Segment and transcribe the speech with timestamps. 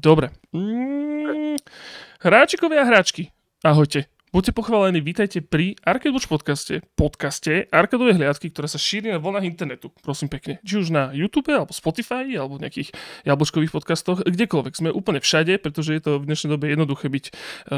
[0.00, 0.32] Dobre.
[0.56, 1.60] Mm,
[2.24, 3.28] hráčikovia a hráčky,
[3.60, 4.08] ahojte.
[4.32, 9.44] Buďte pochválení, vítajte pri Arcade Watch podcaste, podcaste Arkadové hliadky, ktorá sa šíri na vlnách
[9.44, 9.92] internetu.
[10.00, 10.56] Prosím pekne.
[10.64, 12.94] Či už na YouTube, alebo Spotify, alebo nejakých
[13.26, 14.72] jablčkových podcastoch, kdekoľvek.
[14.72, 17.32] Sme úplne všade, pretože je to v dnešnej dobe jednoduché byť e,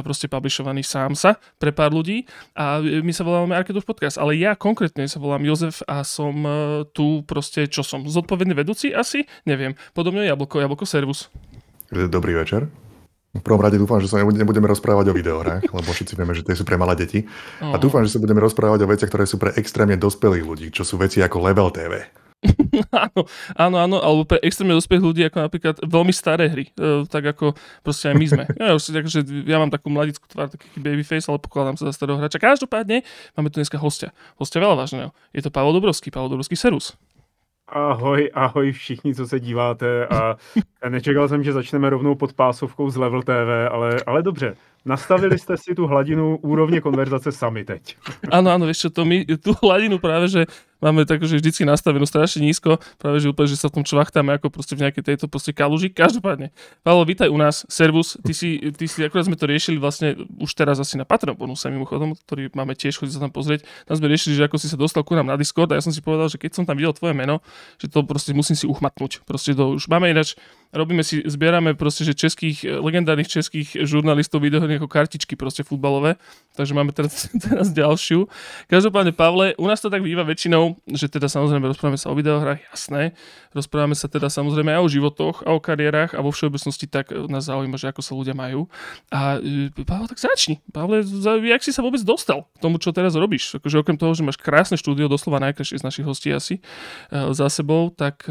[0.05, 2.29] proste publishovaný sám sa pre pár ľudí.
[2.55, 6.37] A my sa voláme Arcade Watch podcast, ale ja konkrétne sa volám Jozef a som
[6.45, 9.25] e, tu proste, čo som, zodpovedný vedúci asi?
[9.49, 9.75] Neviem.
[9.97, 11.33] Podobne Jablko, Jablko Servus.
[11.93, 12.73] Dobrý večer.
[13.33, 16.57] V prvom rade dúfam, že sa nebudeme rozprávať o videohrách, lebo všetci vieme, že tie
[16.57, 17.25] sú pre malé deti.
[17.61, 20.85] A dúfam, že sa budeme rozprávať o veciach, ktoré sú pre extrémne dospelých ľudí, čo
[20.85, 22.09] sú veci ako Level TV.
[23.07, 23.23] áno,
[23.55, 27.55] áno, áno, alebo pre extrémne dospelých ľudí, ako napríklad veľmi staré hry, e, tak ako
[27.87, 28.45] proste aj my sme.
[28.63, 32.19] Ja, už, takže ja mám takú mladickú tvár, taký babyface, ale pokladám sa za starého
[32.19, 32.43] hráča.
[32.43, 33.07] Každopádne
[33.39, 34.11] máme tu dneska hostia.
[34.41, 35.11] Hostia veľa vážneho.
[35.31, 36.99] Je to Pavel Dobrovský, Pavel Dobrovský Serus.
[37.75, 40.37] Ahoj, ahoj všichni, co se díváte a
[40.89, 45.55] nečekal jsem, že začneme rovnou pod pásovkou z Level TV, ale, ale dobře, Nastavili ste
[45.55, 47.95] si tú hladinu úrovne konverzace sami teď.
[48.35, 50.43] Áno, áno, vieš čo, to my tú hladinu práve, že
[50.83, 54.35] máme tak, že vždycky nastavenú strašne nízko, práve že úplne, že sa v tom čvachtáme
[54.35, 55.87] ako proste v nejakej tejto proste kaluži.
[55.87, 56.51] Každopádne,
[56.83, 60.51] Paolo, vítaj u nás, servus, ty si, ty si, akurát sme to riešili vlastne už
[60.51, 63.63] teraz asi na Patreon bonuse mimochodom, ktorý máme tiež, chodí sa tam pozrieť.
[63.87, 65.95] Tam sme riešili, že ako si sa dostal ku nám na Discord a ja som
[65.95, 67.39] si povedal, že keď som tam videl tvoje meno,
[67.79, 69.23] že to proste musím si uchmatnúť.
[69.23, 70.35] Proste to už máme ináč
[70.73, 76.17] robíme si, zbierame proste, že českých, eh, legendárnych českých žurnalistov videohry ako kartičky proste futbalové,
[76.57, 78.27] takže máme teraz, teraz ďalšiu.
[78.73, 82.65] Každopádne, Pavle, u nás to tak býva väčšinou, že teda samozrejme rozprávame sa o videohrách,
[82.73, 83.13] jasné,
[83.53, 87.29] rozprávame sa teda samozrejme aj o životoch a o kariérach a vo všeobecnosti tak eh,
[87.29, 88.67] nás zaujíma, že ako sa ľudia majú.
[89.13, 90.65] A eh, Pavel, tak začni.
[90.73, 91.05] Pavle,
[91.45, 93.61] jak si sa vôbec dostal k tomu, čo teraz robíš?
[93.61, 96.65] Akože okrem toho, že máš krásne štúdio, doslova najkrajšie z našich hostí asi
[97.11, 98.25] za sebou, tak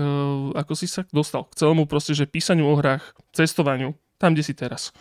[0.56, 4.54] ako si sa dostal k celému proste, že písaniu o hrách, cestovaniu, tam, kde si
[4.54, 4.92] teraz.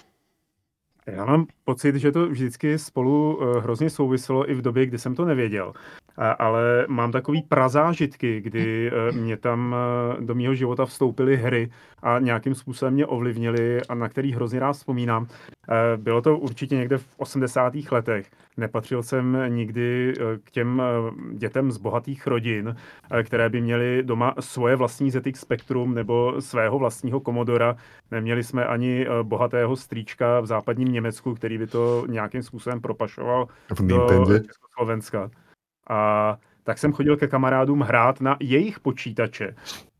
[1.06, 5.14] Já mám pocit, že to vždycky spolu eh, hrozně souviselo i v době, kdy jsem
[5.14, 5.72] to nevěděl.
[6.38, 11.70] Ale mám takový prazážitky, kdy eh, mě tam eh, do mého života vstoupily hry
[12.02, 15.26] a nějakým způsobem mě ovlivnily a na který hrozně rád vzpomínám.
[15.96, 17.72] Bylo to určitě někde v 80.
[17.90, 18.30] letech.
[18.56, 20.82] Nepatřil jsem nikdy k těm
[21.32, 22.76] dětem z bohatých rodin,
[23.22, 27.76] které by měly doma svoje vlastní ZX Spectrum nebo svého vlastního Komodora.
[28.10, 33.48] Neměli jsme ani bohatého strýčka v západním Německu, který by to nějakým způsobem propašoval
[33.80, 34.06] do
[34.38, 35.30] Československa.
[35.88, 39.54] A tak jsem chodil ke kamarádům hrát na jejich počítače,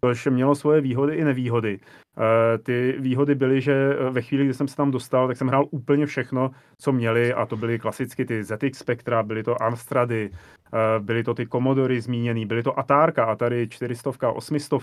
[0.05, 1.78] což mělo svoje výhody i nevýhody.
[1.78, 5.66] E, ty výhody byly, že ve chvíli, kdy jsem se tam dostal, tak jsem hrál
[5.71, 10.31] úplně všechno, co měli a to byly klasicky ty ZX Spectra, byly to Amstrady,
[10.75, 14.81] e, byly to ty Commodory zmíněný, byly to Atárka, Atari 400, 800,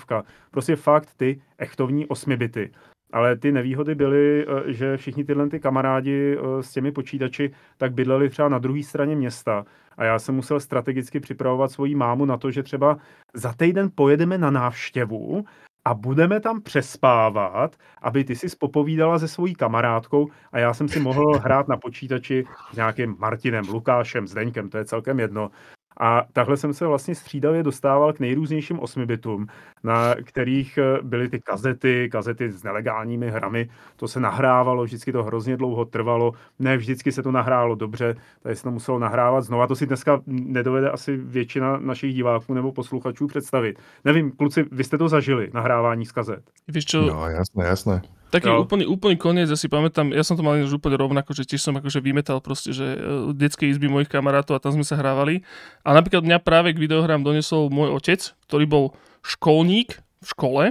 [0.52, 2.72] prostě fakt ty echtovní 8 bity.
[3.14, 7.94] Ale ty nevýhody byly, eh, že všichni tyhle ty kamarádi eh, s těmi počítači tak
[7.94, 9.66] bydleli třeba na druhé straně města.
[9.98, 12.98] A já jsem musel strategicky připravovat svoji mámu na to, že třeba
[13.34, 15.46] za týden pojedeme na návštěvu
[15.88, 21.00] a budeme tam přespávat, aby ty si spopovídala se svojí kamarádkou a já jsem si
[21.00, 25.52] mohl hrát na počítači s nějakým Martinem, Lukášem, Zdeňkem, to je celkem jedno.
[26.00, 29.48] A takhle jsem se vlastně střídavě dostával k nejrůznějším osmibitům,
[29.84, 33.70] na kterých eh, byly ty kazety, kazety s nelegálními hrami.
[33.96, 38.56] To se nahrávalo, vždycky to hrozně dlouho trvalo, ne vždycky se to nahrálo dobře, tady
[38.56, 39.68] se to muselo nahrávat znova.
[39.68, 43.80] To si dneska nedovede asi většina našich diváků nebo posluchačů představit.
[44.06, 46.44] Nevím, kluci, vy jste to zažili, nahrávání z kazet.
[46.68, 47.02] Víš čo?
[47.02, 48.02] No, jasné, jasné.
[48.28, 48.68] Taký no.
[48.68, 51.80] úplný, úplný koniec, ja si pamätám, ja som to mal úplne rovnako, že tiež som
[51.80, 55.48] akože vymetal proste, že uh, detské izby mojich kamarátov a tam sme sa hrávali.
[55.88, 58.20] A napríklad mňa práve k videohrám donesol môj otec,
[58.52, 58.86] ktorý bol
[59.24, 60.64] školník v škole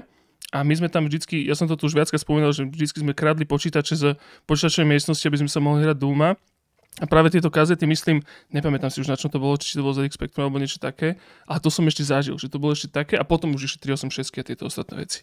[0.52, 3.16] a my sme tam vždycky, ja som to tu už viackrát spomínal, že vždycky sme
[3.16, 4.04] kradli počítače z
[4.44, 6.36] počítačovej miestnosti, aby sme sa mohli hrať doma.
[6.96, 9.92] A práve tieto kazety, myslím, nepamätám si už na čom to bolo, či to bolo
[9.92, 13.20] ZX Spectrum alebo niečo také, a to som ešte zažil, že to bolo ešte také
[13.20, 15.20] a potom už išli 386 a tieto ostatné veci.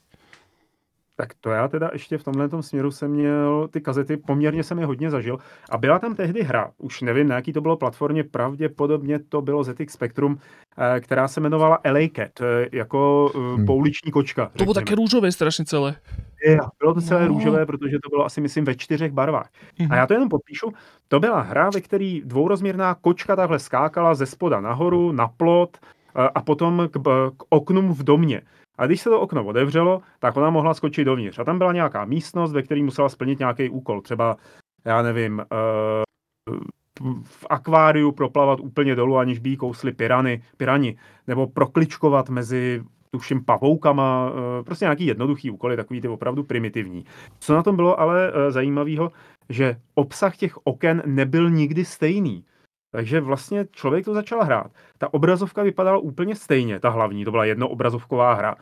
[1.16, 4.86] Tak to já teda ještě v tomhle směru jsem měl ty kazety, poměrně jsem je
[4.86, 5.38] hodně zažil.
[5.70, 9.64] A byla tam tehdy hra, už nevím, na jaký to bylo platformě, pravděpodobně to bylo
[9.64, 10.38] ZX Spectrum,
[10.78, 13.66] eh, která se jmenovala LA Cat, eh, jako hmm.
[13.66, 14.52] pouliční kočka.
[14.58, 15.96] To bylo také růžové strašně celé.
[16.46, 17.28] Je, bylo to celé no.
[17.28, 19.50] růžové, protože to bylo asi, myslím, ve čtyřech barvách.
[19.80, 19.92] Hmm.
[19.92, 20.74] A já to jenom popíšu.
[21.08, 25.78] To byla hra, ve které dvourozměrná kočka takhle skákala ze spoda nahoru, na plot
[26.36, 27.00] a potom k,
[27.38, 28.42] k oknům v domě.
[28.78, 31.40] A když se to okno otevřelo, tak ona mohla skočit dovnitř.
[31.40, 34.02] A tam byla nějaká místnost, ve které musela splnit nějaký úkol.
[34.02, 34.38] Třeba,
[34.86, 36.56] já nevím, uh,
[37.24, 40.98] v akváriu proplavat úplně dolů, aniž by jí kously pirany, pirani,
[41.28, 47.06] nebo prokličkovat mezi tuším pavoukama, eh, prostě nějaký jednoduchý úkoly, takový ty opravdu primitivní.
[47.40, 49.12] Co na tom bylo ale eh, zajímavého,
[49.50, 52.46] že obsah těch oken nebyl nikdy stejný.
[52.94, 54.72] Takže vlastně člověk to začal hrát.
[54.98, 58.56] Ta obrazovka vypadala úplně stejně, ta hlavní, to byla jednoobrazovková hra.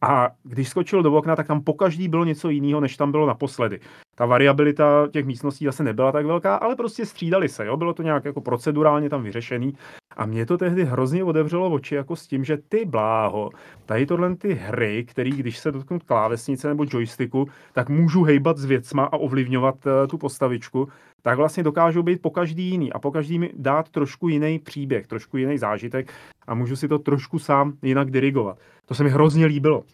[0.00, 3.80] A když skočil do okna, tak tam pokaždý bylo něco jiného, než tam bylo naposledy.
[4.14, 7.76] Ta variabilita těch místností zase nebyla tak velká, ale prostě střídali se, jo?
[7.76, 9.74] bylo to nějak jako procedurálně tam vyřešený.
[10.16, 13.50] A mě to tehdy hrozně otevřelo oči jako s tím, že ty bláho,
[13.86, 18.64] tady tohle ty hry, který když se dotknu klávesnice nebo joysticku, tak můžu hejbat s
[18.64, 20.88] věcma a ovlivňovat uh, tu postavičku,
[21.28, 25.06] tak vlastně dokážou být po každý jiný a po každý mi dát trošku jiný příběh,
[25.06, 26.12] trošku jiný zážitek
[26.46, 28.58] a můžu si to trošku sám jinak dirigovat.
[28.86, 29.84] To se mi hrozně líbilo.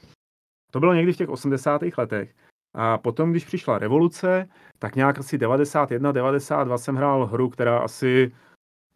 [0.70, 1.82] To bylo někdy v těch 80.
[1.98, 2.34] letech.
[2.75, 4.48] A potom, když přišla revoluce,
[4.78, 8.32] tak nějak asi 91, 92 jsem hrál hru, která asi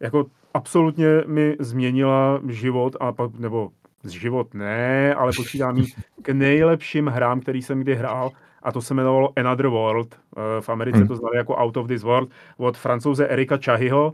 [0.01, 3.69] jako absolutně mi změnila život, a, nebo
[4.07, 5.83] život ne, ale počítám
[6.21, 8.31] k nejlepším hrám, který jsem kdy hrál
[8.63, 10.15] a to se jmenovalo Another World.
[10.37, 11.07] Eh, v Americe hmm.
[11.07, 14.13] to znali jako Out of this World od francouze Erika Chahyho.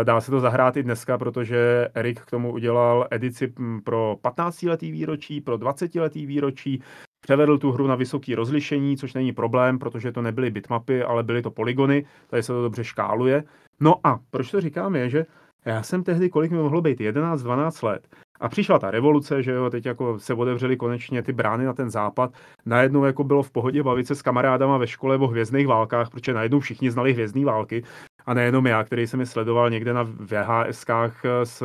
[0.00, 4.16] Eh, dá se to zahrát i dneska, protože Erik k tomu udělal edici hm, pro
[4.22, 6.82] 15-letý výročí, pro 20-letý výročí,
[7.20, 11.42] převedl tu hru na vysoké rozlišení, což není problém, protože to nebyly bitmapy, ale byly
[11.42, 13.44] to polygony, tady se to dobře škáluje.
[13.80, 15.26] No a proč to říkám je, že
[15.64, 18.08] já jsem tehdy, kolik mi mohlo být, 11-12 let.
[18.42, 21.90] A přišla ta revoluce, že jo, teď jako se otevřely konečně ty brány na ten
[21.90, 22.32] západ.
[22.66, 26.34] Najednou jako bylo v pohodě bavit se s kamarádama ve škole o hvězdných válkách, protože
[26.34, 27.82] najednou všichni znali hvězdné války.
[28.26, 31.62] A nejenom já, který jsem je sledoval někde na VHSkách s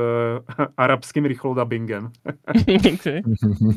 [0.77, 2.09] arabským rychlodabingem.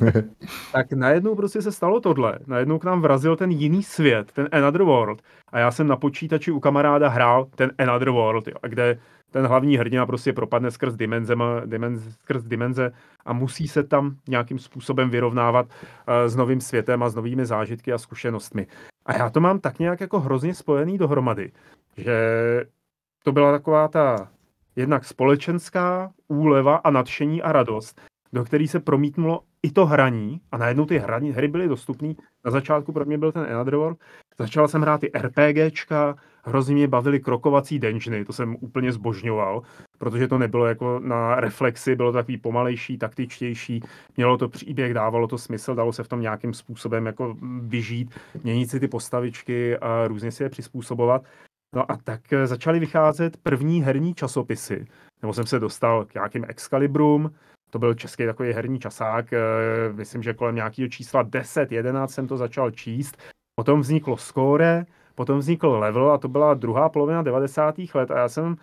[0.73, 2.39] tak najednou prostě se stalo tohle.
[2.47, 5.23] Najednou k nám vrazil ten jiný svět, ten Another World.
[5.53, 8.99] A já jsem na počítači u kamaráda hrál ten Another World, jo, kde
[9.31, 11.35] ten hlavní hrdina prostě propadne skrz dimenze,
[11.67, 12.93] dimenze, skrz dimenze
[13.25, 17.93] a musí se tam nějakým způsobem vyrovnávat uh, s novým světem a s novými zážitky
[17.93, 18.67] a zkušenostmi.
[19.07, 21.53] A já to mám tak nějak jako hrozně spojený dohromady,
[21.97, 22.17] že
[23.25, 24.29] to byla taková ta
[24.77, 28.01] jednak společenská úleva a nadšení a radost,
[28.33, 32.15] do který se promítnulo i to hraní a najednou ty hraní, hry byly dostupné.
[32.45, 33.99] Na začátku pro mě byl ten Another World.
[34.39, 39.63] Začal jsem hrát ty RPGčka, hrozně mě bavily krokovací dungeony, to jsem úplně zbožňoval,
[39.99, 43.83] protože to nebylo jako na reflexy, bylo to takový pomalejší, taktičtější,
[44.17, 48.15] mělo to příběh, dávalo to smysl, dalo se v tom nějakým způsobem jako vyžít,
[48.45, 51.25] měnit si ty postavičky a různě si je přizpůsobovat.
[51.75, 54.87] No a tak začaly vycházet první herní časopisy,
[55.23, 57.31] nebo jsem se dostal k nějakým Excalibrům,
[57.71, 59.39] to byl český takový herní časák, eh,
[59.93, 63.17] myslím, že kolem nějakého čísla 10, 11 jsem to začal číst.
[63.55, 67.75] Potom vzniklo Score, potom vznikl Level a to byla druhá polovina 90.
[67.95, 68.57] let a já jsem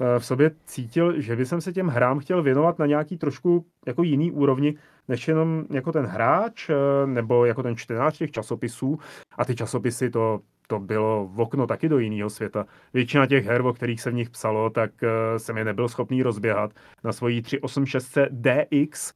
[0.00, 3.66] eh, v sobě cítil, že by jsem se těm hrám chtěl věnovat na nějaký trošku
[3.86, 4.74] jako jiný úrovni,
[5.08, 8.98] než jenom jako ten hráč eh, nebo jako ten čtenář těch časopisů.
[9.38, 12.66] A ty časopisy to to bylo v okno taky do jiného světa.
[12.94, 15.08] Většina těch her, o kterých se v nich psalo, tak uh,
[15.38, 16.70] jsem je nebyl schopný rozběhat
[17.04, 19.12] na svojí 386 DX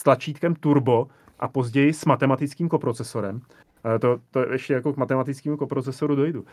[0.00, 1.08] s tlačítkem turbo
[1.38, 3.40] a později s matematickým koprocesorem.
[3.84, 6.44] Uh, to, to ještě jako k matematickému koprocesoru dojdu.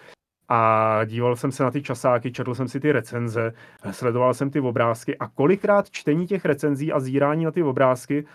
[0.49, 3.53] A díval jsem se na ty časáky, četl jsem si ty recenze,
[3.91, 8.25] sledoval jsem ty obrázky a kolikrát čtení těch recenzí a zírání na ty obrázky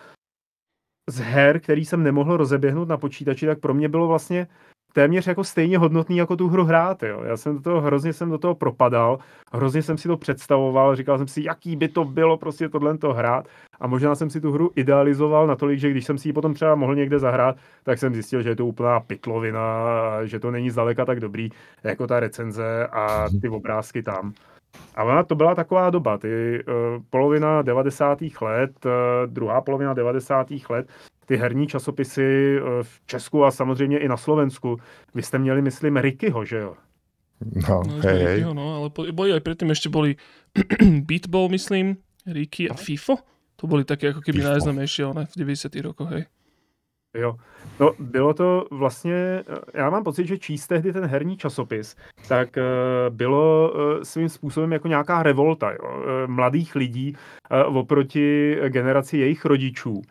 [1.09, 4.47] z her, který jsem nemohl rozeběhnout na počítači, tak pro mě bylo vlastně
[4.93, 7.03] téměř jako stejně hodnotný jako tu hru hrát.
[7.03, 7.21] Jo.
[7.23, 9.19] Já jsem do toho, hrozně jsem do toho propadal,
[9.53, 13.13] hrozně jsem si to představoval, říkal jsem si, jaký by to bylo prostě tohle to
[13.13, 13.47] hrát
[13.79, 16.75] a možná jsem si tu hru idealizoval natolik, že když jsem si ji potom třeba
[16.75, 19.61] mohl někde zahrát, tak jsem zjistil, že je to úplná pitlovina,
[20.23, 21.49] že to není zdaleka tak dobrý
[21.83, 24.33] jako ta recenze a ty obrázky tam.
[24.95, 28.19] A ona to byla taková doba, ty uh, polovina 90.
[28.41, 28.91] let, uh,
[29.25, 30.47] druhá polovina 90.
[30.69, 30.87] let,
[31.25, 34.77] ty herní časopisy uh, v Česku a samozřejmě i na Slovensku.
[35.15, 36.75] Vy jste měli, myslím, Rickyho, že jo?
[37.69, 38.45] No, no hej, hej.
[38.53, 40.13] no, ale boli aj predtým ešte boli
[41.09, 41.97] Beatball, myslím,
[42.29, 43.17] Ricky a FIFO.
[43.57, 45.73] To boli také ako keby najznámejšie v 90.
[45.81, 46.25] rokoch, hej.
[47.13, 47.35] Jo,
[47.79, 51.95] no bylo to vlastně, já mám pocit, že číst tehdy ten herní časopis,
[52.27, 57.15] tak uh, bylo uh, svým způsobem jako nějaká revolta jo, uh, mladých lidí
[57.67, 60.01] uh, oproti generaci jejich rodičů.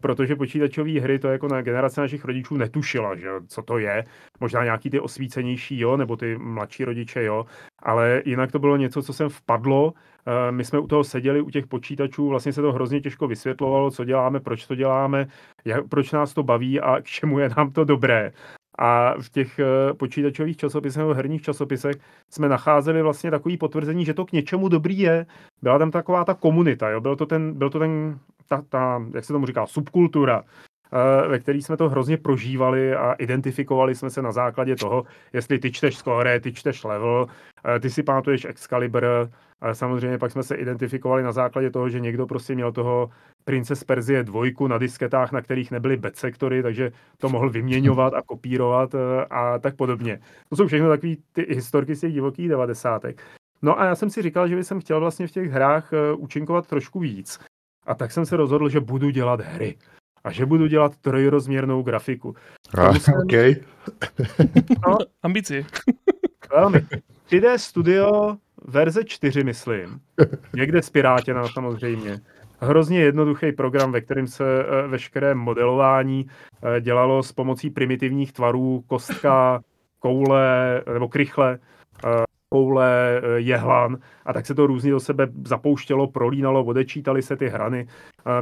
[0.00, 4.04] Protože počítačové hry to jako na generace našich rodičů netušila, že co to je.
[4.40, 7.46] Možná nějaký ty osvícenější, jo, nebo ty mladší rodiče, jo.
[7.82, 9.92] Ale jinak to bylo něco, co sem vpadlo.
[10.50, 14.04] My jsme u toho seděli, u těch počítačů, vlastně se to hrozně těžko vysvětlovalo, co
[14.04, 15.26] děláme, proč to děláme,
[15.64, 18.32] jak, proč nás to baví a k čemu je nám to dobré.
[18.78, 21.96] A v těch eh, počítačových časopisech nebo herních časopisech
[22.30, 25.26] jsme nacházeli vlastně takový potvrzení, že to k něčemu dobrý je.
[25.62, 27.00] Byla tam taková ta komunita, jo?
[27.00, 28.18] Byl to ten, byl to ten
[28.48, 30.44] ta, ta, jak se tomu říká, subkultura,
[31.28, 35.72] ve který jsme to hrozně prožívali a identifikovali jsme se na základě toho, jestli ty
[35.72, 37.26] čteš score, ty čteš level,
[37.64, 39.06] eh, ty si pamatuješ Excalibur,
[39.72, 43.10] samozřejmě pak jsme se identifikovali na základě toho, že někdo prostě měl toho
[43.44, 48.14] Prince z Perzie dvojku na disketách, na kterých nebyly bed sektory, takže to mohl vyměňovat
[48.14, 50.20] a kopírovat eh, a tak podobně.
[50.48, 53.22] To jsou všechno takové ty historky z těch divokých devadesátek.
[53.62, 57.00] No a já jsem si říkal, že bych chtěl vlastně v těch hrách účinkovat trošku
[57.00, 57.38] víc.
[57.86, 59.76] A tak jsem se rozhodl, že budu dělat hry.
[60.26, 62.34] A že budu dělat trojrozměrnou grafiku.
[62.78, 63.14] A, jsem...
[63.14, 63.32] OK.
[64.88, 65.66] no, Ambici.
[66.56, 66.86] Velmi.
[67.30, 70.00] 3D Studio verze 4, myslím.
[70.54, 72.20] Někde z Pirátěna samozřejmě.
[72.60, 76.26] Hrozně jednoduchý program, ve kterém se eh, veškeré modelování
[76.76, 79.60] eh, dělalo s pomocí primitivních tvarů, kostka,
[80.00, 81.58] koule nebo krychle,
[82.04, 82.08] eh,
[82.48, 87.48] koule, eh, jehlan a tak se to různě do sebe zapouštělo, prolínalo, odečítali se ty
[87.48, 87.86] hrany.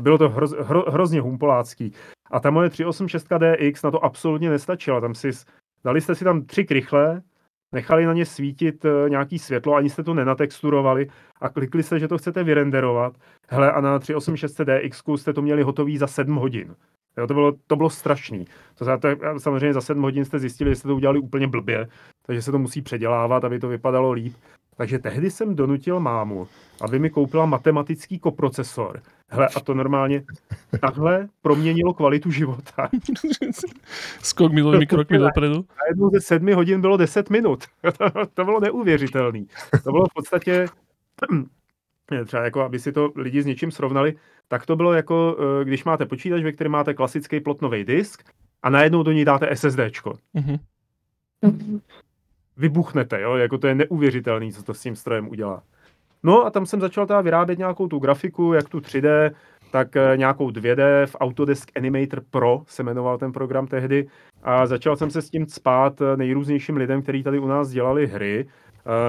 [0.01, 1.93] Bylo to hroz, hro, hrozně humpolácký.
[2.31, 5.01] A ta moje 386 DX na to absolutně nestačila.
[5.01, 5.31] Tam si,
[5.85, 7.23] dali jste si tam tři krychle,
[7.73, 11.09] nechali na ně svítit eh, nějaký světlo, ani jste to nenatexturovali
[11.41, 13.17] a klikli jste, že to chcete vyrenderovat.
[13.49, 16.75] Hele, a na 386 DX jste to měli hotový za 7 hodin.
[17.19, 18.47] Jo, to bylo, to bylo strašný.
[18.75, 21.89] To, to, samozřejmě za 7 hodin jste zjistili, že jste to udělali úplně blbě,
[22.27, 24.35] takže se to musí předělávat, aby to vypadalo líp.
[24.77, 26.49] Takže tehdy jsem donutil mámu,
[26.81, 29.03] aby mi koupila matematický koprocesor.
[29.29, 30.25] Hele, a to normálně
[30.81, 32.89] takhle proměnilo kvalitu života.
[34.23, 35.65] Skok milovými krokmi dopredu.
[35.77, 37.65] A jednou ze sedmi hodin bylo 10 minut.
[38.35, 39.45] to bylo neuvěřitelné.
[39.85, 40.67] To bylo v podstatě
[42.27, 44.15] třeba jako, aby si to lidi s něčím srovnali,
[44.49, 48.23] tak to bylo jako, eh, když máte počítač, ve kterém máte klasický plotnový disk
[48.63, 50.15] a najednou do něj dáte SSDčko.
[50.35, 50.59] Mm-hmm.
[52.57, 55.63] Vybuchnete, jo, jako to je neuvěřitelný, co to s tím strojem udělá.
[56.23, 59.31] No a tam jsem začal teda vyrábět nějakou tu grafiku, jak tu 3D,
[59.71, 64.09] tak eh, nějakou 2D v Autodesk Animator Pro se jmenoval ten program tehdy
[64.43, 68.07] a začal jsem se s tím spát eh, nejrůznějším lidem, kteří tady u nás dělali
[68.07, 68.47] hry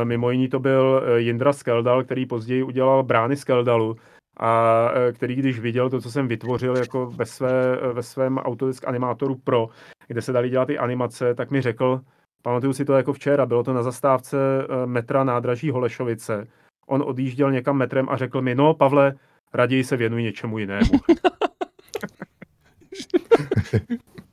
[0.04, 3.96] mimo jiný to byl Jindra Skeldal, který později udělal Brány Skeldalu,
[4.38, 8.88] a eh, který když viděl to, co jsem vytvořil jako ve, své, ve svém Autodesk
[8.88, 9.70] Animátoru Pro,
[10.08, 12.02] kde se dali dělat ty animace, tak mi řekl,
[12.42, 14.38] pamatuju si to jako včera, bylo to na zastávce
[14.86, 16.48] metra nádraží Holešovice.
[16.88, 19.14] On odjížděl někam metrem a řekl mi, no Pavle,
[19.54, 20.92] raději se věnuj něčemu jinému.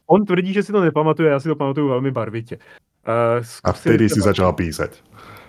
[0.07, 2.57] On tvrdí, že si to nepamatuje, já si to pamatuju velmi barvitě.
[2.57, 4.91] Uh, a vtedy si začal písat.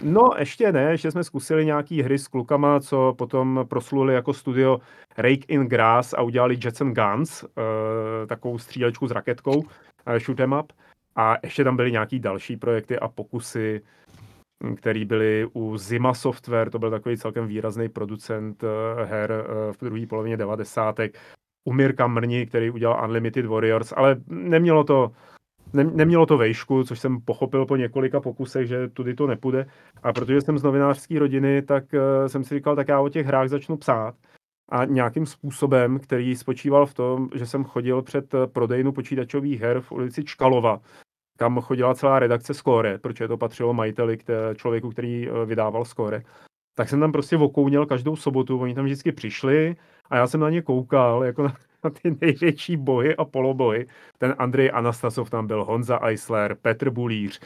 [0.04, 4.80] No, ještě ne, ještě jsme zkusili nějaký hry s klukama, co potom prosluli jako studio
[5.18, 7.50] Rake in Grass a udělali Jets and Guns, uh,
[8.28, 9.66] takovou střílečku s raketkou, uh,
[10.20, 10.74] shoot em up.
[11.16, 13.82] A ještě tam byly nějaký další projekty a pokusy,
[14.64, 18.70] hm, které byly u Zima Software, to byl takový celkem výrazný producent uh,
[19.04, 21.20] her v druhé polovině devadesátek.
[21.66, 25.12] U Mirka Mrni, který udělal Unlimited Warriors, ale nemělo to
[25.74, 29.66] ne, nemělo to vejšku, což jsem pochopil po několika pokusech, že tudy to nepůjde.
[30.04, 33.26] A protože jsem z novinářské rodiny, tak uh, jsem si říkal, tak já o těch
[33.26, 34.16] hrách začnu psát.
[34.70, 39.82] A nějakým způsobem, který spočíval v tom, že jsem chodil před eh, prodejnu počítačových her
[39.82, 40.82] v ulici Čkalova,
[41.38, 44.18] kam chodila celá redakce Score, protože to patřilo majiteli
[44.56, 46.24] člověku, který eh, vydával Score.
[46.76, 49.76] Tak jsem tam prostě okouněl každou sobotu, oni tam vždycky přišli
[50.10, 53.88] a já jsem na ně koukal, jako na, na ty největší bohy a polobohy.
[54.18, 57.40] Ten Andrej Anastasov tam byl, Honza Eisler, Petr Bulíř.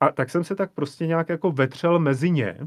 [0.00, 2.58] A tak jsem se tak prostě nějak jako vetřel mezi ně.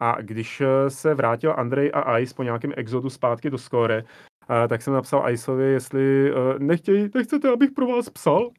[0.00, 4.04] A když eh, se vrátil Andrej a Ice po nějakém exodu zpátky do Score,
[4.64, 8.50] eh, tak jsem napsal Iceovi, jestli eh, nechtěj, nechcete, abych pro vás psal.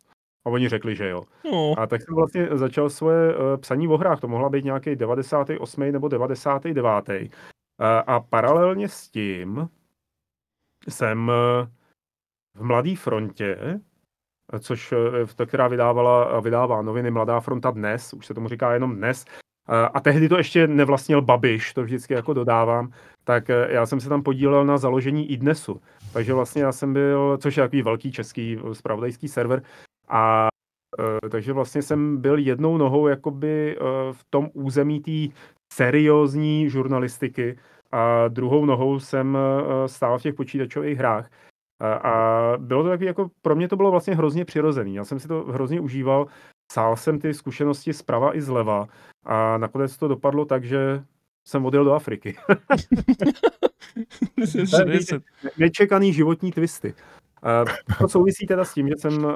[0.46, 1.24] A oni řekli, že jo.
[1.52, 1.74] No.
[1.78, 4.20] A tak jsem vlastně začal svoje psaní o hrách.
[4.20, 5.92] To mohla být nějaký 98.
[5.92, 7.30] nebo 99.
[8.08, 9.70] A paralelně s tím
[10.88, 11.68] jsem eh,
[12.58, 13.80] v Mladé frontě,
[14.60, 14.94] což
[15.42, 19.26] eh, která vydávala, vydává noviny Mladá fronta dnes, už se tomu říká jenom dnes,
[19.94, 22.92] a tehdy to ještě nevlastnil Babiš, to vždycky jako dodávám,
[23.24, 25.82] tak eh, já jsem se tam podílel na založení i dnesu.
[26.14, 29.62] Takže vlastně já jsem byl, což je takový velký český spravodajský server,
[30.08, 30.48] a
[31.32, 33.78] takže vlastně jsem byl jednou nohou jakoby
[34.12, 35.36] v tom území té
[35.74, 37.58] seriózní žurnalistiky,
[37.92, 41.30] a druhou nohou jsem eh, stál v těch počítačových hrách.
[41.82, 44.96] A bylo to takový, jako pro mě to bylo vlastně hrozně přirozený.
[44.96, 46.28] Já jsem si to hrozně užíval,
[46.72, 48.88] sál jsem ty zkušenosti zprava i zleva
[49.26, 51.04] a nakonec to dopadlo tak, že
[51.48, 52.36] jsem odjel do Afriky.
[55.58, 56.94] Nečekaný životní twisty.
[58.00, 59.28] To souvisí teda s tím, že jsem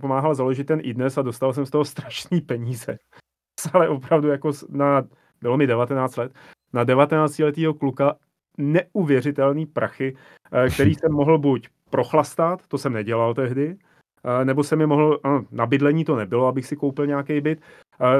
[0.00, 2.98] pomáhal založit ten iDnes a dostal jsem z toho strašný peníze.
[3.72, 5.02] Ale opravdu jako na,
[5.40, 6.32] bylo mi 19 let,
[6.74, 8.16] na 19 letého kluka
[8.58, 10.16] neuvěřitelný prachy,
[10.74, 13.76] který jsem mohl buď prochlastat, to jsem nedělal tehdy,
[14.44, 17.60] nebo jsem je mohl, na bydlení to nebylo, abych si koupil nějaký byt,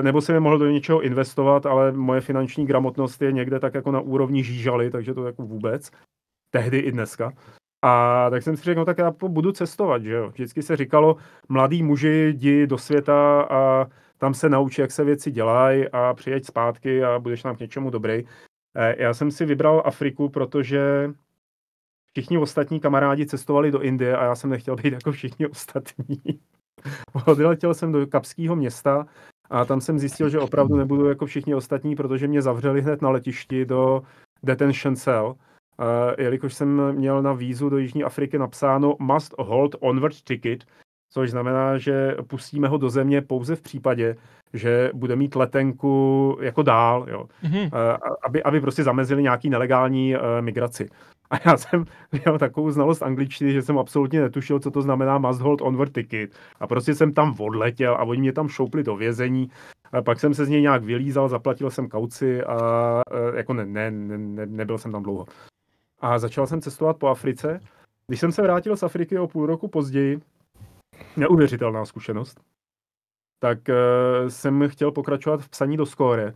[0.03, 3.93] nebo jsem je mohl do něčeho investovat, ale moje finanční gramotnost je někde tak jako
[3.93, 5.91] na úrovni žížaly, takže to jako vůbec,
[6.51, 7.33] tehdy i dneska.
[7.83, 10.29] A tak jsem si řekl, no tak já budu cestovat, že jo.
[10.29, 11.17] Vždycky se říkalo,
[11.49, 13.87] mladý muži, jdi do světa a
[14.19, 17.91] tam se naučí, jak se věci dělají a přijeď zpátky a budeš nám k něčemu
[17.91, 18.25] dobrý.
[18.75, 21.11] E, já jsem si vybral Afriku, protože
[22.13, 26.23] všichni ostatní kamarádi cestovali do Indie a já jsem nechtěl být jako všichni ostatní.
[27.27, 29.07] Odletěl jsem do Kapského města
[29.51, 33.11] a tam jsem zjistil, že opravdu nebudu jako všichni ostatní, protože mě zavřeli hned na
[33.11, 34.03] letišti do
[34.43, 35.27] detention cell.
[35.27, 40.65] Uh, jelikož jsem měl na vízu do Jižní Afriky napsáno must hold onward ticket,
[41.15, 44.17] což znamená, že pustíme ho do země pouze v případě,
[44.53, 47.27] že bude mít letenku jako dál, jo.
[47.45, 47.65] Mm-hmm.
[47.65, 47.71] Uh,
[48.23, 50.89] aby, aby prostě zamezili nějaký nelegální uh, migraci.
[51.31, 55.41] A já jsem měl takovou znalost angličtiny, že jsem absolutně netušil, co to znamená must
[55.41, 56.31] hold onward ticket.
[56.61, 59.51] A prostě jsem tam odletěl a oni mě tam šoupli do vězení.
[59.93, 62.57] A pak jsem se z něj nějak vylízal, zaplatil jsem kauci a
[63.11, 65.27] e, jako ne, ne, ne, nebyl jsem tam dlouho.
[66.01, 67.61] A začal jsem cestovat po Africe.
[68.07, 70.21] Když jsem se vrátil z Afriky o půl roku později,
[71.17, 72.41] neuvěřitelná zkušenost,
[73.39, 76.35] tak uh, jsem chtěl pokračovat v psaní do skóre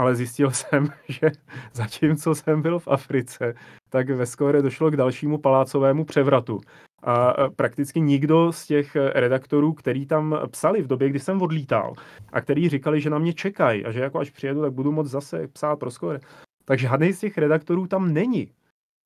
[0.00, 1.30] ale zjistil jsem, že
[1.72, 3.54] zatímco jsem byl v Africe,
[3.88, 6.60] tak ve Skore došlo k dalšímu palácovému převratu.
[7.02, 11.92] A prakticky nikdo z těch redaktorů, který tam psali v době, kdy jsem odlítal
[12.32, 15.06] a který říkali, že na mě čekají a že jako až přijedu, tak budu moc
[15.06, 16.20] zase psát pro Skore.
[16.64, 18.52] Takže žádný z těch redaktorů tam není.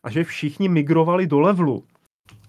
[0.05, 1.85] A že všichni migrovali do levelu.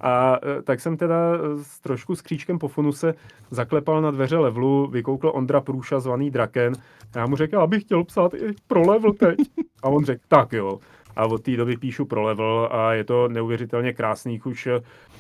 [0.02, 3.14] A e, tak jsem teda e, s trošku s kříčkem po funuse
[3.52, 6.74] zaklepal na dveře levelu, vykoukl Ondra Průša zvaný Draken.
[7.14, 9.40] A já mu řekl, abych chtěl psát i pro level teď.
[9.84, 10.80] A on řekl, tak jo.
[11.16, 14.68] A od té doby píšu pro level a je to neuvěřitelně krásných už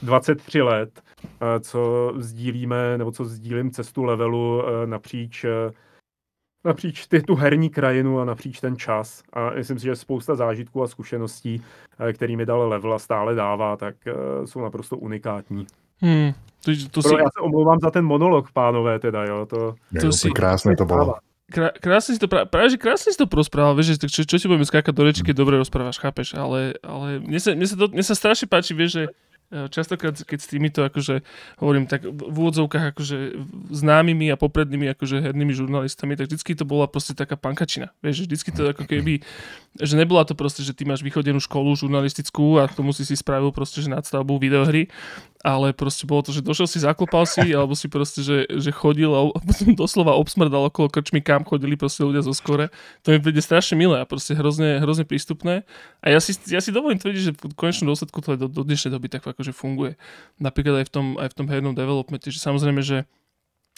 [0.01, 5.45] 23 let, e, co sdílíme, nebo co sdílím cestu levelu napříč
[6.65, 9.23] napříč ty, tu herní krajinu a napříč ten čas.
[9.34, 11.62] A myslím si, že spousta zážitků a zkušeností,
[11.99, 15.67] eh, který mi dal level a stále dává, tak uh, jsou naprosto unikátní.
[16.01, 16.34] Hmm,
[16.65, 17.15] to, to si...
[17.15, 19.45] Já se omlouvám za ten monolog, pánové, teda, jo.
[19.45, 20.32] To, to si...
[20.32, 21.15] krásné to bylo.
[21.45, 24.49] Krá, krásne si to, práve, že krásne si to prosprával, vieš, že čo, čo ti
[24.49, 27.86] budeme skákať do reči, keď dobre rozprávaš, chápeš, ale, ale mne, sa, mne, sa to,
[27.93, 29.04] mne sa strašne páči, vieš, že
[29.51, 31.21] častokrát, keď s týmito, akože,
[31.62, 33.17] hovorím tak v úvodzovkách, akože
[33.71, 37.93] známymi a poprednými, akože hernými žurnalistami, tak vždycky to bola proste taká pankačina.
[38.01, 39.21] Vieš, vždycky to ako keby,
[39.77, 43.13] že nebola to proste, že ty máš vychodenú školu žurnalistickú a k tomu si si
[43.13, 44.89] spravil proste, že nadstavbu videohry,
[45.45, 49.13] ale proste bolo to, že došiel si, zaklopal si, alebo si proste, že, že chodil
[49.13, 52.73] a potom doslova obsmrdal okolo krčmy, kam chodili proste ľudia zo skore.
[53.05, 55.62] To mi príde strašne milé a proste hrozne, hrozne prístupné.
[56.01, 58.65] A ja si, ja si dovolím tvrdiť, že v konečnom dôsledku to aj do, do
[58.65, 60.01] dnešnej doby tak akože funguje.
[60.41, 63.05] Napríklad aj v tom, aj v tom hernom developmente, že samozrejme, že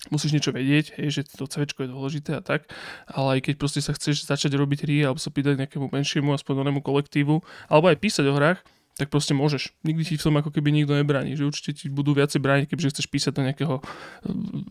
[0.08, 2.72] musíš niečo vedieť, hej, že to CV je dôležité a tak,
[3.12, 6.80] ale aj keď proste sa chceš začať robiť hry alebo sa pýtať nejakému menšiemu aspoň
[6.80, 8.64] kolektívu, alebo aj písať o hrách,
[8.98, 9.78] tak proste môžeš.
[9.86, 11.38] Nikdy ti v tom ako keby nikto nebráni.
[11.38, 13.86] Že určite ti budú viacej brániť, keďže chceš písať do nejakého eh,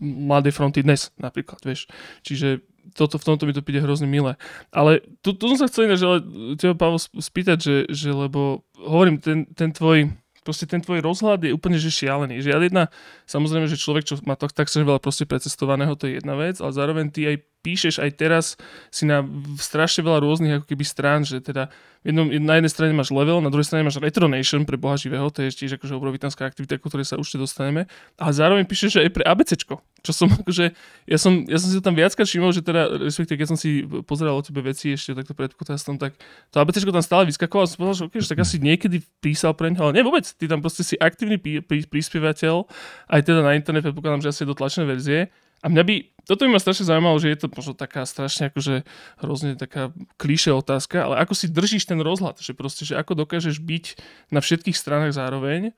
[0.03, 1.87] mladej fronty dnes napríklad, vieš.
[2.27, 2.61] Čiže
[2.95, 4.39] toto, v tomto mi to príde hrozne milé.
[4.71, 6.23] Ale tu, tu som sa chcel ináč, ale
[6.55, 10.11] teba, Pavel, spýtať, že, že lebo hovorím, ten, ten tvoj
[10.47, 12.39] proste ten tvoj rozhľad je úplne že šialený.
[12.39, 12.87] Že jedna,
[13.27, 16.71] samozrejme, že človek, čo má to tak veľa proste precestovaného, to je jedna vec, ale
[16.71, 18.45] zároveň ty aj píšeš aj teraz
[18.87, 19.27] si na
[19.59, 21.67] strašne veľa rôznych ako keby strán, že teda
[22.07, 25.43] jednom, na jednej strane máš level, na druhej strane máš retronation pre boha živého, to
[25.43, 29.27] je tiež akože obrovitánska aktivita, ku ktorej sa určite dostaneme, ale zároveň píšeš aj pre
[29.27, 30.71] ABCčko, čo som akože,
[31.03, 33.83] ja som, ja som si to tam viackrát všimol, že teda, respektíve keď som si
[34.07, 36.15] pozeral o tebe veci ešte takto pred podcastom, tak
[36.55, 39.67] to ABCčko tam stále vyskakovalo, som povedal, že, okay, že tak asi niekedy písal pre
[39.67, 42.63] neho, ale nie vôbec, ty tam proste si aktívny pí, pí, príspievateľ,
[43.11, 45.27] aj teda na internet, predpokladám, že asi do tlačené verzie,
[45.61, 45.95] a mňa by,
[46.27, 48.85] toto by ma strašne zaujímalo, že je to možno taká strašne akože
[49.23, 53.63] hrozne taká klíše otázka, ale ako si držíš ten rozhľad, že proste, že ako dokážeš
[53.63, 53.85] byť
[54.29, 55.73] na všetkých stranách zároveň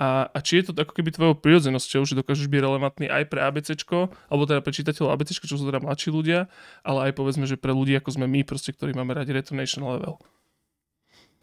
[0.00, 3.44] a, a či je to ako keby tvojou prirodzenosťou, že dokážeš byť relevantný aj pre
[3.44, 6.48] ABCčko, alebo teda pre čitateľov ABCčko, čo sú teda mladší ľudia,
[6.82, 10.16] ale aj povedzme, že pre ľudí ako sme my, proste, ktorí máme radi Retonation Level.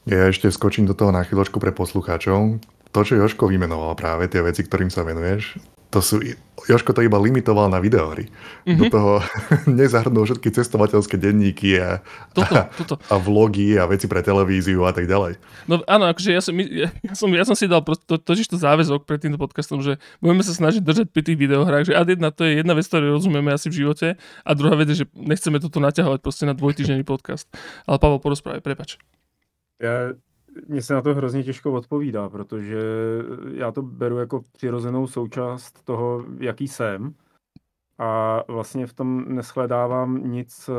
[0.09, 2.57] Ja ešte skočím do toho na chvíľočku pre poslucháčov.
[2.89, 6.21] To, čo Joško vymenoval práve, tie veci, ktorým sa venuješ, to sú,
[6.69, 8.29] Joško to iba limitoval na videohry.
[8.67, 8.77] Mm-hmm.
[8.77, 9.13] Do toho
[9.81, 12.05] nezahrnul všetky cestovateľské denníky a,
[12.37, 12.95] toto, a, toto.
[13.09, 15.41] a vlogy a veci pre televíziu a tak ďalej.
[15.65, 18.61] No áno, akože ja som, ja, ja som, ja som si dal to, totiž to
[18.61, 22.29] záväzok pred týmto podcastom, že budeme sa snažiť držať pri tých videohrách, že ad jedna
[22.29, 24.07] to je jedna vec, ktorú rozumieme asi v živote
[24.45, 27.49] a druhá vec je, že nechceme toto naťahovať proste na dvojtýždenný podcast.
[27.89, 29.01] Ale Pavel, porozprávaj, prepač.
[29.81, 30.13] Ja
[30.67, 32.79] mně se na to hrozně těžko odpovídá, protože
[33.53, 37.15] já to beru jako přirozenou součást toho, jaký jsem.
[37.97, 40.69] A vlastně v tom neschledávám nic,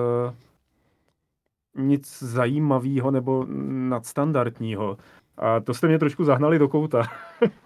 [1.77, 3.47] nic zajímavého nebo
[3.89, 4.97] nadstandardního.
[5.37, 7.03] A to jste mě trošku zahnali do kouta,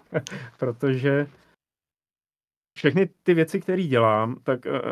[0.59, 1.27] protože
[2.77, 4.91] všechny ty věci, které dělám, tak uh,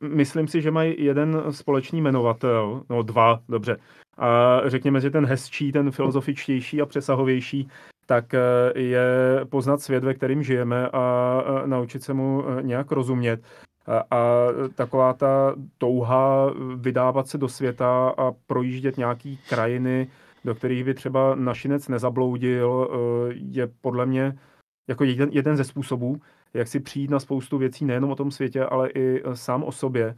[0.00, 3.76] myslím si, že mají jeden společný jmenovatel, no dva, dobře.
[4.18, 7.68] A řekněme, že ten hezčí, ten filozofičtější a přesahovější,
[8.06, 8.40] tak eh,
[8.74, 9.04] je
[9.48, 13.42] poznat svět, ve kterým žijeme a naučit se mu eh, nějak rozumět.
[14.10, 14.26] A,
[14.74, 20.08] taková ta touha vydávat se do světa a projíždět nějaký krajiny,
[20.44, 24.38] do kterých by třeba našinec nezabloudil, eh, je podle mě
[24.88, 26.20] jako jeden, jeden ze způsobů,
[26.54, 30.14] jak si přijít na spoustu věcí nejenom o tom světě, ale i sám o sobě.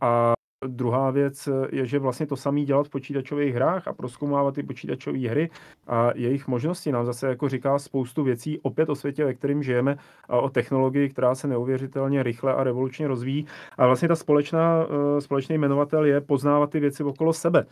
[0.00, 0.32] A
[0.66, 5.18] Druhá věc je, že vlastně to samý dělat v počítačových hrách a proskoumávat ty počítačové
[5.18, 5.50] hry
[5.86, 9.96] a jejich možnosti nám zase jako říká spoustu věcí opět o světě, ve kterém žijeme
[10.28, 13.46] a o technologii, která se neuvěřitelně rychle a revolučně rozvíjí.
[13.78, 14.86] A vlastně ta společná,
[15.18, 17.66] společný jmenovatel je poznávat ty věci okolo sebe.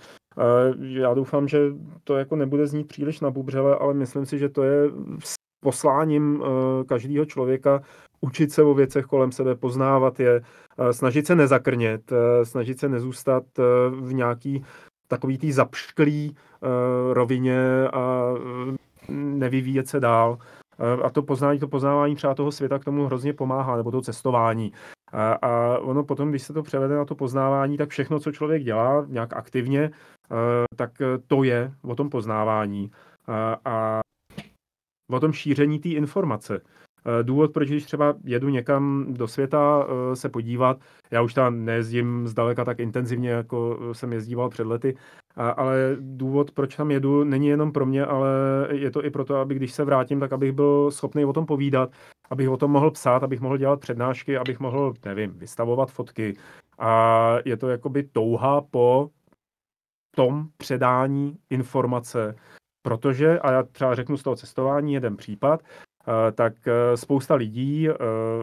[0.81, 1.59] Já doufám, že
[2.05, 4.91] to jako nebude znít příliš na bubřele, ale myslím si, že to je
[5.61, 7.83] posláním eh, každého člověka
[8.21, 10.43] učit se o věcech kolem sebe, poznávat je,
[10.79, 13.45] eh, snažit se nezakrnět, eh, snažit se nezůstat
[13.91, 14.65] v nějaký
[15.09, 16.37] takový tý zapšklý
[17.13, 18.35] rovině a
[19.09, 20.39] nevyvíjet se dál.
[21.05, 24.73] A to poznání, to poznávání třeba toho světa k tomu hrozně pomáhá, nebo to cestování.
[25.13, 28.63] A, a ono potom, když se to převede na to poznávání, tak všechno, co člověk
[28.63, 29.91] dělá nějak aktivně,
[30.77, 30.91] tak
[31.27, 32.91] to je o tom poznávání.
[33.27, 34.01] A, a
[35.11, 36.61] o tom šíření té informace.
[37.07, 41.65] Eh, důvod, proč když třeba jedu někam do světa eh, se podívat, já už tam
[41.65, 44.97] nejezdím zdaleka tak intenzivně, jako jsem jezdíval před lety,
[45.37, 48.29] ale důvod, proč tam jedu, není jenom pro mě, ale
[48.71, 51.91] je to i proto, aby když se vrátím, tak abych byl schopný o tom povídat,
[52.31, 56.37] abych o tom mohl psát, abych mohl dělat přednášky, abych mohl, nevím, vystavovat fotky.
[56.79, 59.11] A je to jakoby touha po
[60.17, 62.35] tom předání informace,
[62.89, 67.89] Protože, a já třeba řeknu z toho cestování jeden případ, eh, tak eh, spousta lidí
[67.89, 67.95] eh,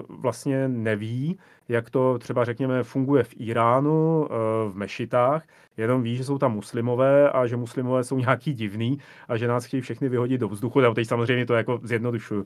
[0.09, 4.27] vlastně neví, jak to třeba řekněme funguje v Iránu,
[4.69, 5.43] v mešitách,
[5.77, 9.65] jenom ví, že jsou tam muslimové a že muslimové jsou nějaký divný a že nás
[9.65, 10.79] chtějí všechny vyhodit do vzduchu.
[10.79, 12.43] Já teď samozřejmě to jako zjednodušuju.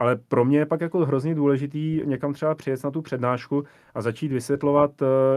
[0.00, 4.02] Ale pro mě je pak jako hrozně důležitý někam třeba přijet na tu přednášku a
[4.02, 4.90] začít vysvětlovat,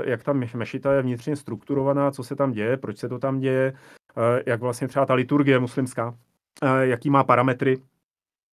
[0.05, 3.73] jak ta mešita je vnitřně strukturovaná, co se tam děje, proč se to tam děje,
[4.45, 6.15] jak vlastně třeba ta liturgie muslimská,
[6.63, 7.81] eh, jaký má parametry.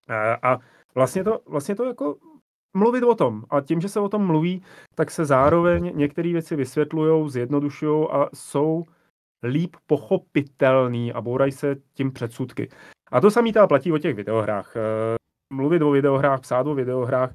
[0.09, 0.59] Eh, a
[0.95, 2.15] vlastně to, vlastně to jako
[2.73, 3.43] mluvit o tom.
[3.49, 4.63] A tím, že se o tom mluví,
[4.95, 8.83] tak se zároveň některé věci vysvětlují, zjednodušují a jsou
[9.43, 12.69] líp pochopitelný a bourají se tím předsudky.
[13.11, 14.73] A to samý teda platí o těch videohrách.
[15.53, 17.33] Mluvit o videohrách, psát o videohrách,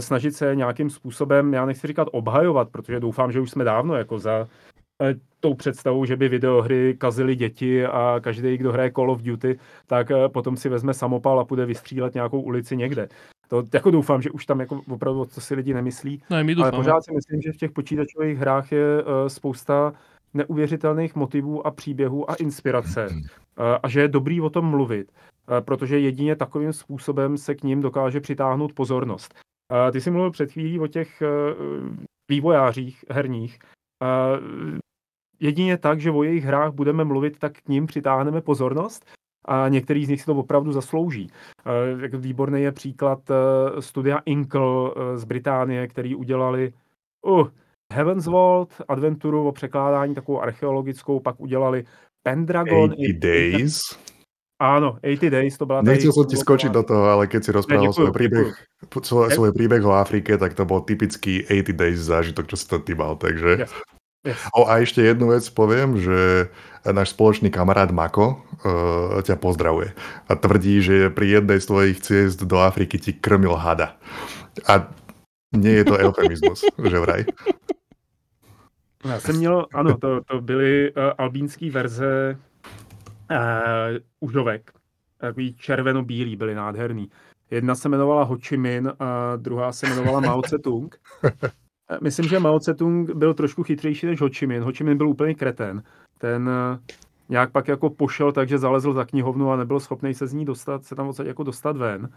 [0.00, 4.18] snažit se nějakým způsobem, já nechci říkat obhajovat, protože doufám, že už jsme dávno jako
[4.18, 4.48] za
[5.40, 10.10] tou představou, že by videohry kazily děti a každý, kdo hraje Call of Duty, tak
[10.10, 13.08] eh, potom si vezme samopal a půjde vystřílet nějakou ulici někde.
[13.48, 16.22] To jako doufám, že už tam jako opravdu to si lidi nemyslí.
[16.30, 19.92] No, my ale pořád si myslím, že v těch počítačových hrách je uh, spousta
[20.34, 23.08] neuvěřitelných motivů a příběhů a inspirace.
[23.10, 23.22] Uh,
[23.82, 27.80] a že je dobrý o tom mluvit, uh, protože jedině takovým způsobem se k ním
[27.80, 29.34] dokáže přitáhnout pozornost.
[29.72, 31.88] Uh, ty jsi mluvil před chvílí o těch uh,
[32.30, 33.58] vývojářích herních.
[34.02, 34.78] Uh,
[35.40, 39.06] jedině tak, že o jejich hrách budeme mluvit, tak k ním přitáhneme pozornost
[39.44, 41.30] a některý z nich si to opravdu zaslouží.
[42.04, 46.72] Eh, výborný je příklad eh, studia Inkle eh, z Británie, který udělali
[47.26, 47.48] uh,
[47.92, 51.84] Heaven's Vault, adventuru o překládání takovou archeologickou, pak udělali
[52.22, 52.90] Pendragon.
[52.92, 53.80] 80 Days.
[54.60, 55.80] Áno, 80 Days to byla...
[55.80, 58.52] Nechcel som ti skočiť do toho, ale keď si rozprával svoj príbeh,
[58.92, 62.76] svoj, svoj príbeh o Afrike, tak to bol typický 80 Days zážitok, čo si to
[62.76, 63.64] ty mal, takže...
[63.64, 63.72] Yes.
[64.20, 64.36] Yes.
[64.52, 66.52] O, a ešte jednu vec poviem, že
[66.84, 69.96] náš spoločný kamarát Mako uh, ťa pozdravuje
[70.28, 73.96] a tvrdí, že pri jednej z tvojich ciest do Afriky ti krmil hada.
[74.68, 74.92] A
[75.56, 77.24] nie je to eufemismus, že vraj.
[79.04, 82.38] Já jsem měl, ano, to, to byly uh, albínský verze
[83.30, 83.36] uh,
[84.20, 84.72] užovek.
[85.18, 87.10] Takový červeno-bílý byly nádherný.
[87.50, 90.96] Jedna se jmenovala Ho Chi Minh a druhá se jmenovala Mao Tse-tung.
[92.00, 94.62] Myslím, že Mao Tse-tung byl trošku chytřejší než Ho Chi Minh.
[94.62, 95.82] Ho Chi Minh byl úplně kreten.
[96.18, 96.50] Ten
[97.30, 100.84] nějak pak jako pošel, takže zalezl za knihovnu a nebyl schopný se z ní dostat,
[100.84, 102.08] se tam odsaď jako dostat ven.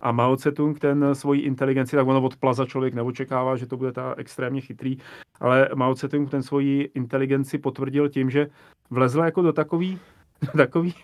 [0.00, 3.92] A Mao Tse-tung ten svoji inteligenci, tak ono od plaza člověk neočekává, že to bude
[3.92, 4.96] ta extrémně chytrý,
[5.40, 8.46] ale Mao Tse-tung ten svoji inteligenci potvrdil tím, že
[8.90, 9.98] vlezl jako do takový,
[10.42, 10.94] do takový,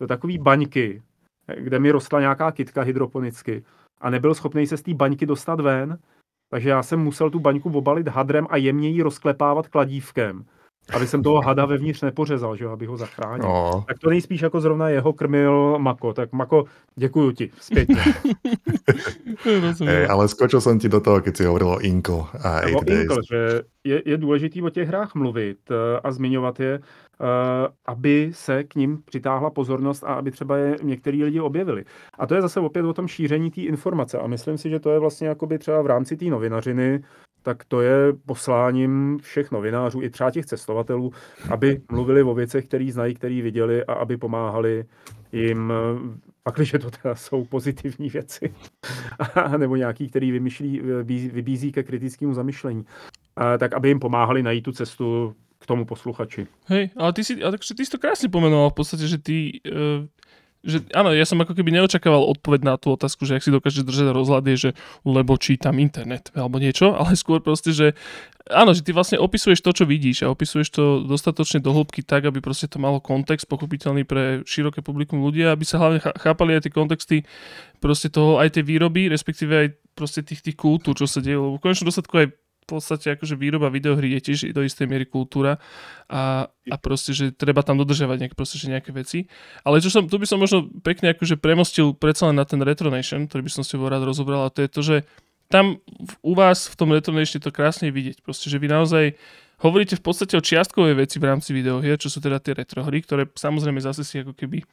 [0.00, 1.02] do takový baňky,
[1.56, 3.64] kde mi rostla nějaká kytka hydroponicky
[4.00, 5.98] a nebyl schopný se z té baňky dostat ven,
[6.50, 10.44] takže já jsem musel tu baňku obalit hadrem a jemně ji rozklepávat kladívkem
[10.92, 13.48] aby jsem toho hada vevnitř nepořezal, že jo, aby ho zachránil.
[13.48, 13.84] No.
[13.88, 16.12] Tak to nejspíš jako zrovna jeho krmil Mako.
[16.12, 16.64] Tak Mako,
[16.96, 17.96] děkuju ti zpětně.
[19.84, 23.00] hey, ale skočil jsem ti do toho, když si hovoril o Inkle a Days.
[23.00, 26.80] Inkle, že je, je důležitý o těch hrách mluvit uh, a zmiňovat je,
[27.86, 31.84] aby se k ním přitáhla pozornost a aby třeba je některý lidi objevili.
[32.18, 34.18] A to je zase opět o tom šíření té informace.
[34.18, 37.02] A myslím si, že to je vlastně jakoby třeba v rámci té novinařiny
[37.42, 41.12] tak to je posláním všech novinářů, i třeba těch cestovatelů,
[41.50, 44.84] aby mluvili o věcech, které znají, které viděli a aby pomáhali
[45.32, 45.72] jim,
[46.42, 48.54] pak když to teda jsou pozitivní věci,
[49.56, 50.80] nebo nějaký, který vymyšlí,
[51.32, 52.84] vybízí ke kritickému zamyšlení,
[53.58, 56.48] tak aby jim pomáhali najít tu cestu k tomu posluchači.
[56.72, 59.60] Hej, ale ty si, ale takže ty si to krásně pomenoval v podstate, že ty
[59.68, 60.08] uh
[60.60, 63.80] že áno, ja som ako keby neočakával odpoveď na tú otázku, že ak si dokáže
[63.80, 64.70] držať rozhľady, že
[65.08, 67.96] lebo čítam internet alebo niečo, ale skôr proste, že
[68.52, 72.28] áno, že ty vlastne opisuješ to, čo vidíš a opisuješ to dostatočne do hĺbky tak,
[72.28, 76.68] aby proste to malo kontext pochopiteľný pre široké publikum ľudia, aby sa hlavne chápali aj
[76.68, 77.16] tie kontexty
[77.80, 81.40] proste toho, aj tej výroby, respektíve aj proste tých, tých kultúr, čo sa deje.
[81.40, 82.26] V konečnom dôsledku aj
[82.70, 85.58] podstate akože výroba videohry je tiež do istej miery kultúra
[86.06, 89.26] a, a proste, že treba tam dodržiavať nejaké, proste, že nejaké veci.
[89.66, 93.26] Ale čo som, tu by som možno pekne akože premostil predsa len na ten Retronation,
[93.26, 94.96] ktorý by som si rád rozobral a to je to, že
[95.50, 95.82] tam
[96.22, 98.22] u vás v tom Retronation to krásne vidieť.
[98.22, 99.18] Proste, že vy naozaj
[99.60, 103.26] hovoríte v podstate o čiastkovej veci v rámci videohier, čo sú teda tie retrohry, ktoré
[103.34, 104.64] samozrejme zase si ako keby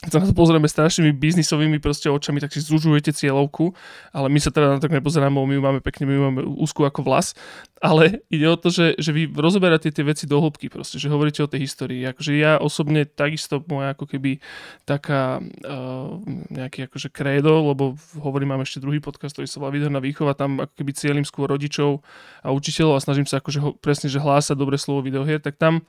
[0.00, 3.76] keď sa na to pozrieme strašnými biznisovými proste očami, tak si zužujete cieľovku,
[4.16, 6.88] ale my sa teda na to nepozeráme, my ju máme pekne, my ju máme úzku
[6.88, 7.36] ako vlas,
[7.84, 11.44] ale ide o to, že, že vy rozoberáte tie veci do hĺbky proste, že hovoríte
[11.44, 12.00] o tej histórii.
[12.08, 14.40] Akože ja osobne takisto moja ako keby
[14.88, 16.16] taká uh,
[16.48, 20.64] nejaký akože krédo, lebo hovorím, mám ešte druhý podcast, ktorý sa volá Výdherná výchova, tam
[20.64, 22.00] ako keby cieľim skôr rodičov
[22.40, 25.84] a učiteľov a snažím sa akože ho, presne, že hlásať dobre slovo videohier, tak tam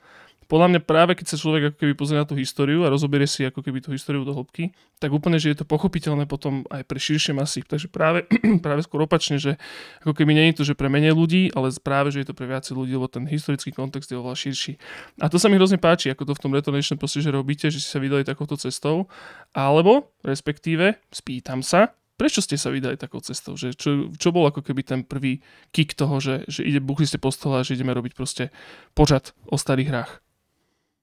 [0.52, 3.48] podľa mňa práve keď sa človek ako keby pozrie na tú históriu a rozoberie si
[3.48, 7.00] ako keby tú históriu do hĺbky, tak úplne, že je to pochopiteľné potom aj pre
[7.00, 7.64] širšie masy.
[7.64, 8.28] Takže práve,
[8.66, 9.56] práve skôr opačne, že
[10.04, 12.52] ako keby nie je to, že pre menej ľudí, ale práve, že je to pre
[12.52, 14.76] viacej ľudí, lebo ten historický kontext je oveľa širší.
[15.24, 17.80] A to sa mi hrozne páči, ako to v tom Retonation proste, že robíte, že
[17.80, 19.08] si sa vydali takouto cestou,
[19.56, 23.56] alebo respektíve spýtam sa, prečo ste sa vydali takou cestou?
[23.56, 25.40] Že čo, čo bol ako keby ten prvý
[25.72, 28.52] kick toho, že, že ide, buchli ste po stole a že ideme robiť proste
[28.92, 30.12] pořad o starých hrách?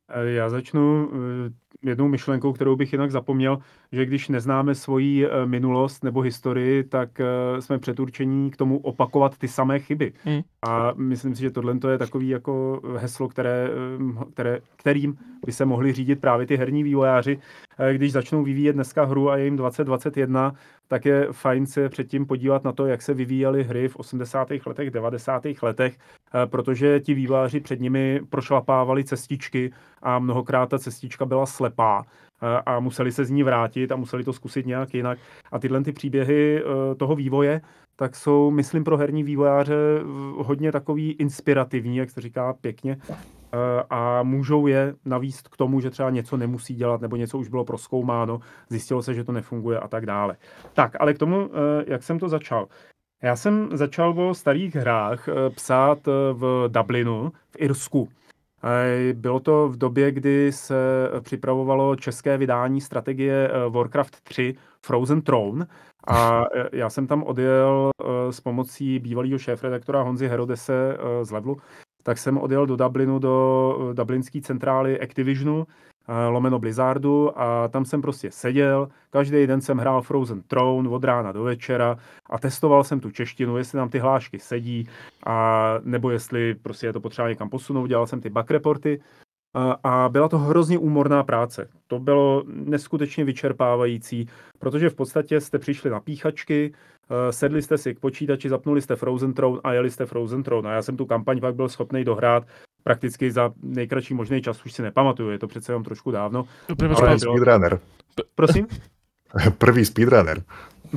[0.08, 3.58] Eh, já začnu eh, jednou myšlenkou, kterou bych jinak zapomněl,
[3.92, 7.20] že když neznáme svoji eh, minulost nebo historii, tak
[7.60, 10.12] jsme předurčení k tomu opakovat ty samé chyby.
[10.24, 10.40] Hmm.
[10.62, 13.68] A myslím si, že tohle je takový jako heslo, které,
[14.32, 17.38] které, kterým by se mohli řídit právě ty herní vývojáři.
[17.92, 20.54] Když začnou vyvíjet dneska hru a je jim 2021,
[20.88, 24.48] tak je fajn se předtím podívat na to, jak se vyvíjely hry v 80.
[24.66, 25.42] letech, 90.
[25.62, 25.98] letech,
[26.46, 29.72] protože ti vývojáři před nimi prošlapávali cestičky
[30.02, 32.04] a mnohokrát ta cestička byla slepá
[32.66, 35.18] a museli se z ní vrátit a museli to zkusit nějak jinak.
[35.52, 37.60] A tyhle ty příběhy e, toho vývoje,
[37.96, 39.74] tak jsou, myslím, pro herní vývojáře
[40.36, 42.96] hodně takový inspirativní, jak se říká pěkně,
[43.90, 47.64] a můžou je navíst k tomu, že třeba něco nemusí dělat, nebo něco už bylo
[47.64, 50.36] proskoumáno, zjistilo se, že to nefunguje a tak dále.
[50.72, 52.68] Tak, ale k tomu, e, jak jsem to začal.
[53.22, 55.98] Já jsem začal o starých hrách psát
[56.32, 58.08] v Dublinu, v Irsku.
[59.14, 60.74] Bylo to v době, kdy se
[61.20, 64.54] připravovalo české vydání strategie eh, Warcraft 3
[64.86, 65.66] Frozen Throne
[66.06, 71.56] a eh, já jsem tam odjel eh, s pomocí bývalého šéfredaktora Honzy Herodese z Levelu,
[72.02, 75.66] tak jsem odjel do Dublinu, do dublinské centrály Activisionu
[76.28, 81.32] lomeno Blizzardu a tam jsem prostě seděl, každý den jsem hrál Frozen Throne od rána
[81.32, 84.88] do večera a testoval jsem tu češtinu, jestli nám ty hlášky sedí
[85.26, 89.00] a nebo jestli prostě je to potřeba někam posunout, dělal jsem ty bug reporty
[89.84, 91.68] a byla to hrozně úmorná práce.
[91.86, 96.72] To bylo neskutečně vyčerpávající, protože v podstatě jste přišli na píchačky,
[97.30, 100.70] sedli jste si k počítači, zapnuli jste Frozen Throne a jeli jste Frozen Throne.
[100.70, 102.46] A já jsem tu kampaň pak byl schopný dohrát
[102.82, 106.44] prakticky za nejkratší možný čas, už si nepamatuju, je to přece jenom trošku dávno.
[106.76, 107.18] Bylo...
[107.18, 107.80] speedrunner.
[108.34, 108.66] Prosím?
[109.58, 110.42] Prvý speedrunner.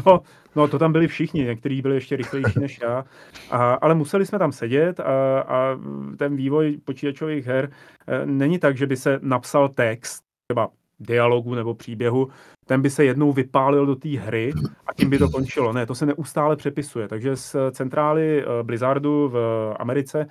[0.06, 0.22] No,
[0.56, 3.06] no, to tam byli všichni, někteří byli ještě rychlejší než já,
[3.52, 5.78] a, ale museli jsme tam sedět a, a
[6.18, 7.72] ten vývoj počítačových her
[8.08, 10.70] e, není tak, že by se napsal text, třeba
[11.02, 12.28] dialogu nebo příběhu,
[12.66, 14.54] ten by se jednou vypálil do té hry
[14.88, 15.74] a tím by to končilo.
[15.74, 17.08] Ne, to se neustále přepisuje.
[17.08, 19.38] Takže z centrály e, Blizzardu v
[19.80, 20.28] Americe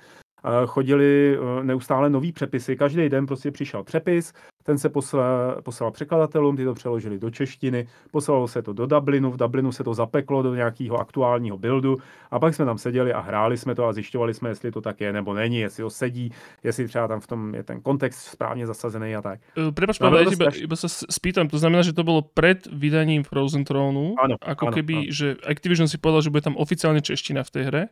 [0.67, 2.77] chodili eh, neustále nový přepisy.
[2.77, 7.87] Každý den prostě přišel přepis, ten se poslal, poslal překladatelům, ty to přeložili do češtiny,
[8.11, 11.97] poslalo se to do Dublinu, v Dublinu se to zapeklo do nějakého aktuálního buildu
[12.31, 15.01] a pak jsme tam seděli a hráli jsme to a zjišťovali jsme, jestli to tak
[15.01, 16.33] je nebo není, jestli to sedí,
[16.65, 19.41] jestli třeba tam v tom je ten kontext správně zasazený a tak.
[19.59, 23.25] Uh, Prepač, no, Pavel, iba, iba sa spýtam, to znamená, že to bylo před vydaním
[23.25, 25.11] Frozen Throne, ano, ako ano, keby, ano.
[25.11, 27.83] že Activision si povedal, že bude tam oficiálne čeština v tej hre.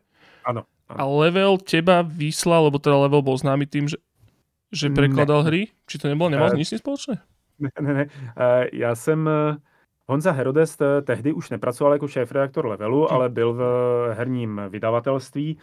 [0.49, 0.65] Áno.
[0.89, 4.01] A level teba vyslal, lebo teda level bol známy tým, že,
[4.73, 5.47] že prekladal ne.
[5.53, 5.63] hry?
[5.85, 7.21] Či to nebylo, nemal uh, nič s společné?
[7.59, 8.05] Ne, ne, ne.
[8.39, 9.27] Uh, já jsem
[10.11, 13.17] Honza Herodes tehdy už nepracoval jako šéf-redaktor Levelu, hmm.
[13.17, 13.63] ale byl v
[14.15, 15.59] herním vydavatelství,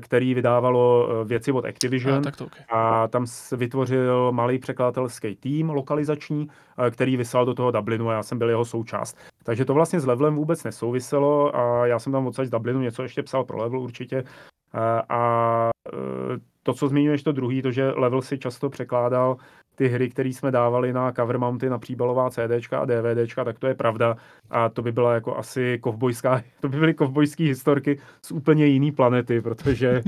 [0.00, 2.18] který vydávalo věci od Activision.
[2.18, 2.64] A, tak to okay.
[2.70, 6.48] a tam vytvořil malý překladatelský tým lokalizační,
[6.90, 9.18] který vyslal do toho Dublinu a já jsem byl jeho součást.
[9.44, 13.02] Takže to vlastně s Levelem vůbec nesouviselo a já jsem tam odsaď z Dublinu něco
[13.02, 14.24] ještě psal pro Level určitě.
[14.72, 15.70] A, a
[16.62, 19.36] to, co zmiňuješ, to druhý, to, že Level si často překládal
[19.78, 23.66] ty hry, které jsme dávali na cover mounty, na příbalová CDčka a DVDčka, tak to
[23.66, 24.16] je pravda.
[24.50, 28.92] A to by byla jako asi kovbojská, to by byly kovbojské historky z úplně jiný
[28.92, 30.02] planety, protože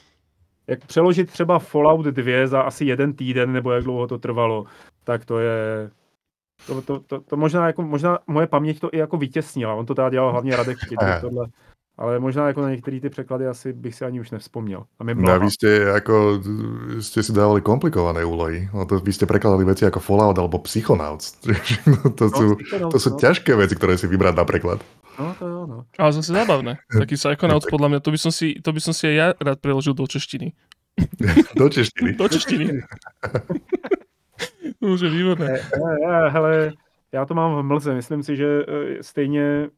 [0.66, 4.64] jak přeložit třeba Fallout 2 za asi jeden týden, nebo jak dlouho to trvalo,
[5.04, 5.90] tak to je
[6.66, 9.74] to, to, to, to možná, jako, možná moje paměť to i jako vytěsnila.
[9.74, 11.46] On to teda dělal hlavně Radek Škytl, tohle
[12.00, 14.84] ale možná jako na některé ty překlady asi bych si ani už nevzpomněl.
[14.98, 16.40] A my no, vy ste, ako,
[17.04, 18.72] ste si dávali komplikované úlohy.
[18.72, 21.36] No, to, vy ste prekladali veci ako Fallout alebo Psychonauts.
[21.84, 22.46] no, to, no, sú,
[22.88, 23.16] to sú no.
[23.20, 24.80] ťažké veci, ktoré si vybrať na preklad.
[25.20, 25.78] No, to jo, no.
[26.00, 26.80] Ale zase zábavné.
[26.88, 29.60] Taký Psychonauts, podľa mňa, to by som si, to by som si aj ja rád
[29.60, 30.56] preložil do češtiny.
[31.60, 32.16] do češtiny?
[32.16, 32.66] do češtiny.
[34.80, 35.60] Už je výborné.
[36.32, 36.72] Hele,
[37.12, 37.94] já to mám v mlze.
[37.94, 38.64] Myslím si, že
[39.00, 39.68] stejně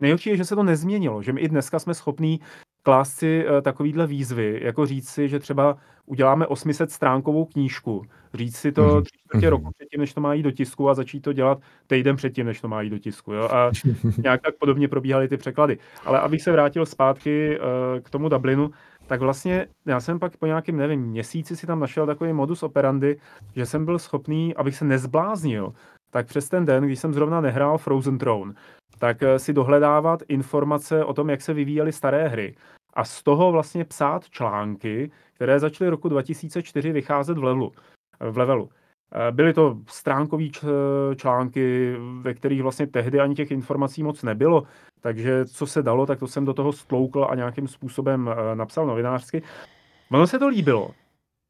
[0.00, 2.40] Nejhorší je, že se to nezměnilo, že my i dneska jsme schopní
[2.82, 8.02] klást si uh, takovýhle výzvy, jako říct si, že třeba uděláme 800 stránkovou knížku,
[8.34, 9.38] říct si to mm-hmm.
[9.38, 12.46] tři roku předtím, než to má jít do tisku a začít to dělat týden předtím,
[12.46, 13.32] než to má jít do tisku.
[13.32, 13.48] Jo?
[13.52, 13.70] A
[14.22, 15.78] nějak tak podobně probíhaly ty překlady.
[16.04, 18.70] Ale abych se vrátil zpátky uh, k tomu Dublinu,
[19.06, 23.16] tak vlastně já jsem pak po nějakým, nevím, měsíci si tam našel takový modus operandi,
[23.56, 25.72] že jsem byl schopný, abych se nezbláznil,
[26.10, 28.54] tak přes ten den, když jsem zrovna nehrál Frozen Throne,
[28.98, 32.56] tak eh, si dohledávat informace o tom, jak se vyvíjely staré hry.
[32.94, 37.72] A z toho vlastně psát články, které začaly roku 2004 vycházet v levelu.
[38.30, 38.70] V levelu.
[39.12, 40.44] Eh, byly to stránkové
[41.16, 44.62] články, ve kterých vlastně tehdy ani těch informací moc nebylo,
[45.00, 48.86] takže co se dalo, tak to jsem do toho stloukl a nějakým způsobem eh, napsal
[48.86, 49.42] novinářsky.
[50.10, 50.90] Ono se to líbilo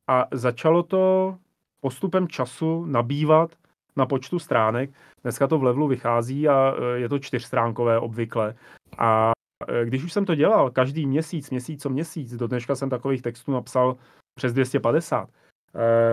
[0.08, 1.36] a začalo to
[1.80, 3.50] postupem času nabývat
[3.96, 4.90] na počtu stránek.
[5.22, 8.54] Dneska to v levelu vychází a e, je to čtyřstránkové obvykle.
[8.98, 9.32] A
[9.68, 13.22] e, když už jsem to dělal každý měsíc, měsíc co měsíc, do dneška jsem takových
[13.22, 13.96] textů napsal
[14.34, 15.28] přes 250.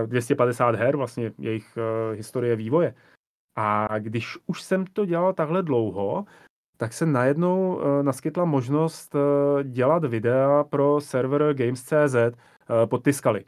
[0.06, 2.94] 250 her, vlastně jejich e, historie vývoje.
[3.56, 6.26] A když už jsem to dělal takhle dlouho,
[6.78, 9.16] tak se najednou naskytla možnost
[9.64, 12.16] dělat videa pro server Games.cz
[12.86, 13.46] pod Tiskaly.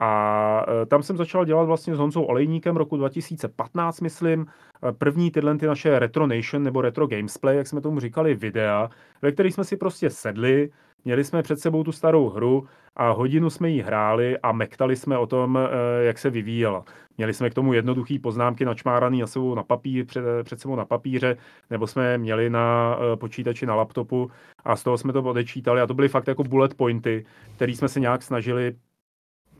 [0.00, 4.46] A e, tam jsem začal dělat vlastně s Honzou Olejníkem roku 2015, myslím,
[4.88, 8.90] e, první tyhle ty naše Retro Nation nebo Retro Gamesplay, jak jsme tomu říkali, videa,
[9.22, 10.70] ve kterých jsme si prostě sedli,
[11.04, 15.18] měli jsme před sebou tu starou hru a hodinu jsme ji hráli a mektali jsme
[15.18, 16.84] o tom, e, jak se vyvíjela.
[17.18, 20.84] Měli jsme k tomu jednoduché poznámky načmárané na sebou na papír, před, před sebou na
[20.84, 21.36] papíře,
[21.70, 24.30] nebo jsme měli na počítači na laptopu
[24.64, 27.24] a z toho jsme to odečítali a to byly fakt jako bullet pointy,
[27.56, 28.74] které jsme se nějak snažili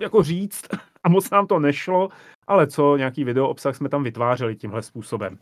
[0.00, 0.64] jako říct
[1.04, 2.08] a moc nám to nešlo,
[2.46, 5.38] ale co, nějaký video obsah jsme tam vytvářeli tímhle způsobem.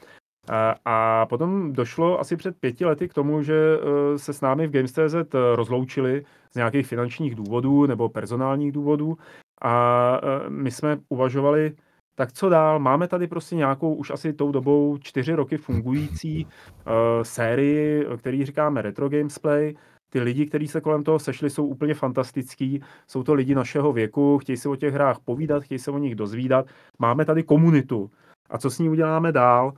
[0.85, 4.71] A potom došlo asi před pěti lety k tomu, že e, se s námi v
[4.71, 9.18] Games.cz rozloučili z nějakých finančních důvodů nebo personálních důvodů
[9.62, 11.75] a e, my jsme uvažovali,
[12.18, 12.79] tak co dál?
[12.79, 16.92] Máme tady prostě nějakou už asi tou dobou čtyři roky fungující uh,
[17.23, 19.74] sérii, který říkáme Retro Gamesplay,
[20.11, 22.82] ty lidi, kteří se kolem toho sešli, jsou úplně fantastický.
[23.06, 26.14] Jsou to lidi našeho věku, chtějí se o těch hrách povídat, chtějí se o nich
[26.14, 26.66] dozvídat.
[26.98, 28.11] Máme tady komunitu.
[28.50, 29.72] A co s ní uděláme dál?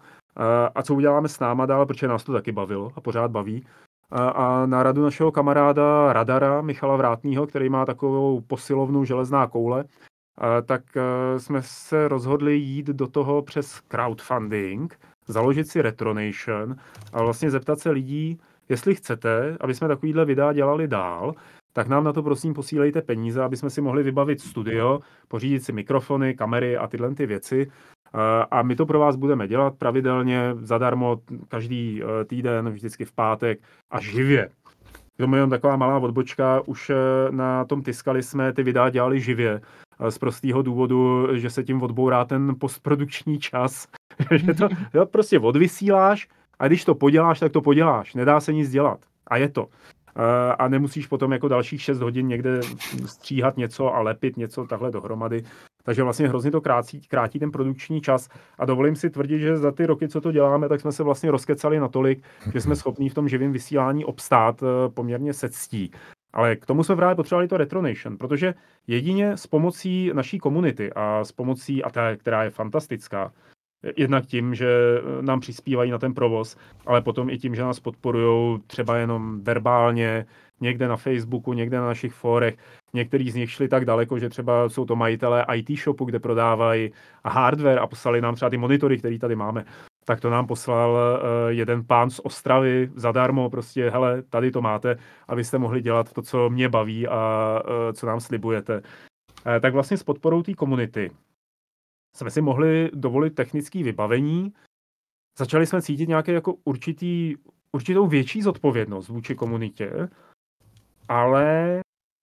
[0.74, 3.66] A co uděláme s náma dál, protože nás to taky bavilo a pořád baví.
[4.12, 9.84] A na radu našeho kamaráda Radara, Michala Vrátního, který má takovou posilovnu železná koule,
[10.66, 10.82] tak
[11.38, 16.76] jsme se rozhodli jít do toho přes crowdfunding založit si Retronation
[17.12, 18.40] a vlastně zeptat se lidí,
[18.70, 21.34] jestli chcete, aby jsme takovýhle videa dělali dál,
[21.72, 25.72] tak nám na to prosím posílejte peníze, aby jsme si mohli vybavit studio, pořídit si
[25.72, 27.70] mikrofony, kamery a tyhle ty věci.
[28.50, 33.60] A my to pro vás budeme dělat pravidelně, zadarmo, každý eh, týden, vždycky v pátek
[33.90, 34.50] a živě.
[35.16, 36.94] To je jenom taková malá odbočka, už eh,
[37.30, 39.60] na tom Tiskali jsme ty videa dělali živě,
[40.08, 43.86] z prostého důvodu, že se tím odbourá ten postprodukční čas,
[44.36, 46.28] že to jo, prostě odvysíláš
[46.61, 49.68] a když to poděláš, tak to poděláš, nedá se nic dělat a je to.
[50.58, 52.61] A nemusíš potom jako dalších 6 hodin někde
[53.06, 55.44] stříhat něco a lepit něco takhle dohromady.
[55.82, 59.72] Takže vlastně hrozně to krátí, krátí ten produkční čas a dovolím si tvrdit, že za
[59.72, 63.14] ty roky, co to děláme, tak jsme se vlastně rozkecali natolik, že jsme schopní v
[63.14, 65.90] tom živém vysílání obstát eh, poměrně se ctí.
[66.32, 68.54] Ale k tomu jsme právě potřebovali to Retronation, protože
[68.86, 73.32] jedině s pomocí naší komunity a s pomocí, a ta, která je fantastická,
[73.96, 74.68] jednak tím, že
[75.20, 76.56] nám přispívají na ten provoz,
[76.86, 80.26] ale potom i tím, že nás podporují třeba jenom verbálně,
[80.60, 82.56] někde na Facebooku, někde na našich fórech.
[82.92, 86.92] Některý z nich šli tak daleko, že třeba jsou to majitelé IT shopu, kde prodávají
[87.24, 89.64] hardware a poslali nám třeba ty monitory, které tady máme.
[90.04, 94.96] Tak to nám poslal uh, jeden pán z Ostravy zadarmo, prostě, hele, tady to máte,
[95.28, 98.82] abyste mohli dělat to, co mě baví a uh, co nám slibujete.
[99.60, 101.10] Tak vlastně s podporou té komunity
[102.16, 104.52] jsme si mohli dovolit technické vybavení,
[105.38, 107.36] začali jsme cítit nějaké jako určitý,
[107.72, 110.08] určitou větší zodpovědnost vůči komunitě,
[111.08, 111.80] ale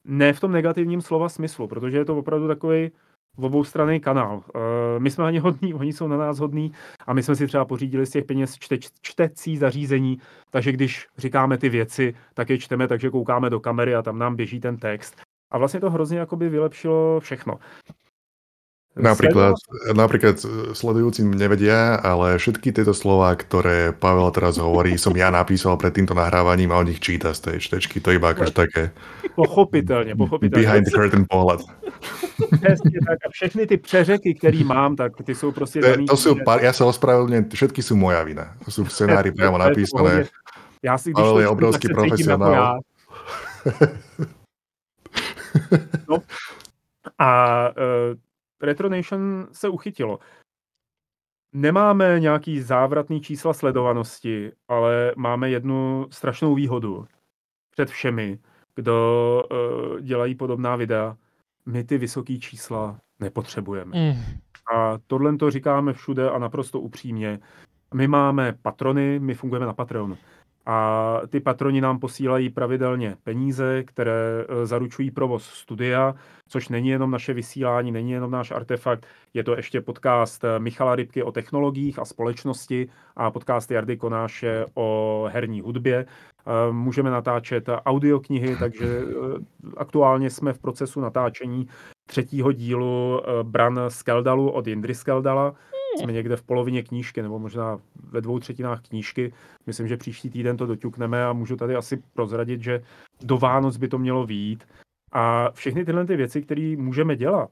[0.07, 2.91] ne v tom negativním slova smyslu, protože je to opravdu takový
[3.37, 4.43] v obou strany kanál.
[4.55, 6.71] Eh, my jsme ani hodní, oni jsou na nás hodní
[7.07, 11.57] a my jsme si třeba pořídili z těch peněz čte, čtecí zařízení, takže když říkáme
[11.57, 15.21] ty věci, tak je čteme, takže koukáme do kamery a tam nám běží ten text.
[15.51, 17.59] A vlastně to hrozně jakoby vylepšilo všechno.
[18.97, 19.53] Napríklad,
[19.93, 20.35] napríklad
[20.73, 26.17] sledujúci nevedia, ale všetky tieto slova, ktoré Pavel teraz hovorí, som ja napísal pred týmto
[26.17, 28.01] nahrávaním a on ich číta z tej čtečky.
[28.01, 28.91] To iba akože také...
[29.35, 30.65] Pochopitelně, pochopitelně.
[30.65, 31.61] Behind the curtain pohled.
[32.61, 33.17] Přesně tak.
[33.25, 36.05] A všechny ty přeřeky, které mám, tak ty jsou prostě daný...
[36.05, 38.57] To sú, pár, ja sa ospravedlňujem, všetky sú moja vina.
[38.65, 40.25] To sú v scenári priamo napísané.
[40.83, 42.79] Já si, když Pavel je obrovský profesionál.
[46.09, 46.17] No,
[47.19, 47.29] a
[47.69, 48.15] uh,
[48.61, 50.19] Retronation se uchytilo.
[51.53, 57.07] Nemáme nějaký závratný čísla sledovanosti, ale máme jednu strašnou výhodu
[57.71, 58.39] před všemi,
[58.75, 61.17] kdo uh, dělají podobná videa.
[61.65, 63.99] My ty vysoké čísla nepotřebujeme.
[63.99, 64.21] Mm.
[64.75, 67.39] A tohle to říkáme všude a naprosto upřímně.
[67.93, 70.17] My máme patrony, my fungujeme na Patreonu.
[70.69, 76.15] A ty patroni nám posílají pravidelně peníze, které e, zaručují provoz studia,
[76.47, 80.95] což není jenom naše vysílání, není jenom náš artefakt, je to ještě podcast e, Michala
[80.95, 85.97] Rybky o technologiích a společnosti a podcast Jardy Konáše o herní hudbě.
[85.97, 86.05] E,
[86.71, 89.01] můžeme natáčet audioknihy, takže
[89.77, 91.67] aktuálně jsme v procesu natáčení
[92.07, 95.55] třetího dílu Bran Skeldalu od Jindry Skeldala,
[95.99, 99.33] jsme někde v polovině knížky, nebo možná ve dvou třetinách knížky.
[99.65, 102.81] Myslím, že příští týden to doťukneme a můžu tady asi prozradit, že
[103.21, 104.67] do Vánoc by to mělo výjít.
[105.11, 107.49] A všechny tyhle ty věci, které můžeme dělat,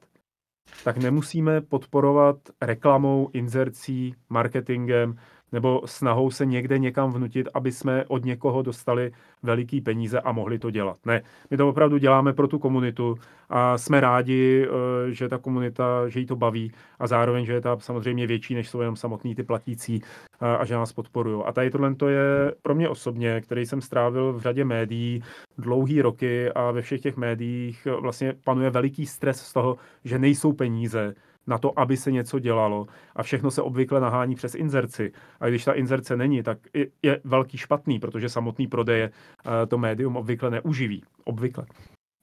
[0.84, 5.16] tak nemusíme podporovat reklamou, inzercí, marketingem,
[5.56, 9.12] nebo snahou se někde někam vnutit, aby jsme od někoho dostali
[9.44, 10.98] veliký peníze a mohli to dělat.
[11.06, 13.16] Ne, my to opravdu děláme pro tu komunitu
[13.50, 17.62] a jsme rádi, eh, že ta komunita, že jí to baví a zároveň, že je
[17.62, 20.02] ta samozřejmě větší, než jsou jenom samotní ty platící
[20.40, 21.44] a, a že nás podporují.
[21.46, 25.24] A tady tohle to je pro mě osobně, který jsem strávil v řadě médií
[25.58, 30.54] dlouhý roky a ve všech těch médiích vlastně panuje veliký stres z toho, že nejsou
[30.54, 31.16] peníze,
[31.48, 35.12] na to, aby se něco dělalo a všechno se obvykle nahání přes inzerci.
[35.40, 36.58] A když ta inzerce není, tak
[37.04, 41.04] je velký špatný, protože samotný prodeje eh, to médium obvykle neuživí.
[41.24, 41.66] Obvykle.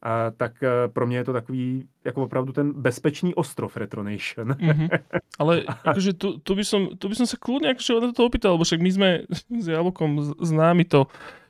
[0.03, 4.49] A tak eh, pro mě je to takový jako opravdu ten bezpečný ostrov Retronation.
[4.49, 4.89] Mm-hmm.
[5.39, 8.59] Ale akože tu, tu, by som, tu by som sa kľudne akože na to opýtal,
[8.59, 11.07] lebo však my sme s Jablkom známi to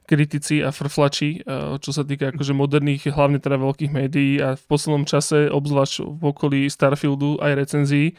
[0.07, 4.65] kritici a frflači, eh, čo sa týka akože moderných, hlavne teda veľkých médií a v
[4.67, 8.19] poslednom čase, obzvlášť v okolí Starfieldu aj recenzií,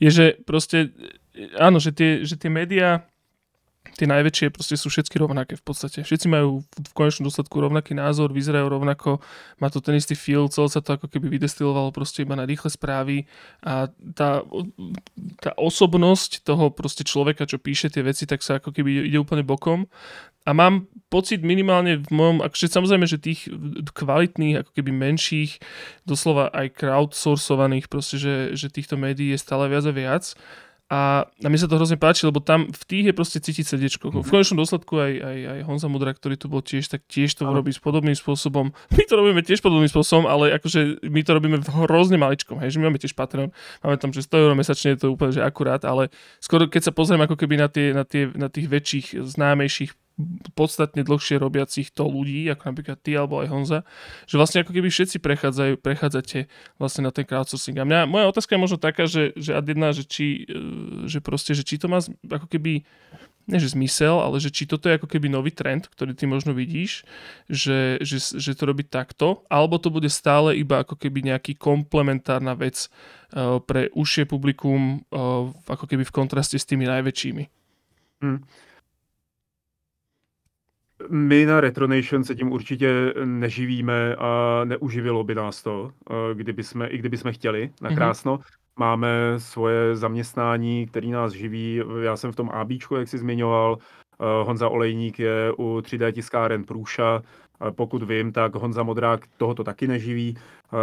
[0.00, 0.90] je, že proste,
[1.36, 3.10] eh, áno, že tie, že tie médiá
[3.96, 6.04] tie najväčšie proste sú všetky rovnaké v podstate.
[6.04, 9.24] Všetci majú v konečnom dôsledku rovnaký názor, vyzerajú rovnako,
[9.60, 12.68] má to ten istý feel, celé sa to ako keby vydestilovalo proste iba na rýchle
[12.72, 13.28] správy
[13.64, 14.44] a tá,
[15.40, 19.44] tá osobnosť toho proste človeka, čo píše tie veci, tak sa ako keby ide úplne
[19.44, 19.88] bokom.
[20.48, 23.50] A mám pocit minimálne v mojom, akože samozrejme, že tých
[23.92, 25.60] kvalitných, ako keby menších,
[26.08, 30.24] doslova aj crowdsourcovaných, proste, že, že týchto médií je stále viac a viac,
[30.90, 34.10] A, a mi sa to hrozne páči, lebo tam v tých je proste cítiť srdiečko.
[34.10, 37.46] V konečnom dôsledku aj, aj, aj Honza Mudra, ktorý tu bol tiež, tak tiež to
[37.46, 38.74] robí s podobným spôsobom.
[38.98, 42.58] My to robíme tiež podobným spôsobom, ale akože my to robíme v hrozne maličkom.
[42.58, 43.54] Hej, že my máme tiež Patreon,
[43.86, 46.10] máme tam že 100 eur mesačne, je to úplne že akurát, ale
[46.42, 49.94] skoro keď sa pozriem ako keby na, tie, na, tie, na tých väčších, známejších
[50.54, 53.80] podstatne dlhšie robiacich to ľudí, ako napríklad ty alebo aj Honza,
[54.24, 56.46] že vlastne ako keby všetci prechádzajú, prechádzate
[56.76, 57.76] vlastne na ten crowdsourcing.
[57.80, 61.18] A mňa, moja otázka je možno taká, že, že ad jedna, že či, e, že
[61.24, 62.84] proste, že či to má ako keby
[63.50, 66.54] nie že zmysel, ale že či toto je ako keby nový trend, ktorý ty možno
[66.54, 67.02] vidíš,
[67.50, 72.54] že, že, že to robí takto, alebo to bude stále iba ako keby nejaký komplementárna
[72.54, 77.44] vec uh, pre užšie publikum uh, ako keby v kontraste s tými najväčšími.
[78.22, 78.44] Hmm.
[81.08, 86.86] My na Retronation se tím určitě neživíme a neuživilo by nás to, eh, kdyby jsme,
[86.88, 88.36] i kdyby jsme chtěli, nakrásno.
[88.36, 88.60] Mm-hmm.
[88.76, 91.82] Máme svoje zaměstnání, který nás živí.
[92.02, 93.78] Já jsem v tom ABčku, jak jsi zmiňoval.
[93.80, 97.22] Eh, Honza Olejník je u 3D tiskáren Průša.
[97.70, 100.36] Pokud vím, tak Honza Modrák tohoto taky neživí.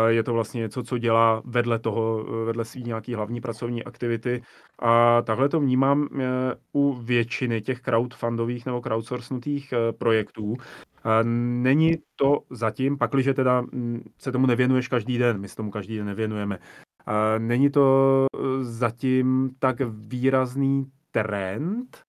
[0.07, 4.41] Je to vlastně něco, co dělá vedle toho, vedle svý nějaký hlavní pracovní aktivity.
[4.79, 6.25] A takhle to vnímám e,
[6.73, 10.55] u většiny těch crowdfundových nebo crowdsourcenutých projektů.
[11.23, 13.65] Není to zatím, pakliže teda
[14.17, 16.59] se tomu nevěnuješ každý den, my se tomu každý den nevěnujeme,
[17.37, 18.25] není to
[18.61, 22.01] zatím tak výrazný trend,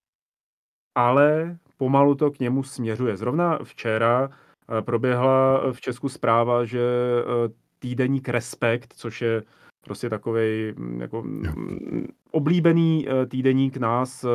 [0.95, 3.17] ale pomalu to k němu směřuje.
[3.17, 4.29] Zrovna včera
[4.77, 7.49] Eh, proběhla v Česku zpráva, že eh,
[7.79, 9.43] týdeník Respekt, což je
[9.83, 14.25] prostě takový mm, jako mm, oblíbený eh, týdeník nás,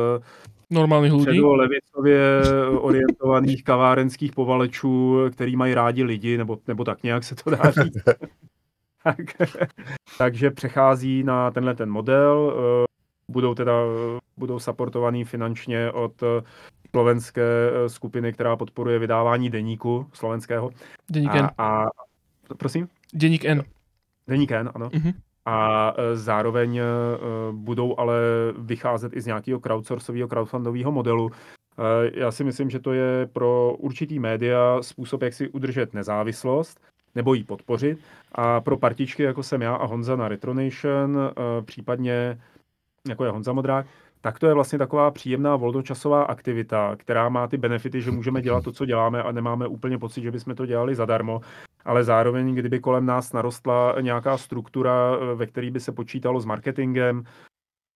[0.69, 1.41] normálních lidí.
[1.41, 2.41] levicově
[2.79, 8.03] orientovaných kavárenských povalečů, který mají rádi lidi, nebo, nebo tak nějak se to dá říct.
[9.03, 9.17] tak,
[10.17, 12.53] takže přechází na tenhle ten model.
[13.31, 13.73] Budou teda
[14.37, 16.23] budou supportovaný finančně od
[16.95, 20.71] slovenské eh, skupiny, která podporuje vydávání deníku slovenského.
[21.09, 21.49] Deník N.
[21.57, 21.87] A, a
[22.57, 22.87] prosím?
[23.15, 23.63] Deník N.
[24.27, 24.89] Deník N, ano.
[24.89, 25.13] Uh-huh.
[25.45, 26.83] A eh, zároveň eh,
[27.51, 28.17] budou ale
[28.57, 31.31] vycházet i z nějakého crowdsourcového, crowdfundového modelu.
[32.13, 36.79] Já si myslím, že to je pro určitý média způsob, jak si udržet nezávislost
[37.15, 37.99] nebo ji podpořit.
[38.31, 41.19] A pro partičky, jako jsem já a Honza na Retronation,
[41.65, 42.39] případně
[43.07, 43.85] jako je Honza Modrák,
[44.25, 48.63] tak to je vlastně taková příjemná volnočasová aktivita, která má ty benefity, že můžeme dělat
[48.63, 51.41] to, co děláme a nemáme úplně pocit, že bychom to dělali zadarmo,
[51.85, 57.23] ale zároveň, kdyby kolem nás narostla nějaká struktura, ve které by se počítalo s marketingem,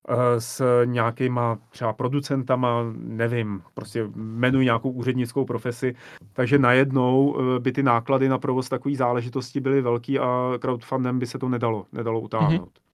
[0.09, 5.95] eh, s nějakýma třeba producentama, nevím, prostě jmenuji nějakou úřednickou profesi,
[6.33, 11.25] takže najednou eh, by ty náklady na provoz takové záležitosti byly velký a crowdfundem by
[11.25, 12.69] se to nedalo, nedalo utáhnout.
[12.69, 12.88] Mm-hmm.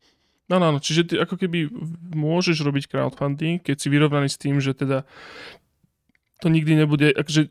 [0.45, 1.73] No, no, no, čiže ty ako keby
[2.13, 5.01] môžeš robiť crowdfunding, keď si vyrovnaný s tým, že teda
[6.43, 7.49] to nikdy nebude, akože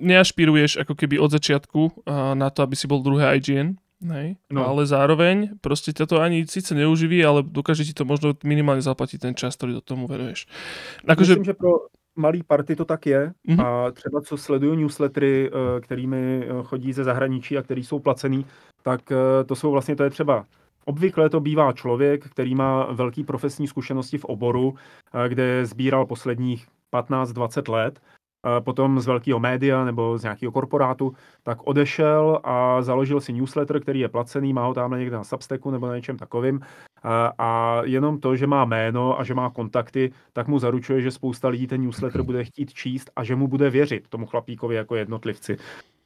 [0.00, 2.06] neašpiruješ ako keby od začiatku
[2.38, 4.40] na to, aby si bol druhé IGN, hej?
[4.48, 4.64] No.
[4.64, 9.18] ale zároveň proste ťa to ani síce neuživí, ale dokáže ti to možno minimálne zaplatiť
[9.20, 10.48] ten čas, ktorý do tomu veruješ.
[11.04, 11.36] Akože...
[11.36, 13.60] Myslím, že pro malý party to tak je mm-hmm.
[13.60, 18.46] a třeba co sleduju newslettery, eh, kterými eh, chodí ze zahraničí a který jsou placený,
[18.82, 20.44] tak eh, to jsou vlastně, to je třeba
[20.84, 24.74] Obvykle to bývá člověk, který má velký profesní zkušenosti v oboru,
[25.24, 31.12] eh, kde sbíral posledních 15-20 let, eh, potom z velkého média nebo z nějakého korporátu,
[31.42, 35.70] tak odešel a založil si newsletter, který je placený, má ho tam někde na Substacku
[35.70, 36.60] nebo na něčem takovým.
[37.04, 41.10] Eh, a jenom to, že má jméno a že má kontakty, tak mu zaručuje, že
[41.10, 44.94] spousta lidí ten newsletter bude chtít číst a že mu bude věřit tomu chlapíkovi jako
[44.96, 45.56] jednotlivci.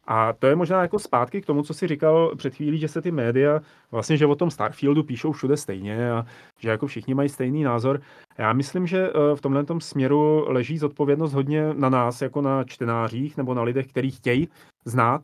[0.06, 3.02] A to je možná jako zpátky k tomu, co si říkal před chvílí, že se
[3.02, 6.26] ty média vlastně, že o tom Starfieldu píšou všude stejně a
[6.60, 8.00] že jako všichni mají stejný názor.
[8.38, 13.36] Já myslím, že eh, v tomhle směru leží zodpovědnost hodně na nás, jako na čtenářích
[13.36, 14.48] nebo na lidech, kteří chtějí
[14.84, 15.22] znát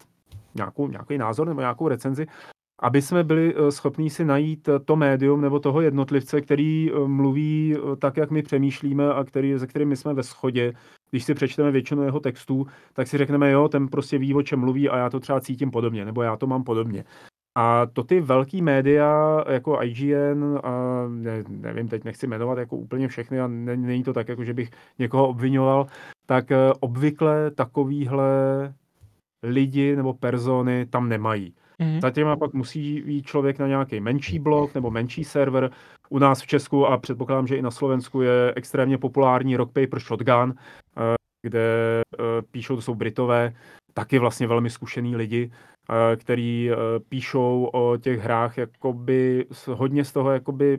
[0.55, 2.27] nějakou, nějaký názor nebo nějakou recenzi,
[2.81, 7.77] aby jsme byli eh, schopní si najít eh, to médium nebo toho jednotlivce, který mluví
[7.99, 10.73] tak, jak my přemýšlíme a který, se kterým my jsme ve shodě
[11.11, 14.61] když si přečteme většinu jeho textů, tak si řekneme, jo, ten prostě ví, o čem
[14.61, 17.05] mluví a já to třeba cítím podobně, nebo já to mám podobně.
[17.55, 23.09] A to ty velký média jako IGN, a ne, nevím, teď nechci jmenovat jako úplně
[23.09, 25.87] všechny a ne, není to tak, jako že bych někoho obvinoval,
[26.27, 28.25] tak eh, obvykle takovýhle
[29.43, 31.55] lidi nebo persony tam nemají.
[31.81, 32.01] Mm-hmm.
[32.01, 35.71] Zatím a pak musí jít člověk na nějaký menší blog nebo menší server.
[36.09, 40.01] U nás v Česku a předpokládám, že i na Slovensku je extrémně populární Rock Paper
[40.01, 40.55] Shotgun,
[40.99, 41.61] eh, kde
[42.19, 43.53] eh, píšou, to jsou Britové,
[43.95, 45.51] taky vlastně velmi zkušený lidi,
[45.91, 46.71] eh, který
[47.09, 50.79] píšou o těch hrách jakoby hodně z toho, jakoby,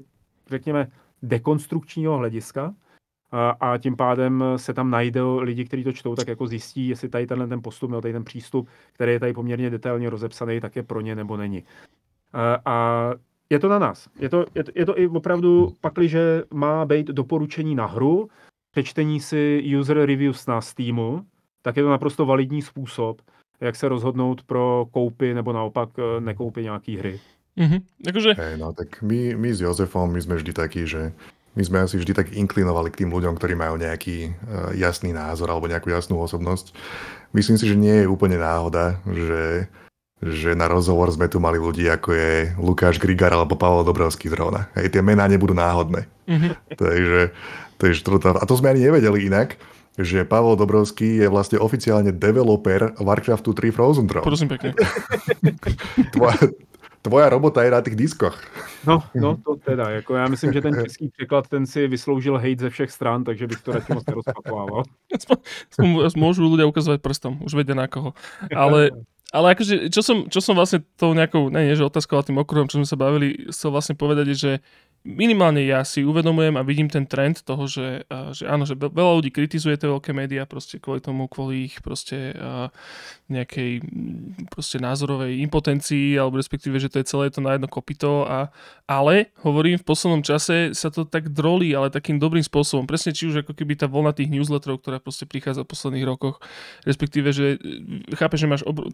[0.49, 0.87] řekněme,
[1.21, 2.73] dekonstrukčního hlediska,
[3.31, 7.09] a, a tím pádem se tam najde lidi, kteří to čtou, tak jako zjistí, jestli
[7.09, 10.75] tady tenhle ten postup nebo tady ten přístup, který je tady poměrně detailně rozepsaný, tak
[10.75, 11.63] je pro ně nebo není.
[12.33, 13.09] A, a
[13.49, 14.07] je to na nás.
[14.19, 18.29] Je to, je, to, je to i opravdu, pakliže má být doporučení na hru,
[18.71, 21.25] přečtení si user reviews na Steamu,
[21.61, 23.21] tak je to naprosto validní způsob,
[23.61, 27.19] jak se rozhodnout pro koupy nebo naopak eh, nekoupy nějaký hry.
[27.57, 27.81] Mm-hmm.
[28.09, 28.33] Akože...
[28.37, 31.11] Hey, no tak my, my s Jozefom, my sme vždy takí, že
[31.51, 35.51] my sme asi vždy tak inklinovali k tým ľuďom, ktorí majú nejaký uh, jasný názor
[35.51, 36.71] alebo nejakú jasnú osobnosť.
[37.35, 39.67] Myslím si, že nie je úplne náhoda, že,
[40.23, 44.71] že na rozhovor sme tu mali ľudí, ako je Lukáš Grigar alebo Pavel Dobrovský zrovna.
[44.79, 46.07] Hej, tie mená nebudú náhodné.
[46.27, 46.51] Mm-hmm.
[46.81, 47.21] takže,
[47.79, 49.59] takže to, a to sme ani nevedeli inak,
[49.99, 54.23] že Pavel Dobrovský je vlastne oficiálne developer Warcraftu 3 Frozen Throne.
[54.23, 54.71] Prosím pekne.
[56.15, 56.39] tvoja,
[57.01, 58.41] tvoja robota je na těch diskoch.
[58.87, 62.59] No, no to teda, jako já myslím, že ten český překlad, ten si vysloužil hejt
[62.59, 64.83] ze všech stran, takže bych to radši moc nerozpakovával.
[66.15, 68.13] Môžu ľudia ukazovať prstom, už vedia na koho.
[68.53, 68.93] Ale,
[69.33, 72.69] ale akože, čo som, čo som vlastne tou nejakou, ne, nie, že otázkou, tým okruhom,
[72.69, 74.53] čo sme sa bavili, chcel vlastne povedať, je, že
[75.01, 78.05] minimálne ja si uvedomujem a vidím ten trend toho, že,
[78.37, 82.37] že áno, že veľa ľudí kritizuje tie veľké médiá proste kvôli tomu, kvôli ich proste
[83.31, 83.71] nejakej
[84.51, 88.51] proste názorovej impotencii, alebo respektíve, že to je celé to na jedno kopito a,
[88.85, 92.83] ale hovorím, v poslednom čase sa to tak drolí, ale takým dobrým spôsobom.
[92.83, 96.43] Presne či už ako keby tá voľna tých newsletterov, ktorá proste prichádza v posledných rokoch,
[96.83, 98.91] respektíve, že e, chápeš, že máš obr-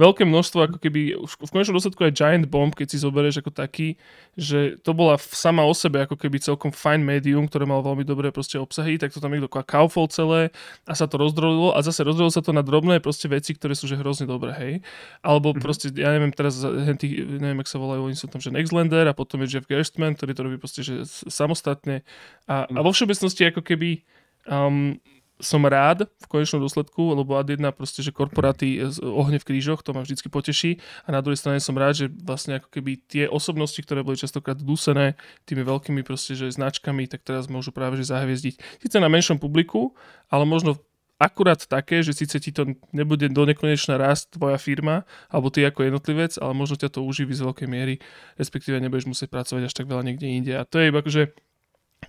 [0.00, 4.00] veľké množstvo, ako keby v konečnom dôsledku aj Giant Bomb, keď si zoberieš ako taký,
[4.34, 8.32] že to bola sama o sebe ako keby celkom fajn médium, ktoré malo veľmi dobré
[8.32, 10.50] proste obsahy, tak to tam niekto kaufol celé
[10.88, 13.90] a sa to rozdrolilo a zase rozdrolilo sa to na drobné proste veci, ktoré sú
[13.90, 14.74] že hrozne dobré, hej.
[15.20, 15.62] Alebo mm-hmm.
[15.62, 16.62] proste, ja neviem teraz,
[16.98, 20.14] tých, neviem, jak sa volajú, oni sú tam, že Nextlander a potom je Jeff Gerstmann,
[20.14, 22.06] ktorý to robí proste, že samostatne
[22.46, 24.02] a, a vo všeobecnosti ako keby
[24.48, 24.98] um,
[25.42, 29.90] som rád v konečnom dôsledku, lebo ad jedna proste, že korporáty ohne v krížoch, to
[29.90, 33.78] ma vždycky poteší a na druhej strane som rád, že vlastne ako keby tie osobnosti,
[33.82, 38.78] ktoré boli častokrát dusené tými veľkými proste, že značkami, tak teraz môžu práve že zahviezdiť.
[38.78, 39.98] Sice na menšom publiku,
[40.30, 40.78] ale možno
[41.18, 45.86] akurát také, že síce ti to nebude do nekonečna rast tvoja firma, alebo ty ako
[45.86, 48.02] jednotlivec, ale možno ťa to uživí z veľkej miery,
[48.34, 50.52] respektíve nebudeš musieť pracovať až tak veľa niekde inde.
[50.58, 51.30] A to je iba akože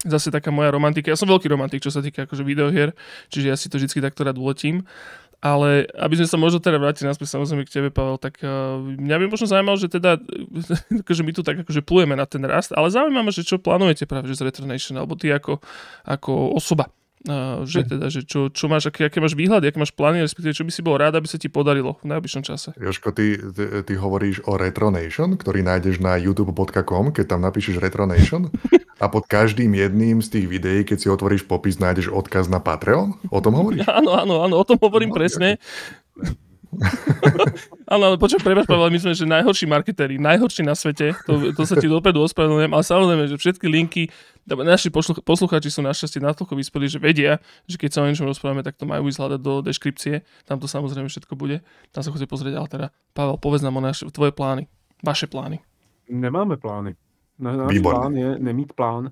[0.03, 1.14] zase taká moja romantika.
[1.14, 2.91] Ja som veľký romantik, čo sa týka akože videohier,
[3.32, 4.84] čiže ja si to vždy takto rád letím.
[5.43, 9.16] Ale aby sme sa možno teda vrátili naspäť samozrejme k tebe, Pavel, tak uh, mňa
[9.22, 10.18] by možno zaujímalo, že teda,
[11.06, 14.26] akože my tu tak akože plujeme na ten rast, ale zaujímavé, že čo plánujete práve
[14.26, 15.62] že z Retronation, alebo ty ako,
[16.01, 16.89] ako osoba
[17.65, 20.65] že teda, že čo, čo máš, aké, aké máš výhľady, aké máš plány, respektíve čo
[20.65, 22.69] by si bol rád, aby sa ti podarilo v najbližšom čase.
[22.78, 28.53] Joško, ty, ty, ty hovoríš o Retronation, ktorý nájdeš na youtube.com, keď tam napíšeš Retronation
[29.03, 33.17] a pod každým jedným z tých videí, keď si otvoríš popis, nájdeš odkaz na Patreon?
[33.34, 33.89] O tom hovoríš?
[33.89, 35.57] Áno, áno, áno, o tom hovorím no, presne.
[37.89, 41.63] Áno, ale počuť, prepáč, Pavel, my sme že najhorší marketéri, najhorší na svete, to, to
[41.63, 44.03] sa ti dopredu ospravedlňujem, ale samozrejme, že všetky linky,
[44.47, 48.78] naši poslucháči sú našťastie natoľko vyspelí, že vedia, že keď sa o niečom rozprávame, tak
[48.78, 51.65] to majú ísť hľadať do deskripcie, tam to samozrejme všetko bude,
[51.95, 54.69] tam sa chodíte pozrieť, ale teda, Pavel, povedz nám o naše, tvoje plány,
[55.01, 55.59] vaše plány.
[56.05, 56.93] Nemáme plány.
[57.36, 59.11] Náš plán je nemít plán.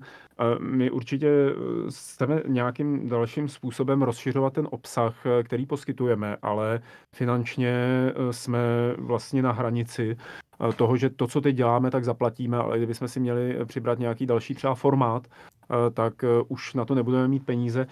[0.58, 6.80] My určitě eh, chceme nějakým dalším způsobem rozšiřovat ten obsah, eh, který poskytujeme, ale
[7.12, 8.60] finančně eh, jsme
[8.98, 10.16] vlastně na hranici
[10.76, 14.54] toho, že to, co teď děláme, tak zaplatíme, ale kdybychom si měli přibrat nějaký další
[14.54, 15.26] třeba formát,
[15.94, 17.86] tak už na to nebudeme mít peníze,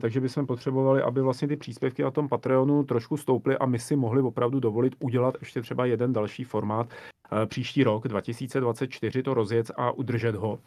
[0.00, 3.96] takže bychom potřebovali, aby vlastně ty příspěvky na tom Patreonu trošku stouply a my si
[3.96, 6.88] mohli opravdu dovolit udělat ještě třeba jeden další formát,
[7.46, 10.58] příští rok 2024 to rozjet a udržet ho.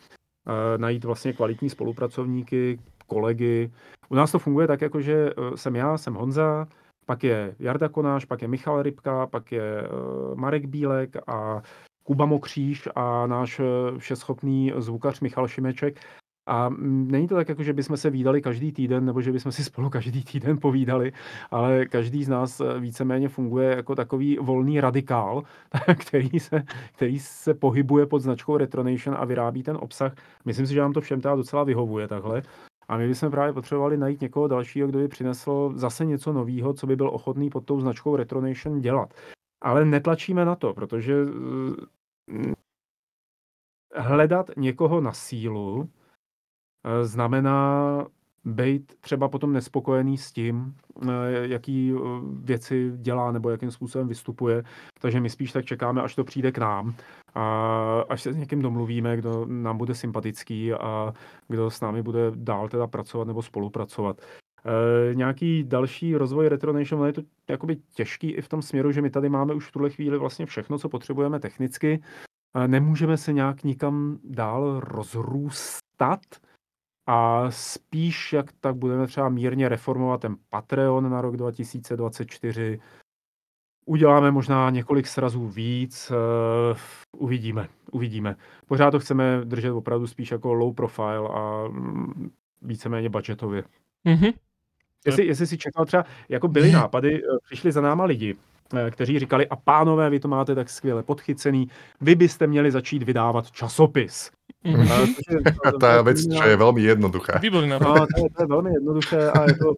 [0.78, 3.72] Najít vlastně kvalitní spolupracovníky, kolegy.
[4.10, 6.68] U nás to funguje tak, jako že e, jsem já, jsem Honza,
[7.06, 9.88] pak je Jarda Konáš, pak je Michal Rybka, pak je e,
[10.36, 11.62] Marek Bílek a
[12.04, 13.64] Kuba Mokříž a náš e,
[13.98, 16.00] všeschopný zvukař Michal Šimeček.
[16.48, 19.64] A není to tak, jako že bychom se výdali každý týden, nebo že bychom si
[19.64, 21.14] spolu každý týden povídali,
[21.52, 25.44] ale každý z nás eh, víceméně funguje jako takový volný radikál,
[26.00, 26.64] který se,
[26.96, 30.16] který se pohybuje pod značkou Retronation a vyrábí ten obsah.
[30.46, 32.42] Myslím si, že nám to všem teda docela vyhovuje takhle.
[32.88, 36.88] A my bychom právě potřebovali najít někoho dalšího, kdo by přinesl zase něco nového, co
[36.88, 39.14] by byl ochotný pod tou značkou Retronation dělat.
[39.62, 41.16] Ale netlačíme na to, protože
[42.32, 42.54] eh,
[43.96, 45.90] hledat někoho na sílu,
[47.04, 48.06] znamená
[48.46, 51.08] být třeba potom nespokojený s tím, eh,
[51.42, 52.00] jaký eh,
[52.44, 54.64] věci dělá nebo jakým způsobem vystupuje.
[55.02, 56.96] Takže my spíš tak čekáme, až to přijde k nám
[57.36, 61.14] a až se s někým domluvíme, kdo nám bude sympatický a
[61.48, 64.22] kdo s námi bude dál teda pracovat nebo spolupracovat.
[64.22, 69.10] E, nějaký další rozvoj Retronation, je to jakoby těžký i v tom směru, že my
[69.10, 72.02] tady máme už v tuhle chvíli vlastně všechno, co potřebujeme technicky.
[72.56, 76.20] E, nemůžeme se nějak nikam dál rozrůstat,
[77.08, 82.80] a spíš, jak tak budeme třeba mírně reformovat ten Patreon na rok 2024.
[83.86, 86.78] Uděláme možná několik srazů víc, uh,
[87.18, 88.36] uvidíme, uvidíme.
[88.68, 92.32] Pořád to chceme držet opravdu spíš jako low profile a mm,
[92.62, 93.64] víceméně budgetově.
[94.06, 94.34] Mm-hmm.
[95.06, 98.38] Jestli, jestli si čekal třeba, jako byly nápady, eh, přišli za náma lidi, eh,
[98.90, 101.68] kteří říkali, a pánové, vy to máte tak skvěle podchycený,
[102.02, 104.32] vy byste měli začít vydávat časopis.
[104.66, 105.78] Mm-hmm.
[105.78, 107.38] Tá vec, čo je veľmi jednoduchá.
[107.38, 107.86] Výborný nápad.
[107.86, 109.70] No, to, je, to je velmi jednoduché a je to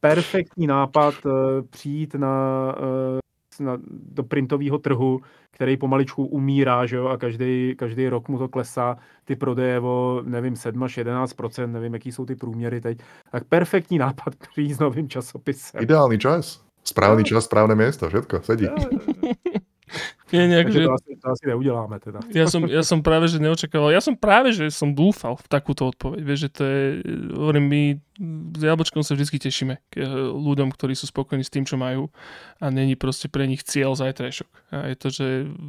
[0.00, 1.32] perfektní nápad uh,
[1.70, 2.34] přijít na,
[2.78, 3.18] uh,
[3.66, 5.20] na, do printového trhu,
[5.50, 10.22] který pomaličku umírá, že jo, a každý, každý rok mu to klesá, ty prodeje o,
[10.24, 12.98] nevím, 7 až 11% nevím, jaký jsou ty průměry teď.
[13.30, 15.82] Tak perfektní nápad přijít s novým časopisem.
[15.82, 16.65] Ideální čas.
[16.86, 18.70] Správný čas, správné město, všetko, sedí.
[20.30, 20.86] Nie, nejak, že...
[20.86, 22.18] to, asi, to asi neuděláme teda.
[22.30, 23.90] Ja som, ja som práve, že neočakával.
[23.90, 26.20] Ja som práve, že som dúfal v takúto odpoveď.
[26.22, 26.82] Vieš, že to je,
[27.34, 27.82] hovorím, my
[28.56, 32.08] s Jablčkom sa vždy tešíme k eh, ľuďom, ktorí sú spokojní s tým, čo majú
[32.60, 34.50] a není proste pre nich cieľ zajtrajšok.
[34.72, 35.26] A je to, že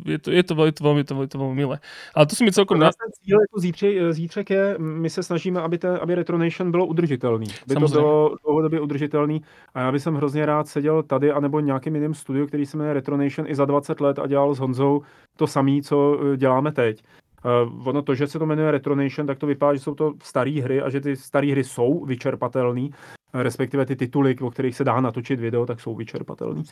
[0.07, 1.77] je to, je to, je to, veľmi, to, je to veľmi milé.
[2.15, 2.79] Ale to si mi celkom...
[2.79, 2.89] Na...
[2.91, 7.47] Ten cíl jako zítřek, zítřek je, my se snažíme, aby, ten, aby Retronation bylo udržitelný.
[7.47, 7.87] Aby Samozřejmě.
[7.87, 9.41] to bylo dlouhodobě udržitelný
[9.73, 13.47] a já bych hrozně rád seděl tady anebo nějakým jiným studiu, který se jmenuje Retronation
[13.47, 15.01] i za 20 let a dělal s Honzou
[15.35, 17.03] to samé, co eh, děláme teď.
[17.45, 20.61] Uh, ono to, že se to jmenuje Retronation, tak to vypadá, že jsou to staré
[20.63, 22.89] hry a že ty staré hry jsou vyčerpatelné,
[23.33, 26.63] respektive ty tituly, o kterých se dá natočit video, tak jsou vyčerpatelné.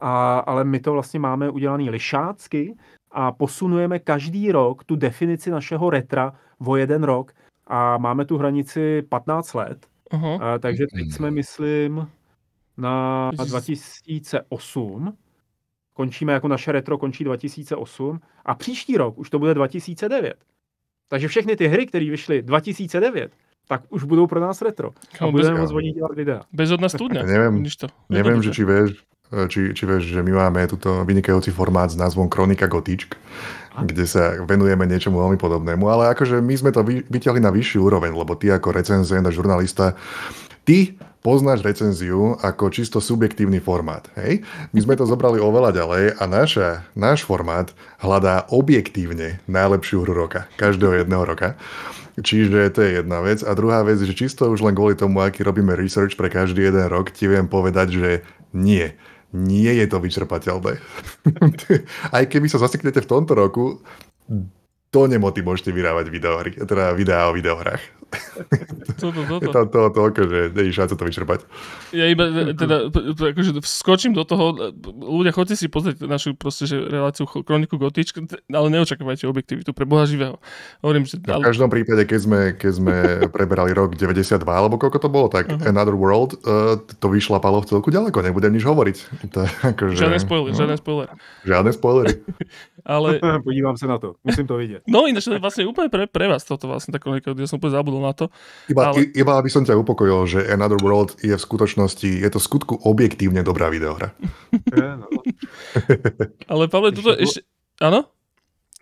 [0.00, 2.76] A, ale my to vlastně máme udělané lišácky
[3.10, 6.32] a posunujeme každý rok tu definici našeho retra
[6.66, 7.32] o jeden rok
[7.66, 9.86] a máme tu hranici 15 let.
[10.12, 10.34] Uh-huh.
[10.34, 12.08] Uh, takže teď jsme, myslím,
[12.76, 15.16] na 2008
[16.00, 17.76] končíme jako naše retro, končí 2008
[18.44, 20.34] a příští rok už to bude 2009.
[21.08, 23.32] Takže všechny ty hry, které vyšly 2009,
[23.68, 24.96] tak už budou pro nás retro.
[25.20, 26.40] A budeme moc vodit dělat videa.
[26.52, 27.20] Bez od nás studne.
[27.22, 27.86] Nevím, to.
[28.08, 28.88] nevím že či vieš,
[29.52, 33.20] či, či vieš, že my máme tuto vynikajúci formát s názvom Kronika Gotičk,
[33.84, 36.80] kde sa venujeme niečomu veľmi podobnému, ale akože my sme to
[37.12, 40.00] vyťahli na vyšší úroveň, lebo ty ako recenzent a žurnalista,
[40.64, 44.08] ty poznáš recenziu ako čisto subjektívny formát.
[44.16, 44.40] Hej?
[44.72, 50.48] My sme to zobrali oveľa ďalej a naša, náš formát hľadá objektívne najlepšiu hru roka.
[50.56, 51.60] Každého jedného roka.
[52.20, 53.44] Čiže to je jedna vec.
[53.44, 56.88] A druhá vec, že čisto už len kvôli tomu, aký robíme research pre každý jeden
[56.88, 58.10] rok, ti viem povedať, že
[58.56, 58.92] nie.
[59.30, 60.82] Nie je to vyčerpateľné.
[62.16, 63.78] Aj keby sa zaseknete v tomto roku,
[64.90, 67.99] to nemoty môžete vydávať videohry, teda videá o videohrách.
[69.00, 69.44] Toto, toto.
[69.44, 71.40] Je tam to toľko, že není šanca to vyčerpať.
[71.94, 77.24] Ja iba teda, akože skočím do toho, ľudia, chodte si pozrieť našu proste, že reláciu
[77.24, 78.12] Kroniku Gotič,
[78.50, 80.42] ale neočakávajte objektivitu pre Boha živého.
[80.82, 81.22] Hovorím, že...
[81.22, 82.96] No, v každom prípade, keď sme, keď sme
[83.36, 85.70] preberali rok 92, alebo koľko to bolo, tak uh-huh.
[85.70, 88.96] Another World, uh, to vyšlapalo v celku ďaleko, nebudem nič hovoriť.
[89.30, 91.08] To, akože, žiadne spoiler, no, žiadne spoiler.
[91.46, 92.14] Žiadne spoilery.
[92.84, 93.20] ale...
[93.46, 94.86] Podívám sa na to, musím to vidieť.
[94.86, 97.74] No ináč to je vlastne úplne pre, pre vás toto vlastne tak ja som úplne
[97.74, 98.28] zabudol na to.
[98.68, 99.12] Iba, ale...
[99.14, 102.74] iba aby som ťa upokojil, že Another World je v skutočnosti, je to v skutku
[102.84, 104.12] objektívne dobrá videohra.
[104.80, 105.06] No.
[106.52, 107.46] ale Pavle, toto ešte...
[107.78, 108.10] Áno?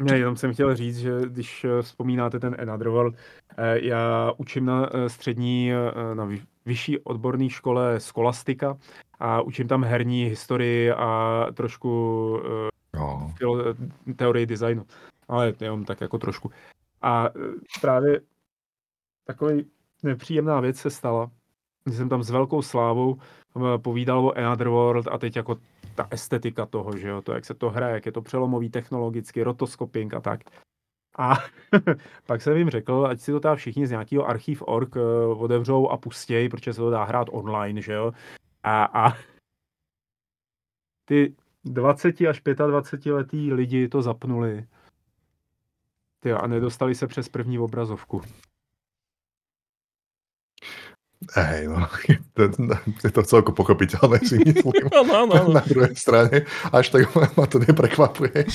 [0.00, 4.64] Ne, jenom jsem chtěl říct, že když eh, vzpomínáte ten Another World, eh, já učím
[4.64, 5.72] na eh, střední,
[6.14, 6.28] na
[6.66, 8.76] vyšší odborné škole Skolastika
[9.20, 11.90] a učím tam herní historii a trošku
[12.94, 13.34] no.
[14.16, 14.86] teorii designu
[15.28, 16.50] ale jenom tak jako trošku.
[17.02, 17.30] A
[17.80, 18.20] právě
[19.28, 19.66] takový
[20.02, 21.30] nepříjemná věc se stala,
[21.86, 25.56] jsem tam s velkou slávou e, povídal o Another World a teď jako
[25.94, 29.42] ta estetika toho, že jo, to, jak se to hraje, jak je to přelomový technologicky,
[29.42, 30.40] rotoskoping a tak.
[31.18, 31.34] A
[32.26, 35.96] pak jsem jim řekl, ať si to tam všichni z nějakého archiv.org e, otevřou a
[35.96, 38.12] pustěj, protože se to dá hrát online, že jo.
[38.62, 39.16] A, a
[41.04, 44.66] ty 20 až 25 letý lidi to zapnuli
[46.20, 48.22] ty a nedostali se přes první obrazovku.
[51.34, 51.86] Hej, no,
[52.34, 52.42] to,
[53.04, 54.88] je to celko pochopiteľné, si myslím.
[54.92, 55.52] no, no, no.
[55.52, 58.44] Na druhej strane, až tak ma to neprekvapuje.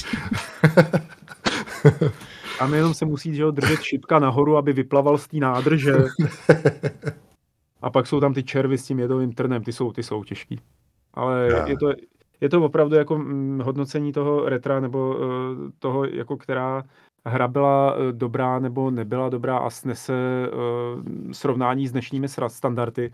[2.60, 5.94] A jenom se musí že ho, držet šipka nahoru, aby vyplaval z té nádrže.
[7.82, 10.60] A pak jsou tam ty červy s tím jedovým trnem, ty jsou, ty jsou těžký.
[11.14, 11.70] Ale yeah.
[11.70, 11.94] je to,
[12.42, 15.26] je to opravdu jako hm, hodnocení toho retra nebo uh,
[15.80, 16.84] toho, jako která
[17.26, 23.12] hra byla uh, dobrá nebo nebyla dobrá a snese uh, srovnání s dnešními standardy,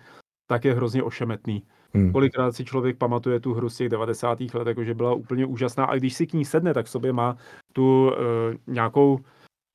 [0.47, 1.63] tak je hrozně ošemetný.
[1.93, 2.11] Hmm.
[2.11, 4.39] Kolikrát si člověk pamatuje tu hru z těch 90.
[4.53, 7.37] let, jakože byla úplně úžasná a když si k ní sedne, tak v sobě má
[7.73, 8.13] tu uh,
[8.67, 9.19] nějakou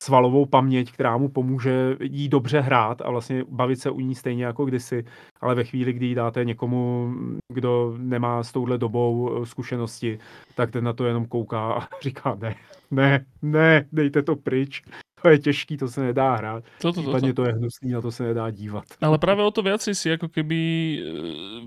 [0.05, 4.45] svalovou paměť, která mu pomůže jí dobře hrát a vlastně bavit se u ní stejně
[4.45, 5.05] jako kdysi,
[5.41, 7.13] ale ve chvíli, kdy ji dáte někomu,
[7.53, 10.19] kdo nemá s touhle dobou eh, zkušenosti,
[10.55, 12.55] tak ten na to jenom kouká a říká ne,
[12.95, 14.83] ne, ne, dejte to pryč
[15.25, 16.65] to je těžký, to se nedá hrát.
[16.81, 17.33] To, to, to, to.
[17.33, 18.85] to je hnusný, na to se nedá dívat.
[19.01, 20.61] Ale práve o to viacej si ako keby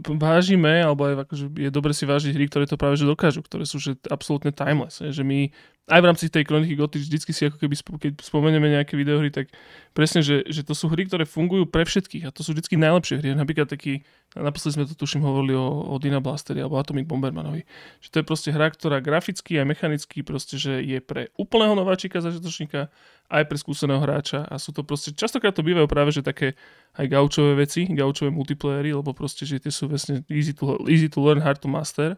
[0.05, 3.41] e, vážime, alebo aj akože je dobre si vážiť hry, ktoré to práve že dokážu,
[3.41, 5.01] ktoré sú že absolútne timeless.
[5.01, 5.49] Že my
[5.87, 9.47] aj v rámci tej kroniky Goty vždycky si ako keby, keď spomenieme nejaké videohry, tak
[9.95, 13.23] presne, že, že to sú hry, ktoré fungujú pre všetkých a to sú vždycky najlepšie
[13.23, 13.31] hry.
[13.31, 14.03] Napríklad taký,
[14.35, 17.63] naposledy sme to tuším hovorili o, o Dina Blasteri alebo Atomic Bombermanovi.
[18.03, 22.19] Že to je proste hra, ktorá graficky a mechanicky proste, že je pre úplného nováčika,
[22.19, 22.91] začiatočníka,
[23.28, 24.47] aj pre skúseného hráča.
[24.47, 26.55] A sú to proste, častokrát to bývajú práve, že také
[26.95, 31.19] aj gaučové veci, gaučové multiplayery, lebo proste, že tie sú vlastne easy to, easy to
[31.19, 32.15] learn, hard to master.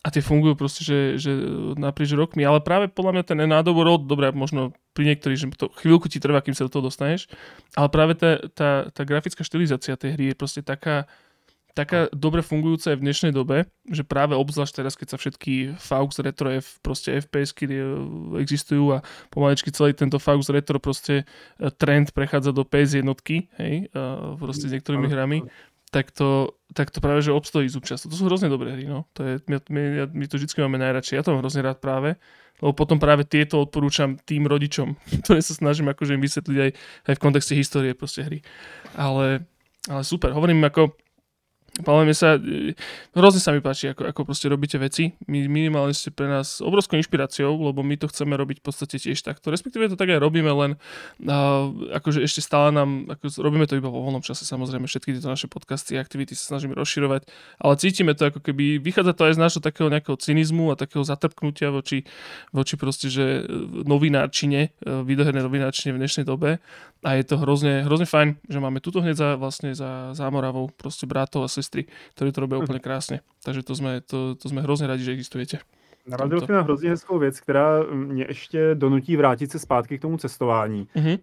[0.00, 1.34] A tie fungujú proste, že, že
[1.74, 6.06] naprieč rokmi, ale práve podľa mňa ten nádobor, dobre, možno pri niektorých, že to chvíľku
[6.06, 7.26] ti trvá, kým sa do toho dostaneš,
[7.74, 11.10] ale práve tá, tá, tá grafická štilizácia tej hry je proste taká,
[11.76, 16.16] taká dobre fungujúca aj v dnešnej dobe, že práve obzvlášť teraz, keď sa všetky Faux
[16.16, 17.68] Retro F, proste FPS e,
[18.40, 21.28] existujú a pomaličky celý tento Faux Retro proste
[21.60, 23.92] e, trend prechádza do PS jednotky, hej,
[24.40, 25.44] proste s niektorými hrami,
[25.92, 28.08] tak to, tak to práve, že obstojí zub často.
[28.08, 29.06] To sú hrozne dobré hry, no.
[29.14, 31.20] To je, my, my, my to vždy máme najradšej.
[31.20, 32.18] Ja to mám hrozne rád práve,
[32.58, 36.70] lebo potom práve tieto odporúčam tým rodičom, ktoré sa snažím akože im vysvetliť aj,
[37.12, 38.40] aj v kontexte histórie proste hry.
[38.96, 39.44] Ale,
[39.86, 40.96] ale super, hovorím ako
[41.84, 42.72] ale sa, e,
[43.12, 45.12] hrozne sa mi páči, ako, ako proste robíte veci.
[45.28, 49.20] My, minimálne ste pre nás obrovskou inšpiráciou, lebo my to chceme robiť v podstate tiež
[49.20, 49.52] takto.
[49.52, 50.80] Respektíve to tak aj robíme, len
[51.28, 51.68] uh,
[52.00, 55.52] akože ešte stále nám, ako robíme to iba vo voľnom čase, samozrejme všetky tieto naše
[55.52, 57.28] podcasty a aktivity sa snažíme rozširovať,
[57.60, 61.04] ale cítime to ako keby, vychádza to aj z nášho takého nejakého cynizmu a takého
[61.04, 62.08] zatrpknutia voči,
[62.56, 64.72] voči proste, že e, novinárčine,
[65.04, 66.62] videoherné novinárčine v dnešnej dobe
[67.04, 71.04] a je to hrozne, hrozne fajn, že máme tuto hneď za, vlastne za Zámoravou proste
[71.04, 73.26] bratov a sestry, ktorí to robia úplne krásne.
[73.42, 75.58] Takže to sme, to, to sme hrozně rádi, že existujete.
[76.06, 80.18] Narazil jsi na hrozně hezkou věc, která mě ještě donutí vrátit se zpátky k tomu
[80.18, 80.88] cestování.
[80.96, 81.18] Mm-hmm.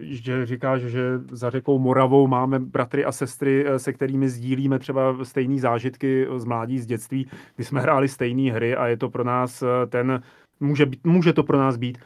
[0.00, 1.00] Že říkáš, že
[1.30, 6.44] za řekou Moravou máme bratry a sestry, eh, se kterými sdílíme třeba stejné zážitky z
[6.44, 7.26] mládí, z dětství,
[7.56, 10.22] kdy jsme hráli stejné hry a je to pro nás eh, ten,
[10.60, 11.98] může, být, může to pro nás být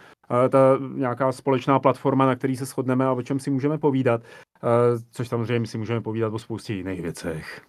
[0.49, 4.23] ta nějaká společná platforma, na který se shodneme a o čem si můžeme povídat,
[5.11, 7.63] což samozřejmě si můžeme povídat o spoustě jiných věcech.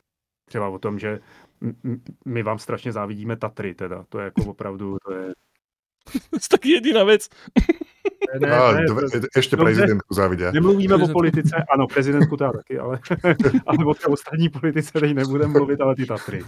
[0.45, 1.19] Třeba o tom, že
[2.25, 4.05] my vám strašně závidíme Tatry, teda.
[4.09, 5.25] To je jako opravdu, to je...
[6.29, 7.29] to je taky jediná věc.
[8.41, 9.01] Ne, ne, ne, dve,
[9.35, 10.51] ještě prezidentku závidě.
[10.51, 12.99] Nemluvíme o politice, ano, prezidentku teda taky, ale,
[13.65, 16.43] ale o té ostatní politice teď nebudeme mluvit, ale ty Tatry.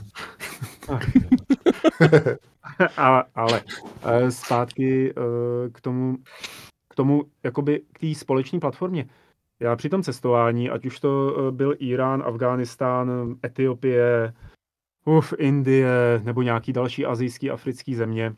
[2.98, 3.64] ale, ale
[4.04, 6.18] eh, zpátky eh, k tomu,
[6.90, 9.10] k tomu, jakoby k té společné platformě.
[9.60, 14.34] Já při tom cestování, ať už to eh, byl Irán, Afghánistán, Etiopie,
[15.06, 18.36] uf, Indie nebo nějaký další azijský, africký země,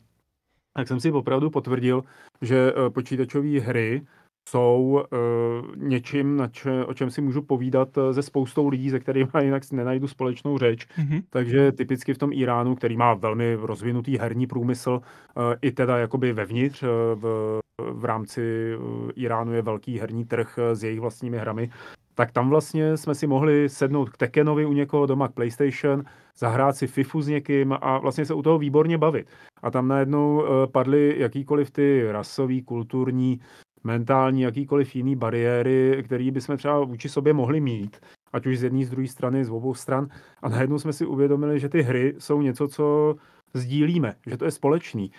[0.74, 2.04] tak jsem si opravdu potvrdil,
[2.42, 4.06] že počítačové hry
[4.50, 9.30] jsou uh, něčím, na če, o čem si můžu povídat se spoustou lidí, se kterými
[9.42, 10.88] jinak nenajdu společnou řeč.
[10.88, 11.24] Mm-hmm.
[11.30, 16.34] Takže typicky v tom Iránu, který má velmi rozvinutý herní průmysl, uh, i teda jakoby
[16.34, 16.84] vevnitř,
[17.16, 17.60] v,
[17.92, 18.74] v rámci
[19.16, 21.70] Iránu je velký herní trh s jejich vlastními hrami,
[22.16, 26.04] tak tam vlastně jsme si mohli sednout k Tekenovi u někoho doma k PlayStation,
[26.38, 29.28] zahrát si FIFU s někým a vlastně se u toho výborně bavit.
[29.64, 33.40] A tam najednou padly jakýkoliv ty rasový, kulturní,
[33.84, 38.02] mentální, jakýkoliv jiný bariéry, které bychom třeba vůči sobě mohli mít,
[38.34, 40.08] ať už z jedné, z druhé strany, z obou stran.
[40.42, 43.16] A najednou jsme si uvědomili, že ty hry jsou něco, co
[43.54, 45.12] sdílíme, že to je společný.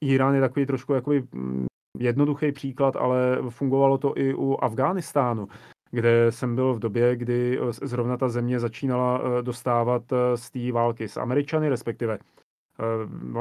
[0.00, 1.66] Irán je takový trošku jakoby mm,
[1.98, 5.48] jednoduchý příklad, ale fungovalo to i u Afghánistánu,
[5.90, 10.72] kde jsem byl v době, kdy zrovna ta země začínala eh, dostávat eh, z té
[10.72, 12.41] války s Američany, respektive Eh,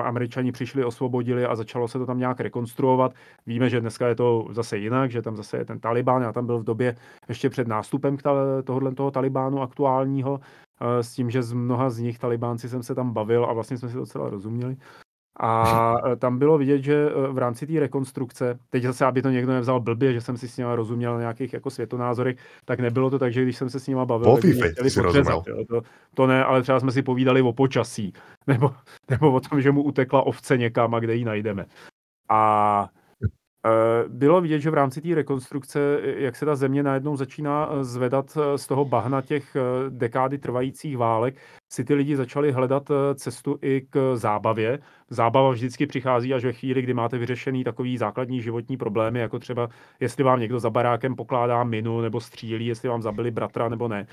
[0.04, 3.14] Američani přišli, osvobodili a začalo se to tam nějak rekonstruovat.
[3.46, 6.22] Víme, že dneska je to zase jinak, že tam zase je ten Taliban.
[6.22, 6.96] Já tam byl v době
[7.30, 8.18] ještě před nástupem
[8.64, 10.40] tohohle toho Talibánu aktuálního,
[10.82, 13.78] eh, s tím, že z mnoha z nich Talibánci jsem se tam bavil a vlastně
[13.78, 14.78] jsme si docela rozuměli.
[15.40, 19.30] A e, tam bylo vidět, že e, v rámci té rekonstrukce, teď zase, aby to
[19.30, 23.10] někdo nevzal blbě, že jsem si s nimi rozuměl na nějakých jako světonázorech, tak nebylo
[23.10, 24.90] to tak, že když jsem se s nimi bavil, tak mě chtěli
[25.68, 25.82] To,
[26.14, 28.14] to, ne, ale třeba jsme si povídali o počasí,
[28.48, 28.74] nebo,
[29.10, 31.66] nebo o tom, že mu utekla ovce někam a kde ji najdeme.
[32.30, 32.90] A
[34.08, 38.38] bylo vidět, že v rámci té rekonstrukce, jak se ta země najednou začíná eh, zvedat
[38.38, 39.58] eh, z toho bahna těch
[39.90, 41.36] dekády trvajících válek,
[41.74, 44.80] si ty lidi začali hledat cestu i k zábavě.
[45.10, 49.70] Zábava vždycky přichází až ve chvíli, kdy máte vyřešený takový základní životní problémy, jako třeba
[50.00, 54.08] jestli vám někdo za barákem pokládá minu nebo střílí, jestli vám zabili bratra nebo ne.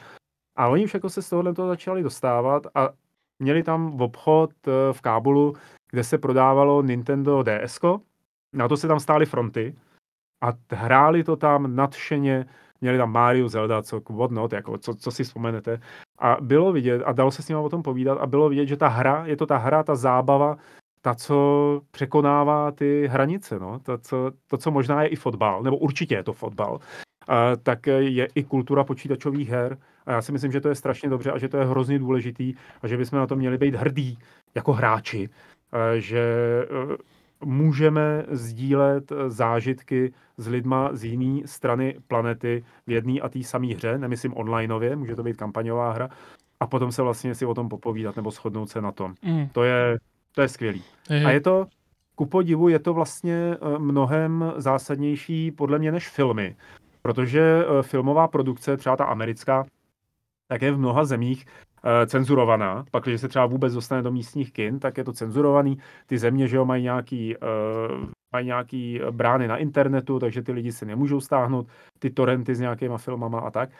[0.56, 2.88] A oni všechno se z tohohle toho začali dostávat a
[3.38, 4.50] měli tam v obchod
[4.92, 5.54] v Kábulu,
[5.90, 7.78] kde se prodávalo Nintendo DS,
[8.52, 9.74] na to se tam stály fronty
[10.42, 12.46] a hráli to tam nadšeně,
[12.80, 15.80] měli tam Mario, Zelda, co whatnot, jako co, co si vzpomenete.
[16.18, 18.76] A bylo vidět, a dalo se s ním o tom povídat, a bylo vidět, že
[18.76, 20.56] ta hra, je to ta hra, ta zábava,
[21.00, 23.78] ta, co překonává ty hranice, no?
[23.78, 26.80] to, co, to, co možná je i fotbal, nebo určitě je to fotbal,
[27.28, 29.78] a, tak je i kultura počítačových her.
[30.06, 32.54] A já si myslím, že to je strašně dobře a že to je hrozně důležitý
[32.82, 34.18] a že bychom na to měli být hrdí
[34.54, 35.28] jako hráči,
[35.72, 36.24] a, že
[37.44, 43.66] můžeme sdílet eh, zážitky s lidma z jiné strany planety v jedné a té samé
[43.66, 46.08] hře, nemyslím onlineově, může to být kampaňová hra,
[46.60, 49.14] a potom se vlastně si o tom popovídat nebo shodnout se na tom.
[49.22, 49.48] Mm.
[49.48, 49.98] To je,
[50.32, 50.82] to je skvělý.
[51.10, 51.24] Je.
[51.24, 51.66] A je to,
[52.14, 56.56] ku podivu, je to vlastně eh, mnohem zásadnější podle mě než filmy,
[57.02, 59.64] protože eh, filmová produkce, třeba ta americká,
[60.48, 61.46] tak je v mnoha zemích
[62.06, 65.78] cenzurovaná, pak když se třeba vůbec dostane do místních kin, tak je to cenzurovaný.
[66.06, 70.72] Ty země, že jo, mají nějaký, uh, mají nějaký brány na internetu, takže ty lidi
[70.72, 71.66] si nemůžou stáhnout
[71.98, 73.70] ty torrenty s nějakýma filmama a tak,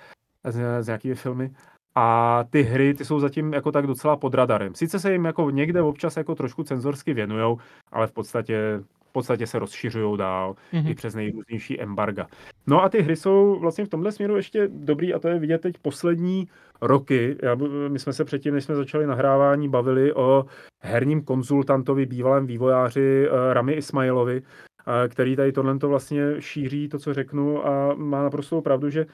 [0.45, 1.51] s, s nějakými filmy.
[1.95, 4.75] A ty hry, ty jsou zatím jako tak docela pod radarem.
[4.75, 7.59] Sice se jim jako někde občas jako trošku cenzorsky věnujou,
[7.93, 10.91] ale v podstatě v podstatě se rozšiřují dál mm-hmm.
[10.91, 12.27] i přes nejrůznější embarga.
[12.67, 15.61] No a ty hry jsou vlastně v tomhle směru ještě dobrý a to je vidět
[15.61, 16.49] teď poslední
[16.81, 17.37] roky.
[17.43, 17.57] Já,
[17.89, 20.47] my jsme se předtím, než jsme začali nahrávání, bavili o
[20.81, 27.15] herním konzultantovi, bývalém vývojáři uh, Rami Ismailovi, uh, který tady tohle vlastně šíří to, co
[27.15, 29.07] řeknu a má naprosto pravdu, že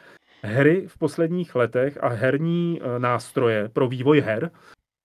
[0.43, 4.51] hry v posledních letech a herní uh, nástroje pro vývoj her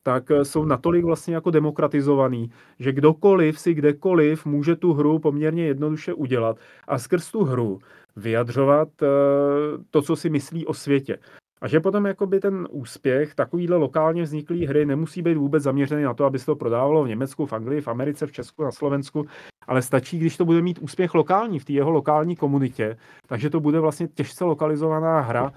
[0.04, 5.66] tak eh, jsou natolik vlastně jako demokratizovaný, že kdokoliv si kdekoliv může tu hru poměrně
[5.66, 7.80] jednoduše udělat a skrz tu hru
[8.16, 9.08] vyjadřovat eh,
[9.90, 11.18] to, co si myslí o světě.
[11.62, 16.14] A že potom jakoby ten úspěch takovýhle lokálně vzniklý hry nemusí být vůbec zaměřený na
[16.14, 19.26] to, aby se to prodávalo v Německu, v Anglii, v Americe, v Česku, na Slovensku,
[19.68, 22.98] ale stačí, když to bude mít úspěch lokální v té jeho lokální komunitě,
[23.28, 25.54] takže to bude vlastně těžce lokalizovaná hra,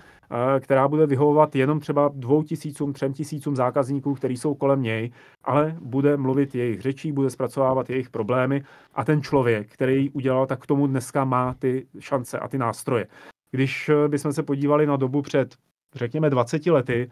[0.61, 5.13] která bude vyhovovat jenom třeba dvou tisícům, třem tisícům zákazníků, kteří jsou kolem něj,
[5.45, 8.63] ale bude mluvit jejich řečí, bude zpracovávat jejich problémy
[8.95, 12.59] a ten člověk, který ji udělal, tak k tomu dneska má ty šance a ty
[12.59, 13.07] nástroje.
[13.51, 15.55] Když eh, bychom se podívali na dobu před
[15.95, 17.11] řekněme 20 lety,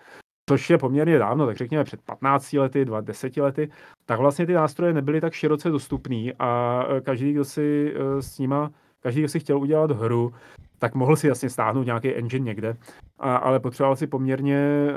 [0.49, 3.71] což je poměrně dávno, tak řekněme před 15 lety, 20 lety,
[4.07, 8.71] tak vlastně ty nástroje nebyly tak široce dostupný a e, každý, kdo si s nima,
[9.01, 10.33] každý, kdo si chtěl udělat hru,
[10.81, 12.77] tak mohl si jasně stáhnout nějaký engine někde,
[13.19, 14.95] a, ale potřeboval si poměrně e,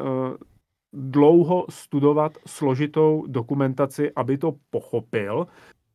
[0.94, 5.48] dlouho studovat složitou dokumentaci, aby to pochopil,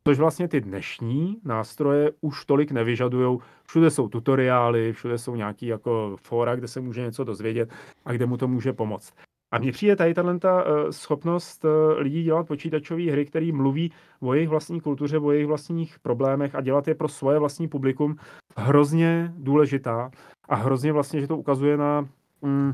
[0.04, 3.38] což vlastně ty dnešní nástroje už tolik nevyžadují.
[3.68, 7.70] Všude jsou tutoriály, všude jsou nějaký jako fora, kde se může něco dozvědět
[8.04, 9.14] a kde mu to může pomoct.
[9.50, 14.34] A mně přijde tady ta uh, schopnost uh, lidí dělat počítačové hry, které mluví o
[14.34, 18.16] jejich vlastní kultuře, o jejich vlastních problémech a dělat je pro svoje vlastní publikum
[18.56, 20.10] hrozně důležitá
[20.48, 22.08] a hrozně vlastně, že to ukazuje na
[22.42, 22.72] mm,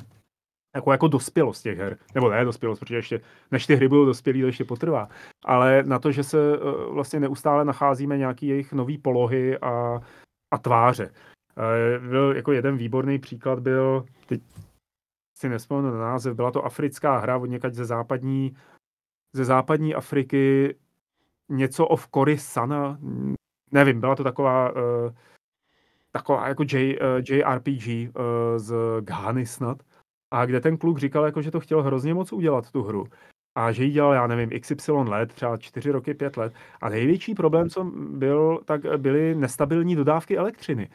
[0.76, 1.96] jako, jako dospělost těch her.
[2.14, 3.20] Nebo ne dospělost, protože ještě,
[3.50, 5.08] než ty hry budou dospělý, to ještě potrvá.
[5.44, 10.00] Ale na to, že se uh, vlastně neustále nacházíme nějaký jejich nový polohy a,
[10.50, 11.10] a tváře.
[12.08, 14.40] Byl jako jeden výborný příklad byl, teď
[15.44, 18.56] si nespomenu na název, byla to africká hra od někať ze západní,
[19.32, 20.76] ze západní Afriky,
[21.48, 22.98] něco of Sana,
[23.72, 24.80] nevím, byla to taková, uh,
[26.12, 28.22] taková jako J, uh, JRPG uh,
[28.56, 29.82] z Ghany snad,
[30.30, 33.04] a kde ten kluk říkal, jako, že to chtěl hrozně moc udělat, tu hru.
[33.54, 36.52] A že ji dělal, já nevím, XY let, třeba 4 roky, 5 let.
[36.80, 40.88] A největší problém, co byl, tak byly nestabilní dodávky elektřiny.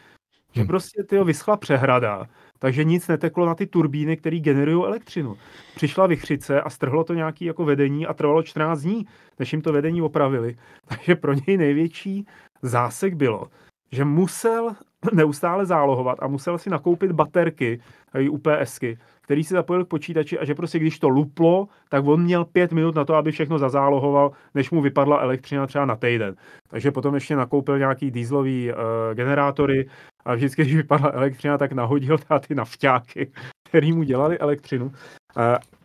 [0.54, 0.68] Že hm.
[0.68, 2.28] prostě tyho vyschla přehrada,
[2.60, 5.38] takže nic neteklo na ty turbíny, které generují elektřinu.
[5.76, 9.06] Přišla vychřice a strhlo to nějaký jako vedení a trvalo 14 dní,
[9.40, 10.58] než jim to vedení opravili.
[10.88, 12.26] Takže pro něj největší
[12.62, 13.48] zásek bylo,
[13.92, 14.76] že musel
[15.14, 17.82] neustále zálohovat a musel si nakoupit baterky,
[18.30, 22.46] UPSky, který si zapojil k počítači a že prostě když to luplo, tak on měl
[22.46, 26.36] pět minut na to, aby všechno zazálohoval, než mu vypadla elektřina třeba na týden.
[26.68, 28.78] Takže potom ještě nakoupil nějaký dýzlový uh,
[29.14, 29.90] generátory
[30.26, 32.18] a vždycky, když vypadla elektřina, tak nahodil
[32.48, 33.32] ty nafťáky,
[33.70, 34.86] který mu dělali elektřinu.
[34.86, 34.92] Uh,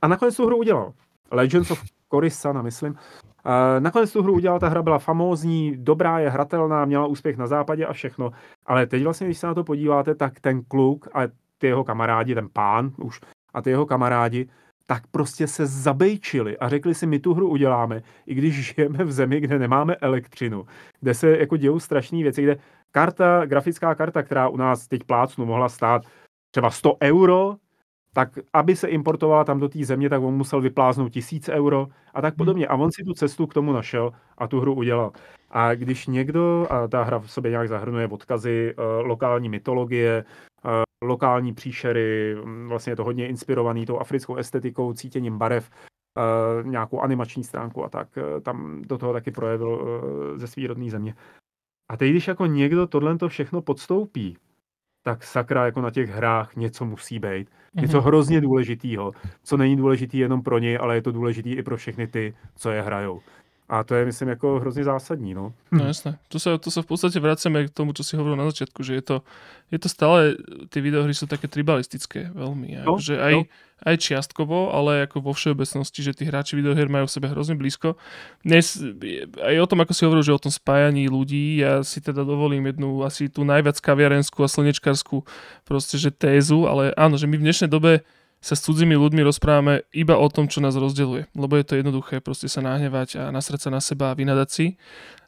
[0.02, 0.92] a nakonec tu hru udělal.
[1.30, 2.96] Legends of Coruscant, myslím.
[3.78, 7.86] Nakonec tu hru udělal, ta hra byla famózní, dobrá, je hratelná, měla úspěch na západě
[7.86, 8.30] a všechno.
[8.66, 11.20] Ale teď vlastně, když se na to podíváte, tak ten kluk a
[11.58, 13.20] ty jeho kamarádi, ten pán už
[13.54, 14.48] a ty jeho kamarádi,
[14.86, 19.12] tak prostě se zabejčili a řekli si, my tu hru uděláme, i když žijeme v
[19.12, 20.66] zemi, kde nemáme elektřinu,
[21.00, 22.56] kde se jako dějou strašné věci, kde
[22.90, 26.02] karta, grafická karta, která u nás teď plácnu mohla stát
[26.50, 27.56] třeba 100 euro,
[28.14, 32.20] tak aby se importovala tam do té země, tak on musel vypláznout tisíc euro a
[32.20, 32.36] tak hmm.
[32.36, 32.66] podobně.
[32.66, 35.12] A on si tu cestu k tomu našel a tu hru udělal.
[35.50, 40.24] A když někdo, a ta hra v sobě nějak zahrnuje odkazy uh, lokální mytologie,
[40.64, 40.70] uh,
[41.02, 47.00] lokální příšery, mm, vlastně je to hodně inspirovaný tou africkou estetikou, cítěním barev, uh, nějakou
[47.00, 48.08] animační stránku a tak,
[48.42, 50.02] tam do toho taky projevil
[50.36, 51.14] ze svý rodné země.
[51.88, 54.36] A teď, když jako někdo tohle to všechno podstoupí,
[55.04, 57.50] tak sakra jako na těch hrách něco musí být.
[57.74, 58.04] Něco mm-hmm.
[58.04, 62.06] hrozně důležitýho, co není důležitý jenom pro něj, ale je to důležitý i pro všechny
[62.06, 63.20] ty, co je hrajou.
[63.68, 65.52] A to je, myslím, jako hrozně zásadní, no.
[65.72, 66.18] No jasné.
[66.28, 69.00] Tu sa, tu sa v podstate vraceme k tomu, čo si hovoril na začiatku, že
[69.00, 69.16] je to,
[69.72, 70.36] je to stále,
[70.68, 72.84] tie videohry sú také tribalistické veľmi.
[72.84, 73.48] No, že aj, no.
[73.88, 77.96] aj čiastkovo, ale ako vo všeobecnosti, že tí hráči videohier majú v sebe hrozne blízko.
[78.44, 78.76] Dnes,
[79.40, 82.68] aj o tom, ako si hovoril, že o tom spájaní ľudí, ja si teda dovolím
[82.68, 85.24] jednu asi tú najviac kaviarenskú a slnečkarskú
[85.64, 88.04] proste, že tézu, ale áno, že my v dnešnej dobe
[88.44, 91.32] sa s cudzími ľuďmi rozprávame iba o tom, čo nás rozdeluje.
[91.32, 94.66] Lebo je to jednoduché proste sa nahnevať a nasrať sa na seba a vynadať si.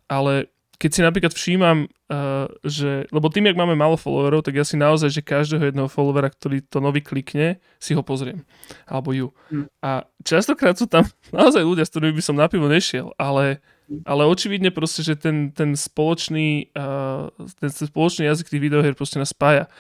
[0.05, 4.65] Ale keď si napríklad všímam, uh, že, lebo tým, jak máme málo followerov, tak ja
[4.69, 8.45] si naozaj, že každého jedného followera, ktorý to nový klikne, si ho pozriem.
[8.85, 9.33] Alebo ju.
[9.49, 9.73] Mm.
[9.81, 13.65] A častokrát sú tam naozaj ľudia, s ktorými by som na pivo nešiel, ale,
[14.05, 19.33] ale očividne proste, že ten, ten spoločný uh, ten spoločný jazyk tých videohier proste nás
[19.33, 19.73] spája.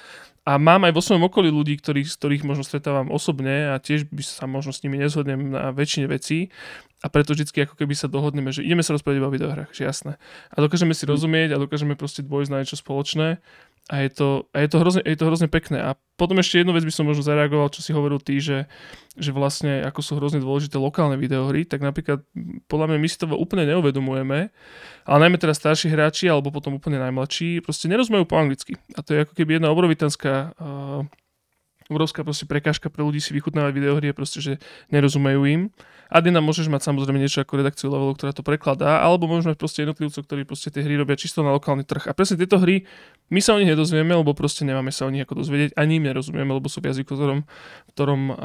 [0.47, 4.07] A mám aj vo svojom okolí ľudí, ktorých, z ktorých možno stretávam osobne a tiež
[4.07, 6.55] by sa možno s nimi nezhodnem na väčšine vecí.
[7.03, 9.83] A preto vždy ako keby sa dohodneme, že ideme sa rozprávať iba o videohrách, že
[9.83, 10.13] jasné.
[10.55, 11.11] A dokážeme si mm.
[11.11, 13.43] rozumieť a dokážeme proste dvojsť na niečo spoločné
[13.87, 15.79] a je to, a je to, hrozne, je to hrozne pekné.
[15.79, 18.67] A potom ešte jednu vec by som možno zareagoval, čo si hovoril ty, že,
[19.15, 22.27] že vlastne ako sú hrozne dôležité lokálne videohry, tak napríklad
[22.67, 24.51] podľa mňa my si to úplne neuvedomujeme,
[25.07, 28.75] ale najmä teda starší hráči alebo potom úplne najmladší proste nerozumejú po anglicky.
[28.99, 31.07] A to je ako keby jedna obrovitánska uh,
[31.87, 34.53] obrovská proste prekážka pre ľudí si vychutnávať videohry je proste, že
[34.91, 35.63] nerozumejú im.
[36.07, 39.83] Adina môžeš mať samozrejme niečo ako redakciu levelu, ktorá to prekladá, alebo môžeme mať proste
[39.83, 42.07] jednotlivcov, ktorí proste tie hry robia čisto na lokálny trh.
[42.07, 42.87] A presne tieto hry
[43.27, 46.07] my sa o nich nedozvieme, lebo proste nemáme sa o nich ako dozvedieť, ani im
[46.07, 48.37] nerozumieme, lebo sú v jazyku, v ktorom, v ktorom uh,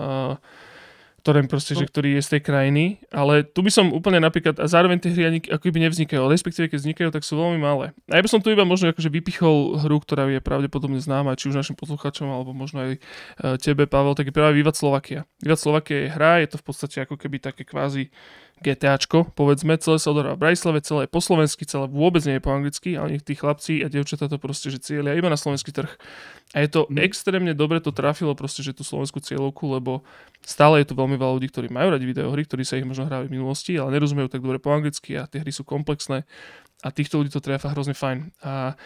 [1.21, 1.89] ktorým proste, že, no.
[1.89, 5.23] ktorý je z tej krajiny, ale tu by som úplne napríklad, a zároveň tie hry
[5.29, 7.93] ani ako by nevznikajú, respektíve keď vznikajú, tak sú veľmi malé.
[8.09, 11.53] A ja by som tu iba možno akože vypichol hru, ktorá je pravdepodobne známa, či
[11.53, 12.99] už našim poslucháčom, alebo možno aj e,
[13.61, 15.29] tebe, Pavel, tak je práve Vivat Slovakia.
[15.45, 18.09] Vivat Slovakia je hra, je to v podstate ako keby také kvázi
[18.61, 22.43] GTAčko, povedzme, celé sa odohrá v Brajslave, celé je po slovensky, celé vôbec nie je
[22.45, 25.73] po anglicky, ale nech tí chlapci a dievčatá to proste, že cieľia iba na slovenský
[25.73, 25.89] trh.
[26.53, 27.01] A je to mm.
[27.01, 30.05] extrémne dobre to trafilo proste, že tú slovenskú cieľovku, lebo
[30.45, 33.33] stále je tu veľmi veľa ľudí, ktorí majú radi videohry, ktorí sa ich možno hráli
[33.33, 36.21] v minulosti, ale nerozumejú tak dobre po anglicky a tie hry sú komplexné
[36.85, 38.29] a týchto ľudí to trafa hrozne fajn.
[38.45, 38.77] A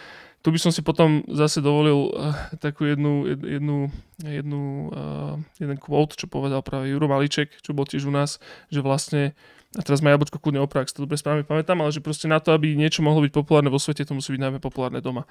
[0.46, 3.90] tu by som si potom zase dovolil uh, takú jednu, jednu,
[4.22, 4.62] jednu
[4.94, 8.38] uh, jeden quote, čo povedal práve Juro Maliček, čo bol tiež u nás,
[8.70, 9.34] že vlastne
[9.76, 12.32] a teraz ma jablčko kľudne oprav, ak si to dobre správne pamätám, ale že proste
[12.32, 15.28] na to, aby niečo mohlo byť populárne vo svete, to musí byť najmä populárne doma.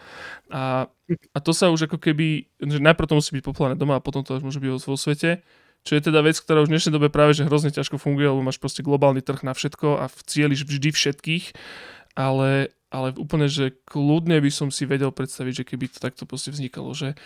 [0.53, 0.85] A,
[1.33, 4.21] a to sa už ako keby, že najprv to musí byť populárne doma a potom
[4.21, 5.41] to už môže byť vo svete.
[5.85, 8.45] Čo je teda vec, ktorá už v dnešnej dobe práve že hrozne ťažko funguje, lebo
[8.45, 11.45] máš proste globálny trh na všetko a cieľiš vždy všetkých,
[12.17, 16.53] ale, ale úplne, že kľudne by som si vedel predstaviť, že keby to takto proste
[16.53, 17.17] vznikalo, že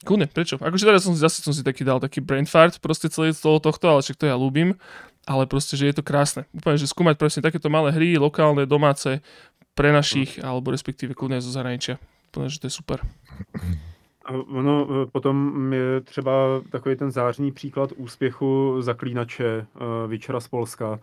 [0.00, 0.56] Kľudne, prečo?
[0.56, 3.44] Akože teraz som si, zase som si taký dal taký brain fart proste celé z
[3.44, 4.76] toho tohto, ale však to ja ľúbim
[5.28, 6.48] ale proste, že je to krásne.
[6.50, 9.22] Úplne, že skúmať presne takéto malé hry, lokálne, domáce,
[9.78, 12.02] pre našich, alebo respektíve kľudne zo zahraničia.
[12.34, 12.98] Úplne, že to je super.
[14.26, 15.36] A ono e, potom
[15.72, 20.98] je třeba takový ten zářný příklad úspěchu zaklínače uh, Vyčera z Polska,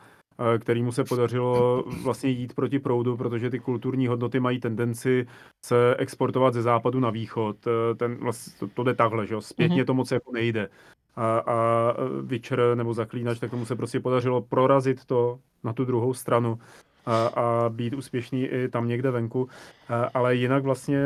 [0.59, 5.27] kterýmu se podařilo vlastně jít proti proudu, protože ty kulturní hodnoty mají tendenci
[5.65, 7.57] se exportovat ze západu na východ.
[7.97, 9.41] Ten, vlastně, to, to jde takhle, že jo?
[9.41, 9.85] Zpětně mm-hmm.
[9.85, 10.69] to moc jako nejde
[11.15, 16.13] a, a Witcher nebo Zaklínač, tak tomu se prostě podařilo prorazit to na tu druhou
[16.13, 16.59] stranu.
[17.07, 19.49] a, a být úspěšný i tam někde venku.
[19.89, 21.01] A, ale jinak vlastně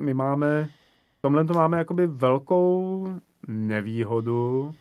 [0.00, 0.68] my máme,
[1.18, 3.08] v tomhle to máme jakoby velkou
[3.48, 4.74] nevýhodu,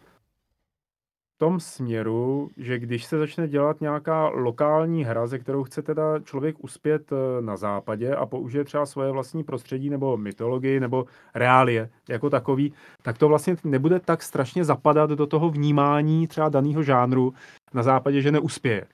[1.39, 6.55] tom směru, že když se začne dělat nějaká lokální hra, ze kterou chce teda člověk
[6.63, 11.05] uspět eh, na západě a použije třeba svoje vlastní prostředí nebo mytologii nebo
[11.35, 16.83] reálie jako takový, tak to vlastně nebude tak strašně zapadat do toho vnímání třeba daného
[16.83, 17.33] žánru
[17.73, 18.85] na západě, že neuspěje.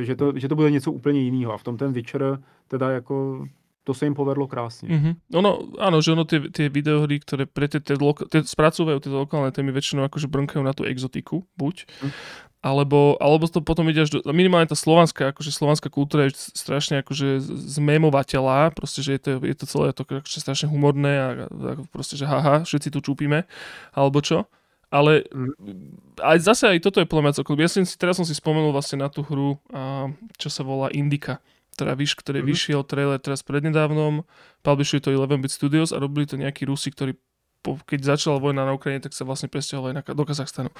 [0.00, 1.52] Že to, že to bude něco úplně jiného.
[1.52, 2.38] A v tom ten Witcher
[2.68, 3.46] teda jako
[3.88, 4.92] to sa im povedlo krásne.
[4.92, 5.12] Mm-hmm.
[5.40, 5.50] Ono,
[5.80, 9.48] áno, že ono tie, tie videohry, ktoré pre tie, tie, loka, tie spracúvajú tie lokálne
[9.48, 12.12] témy, väčšinou akože brnkajú na tú exotiku, buď, mm.
[12.60, 17.00] alebo, alebo to potom ide až do, minimálne tá slovanská, akože slovanská kultúra je strašne
[17.00, 17.40] akože
[17.80, 22.20] zmemovateľá, proste, že je to, je to celé to akože strašne humorné a, a proste,
[22.20, 23.48] že haha, všetci tu čúpime,
[23.96, 24.44] alebo čo.
[24.92, 26.20] Ale mm.
[26.20, 27.56] aj zase aj toto je podľa mňa celkom.
[27.56, 30.92] Ja som si, teraz som si spomenul vlastne na tú hru, a, čo sa volá
[30.92, 31.40] Indika
[31.78, 32.50] teda víš, ktorý mm-hmm.
[32.50, 34.26] vyšiel trailer teraz prednedávnom,
[34.66, 37.14] publishuje to 11-bit Studios a robili to nejakí Rusi, ktorí
[37.58, 40.70] po, keď začala vojna na Ukrajine, tak sa vlastne presťahovali na, do Kazachstanu.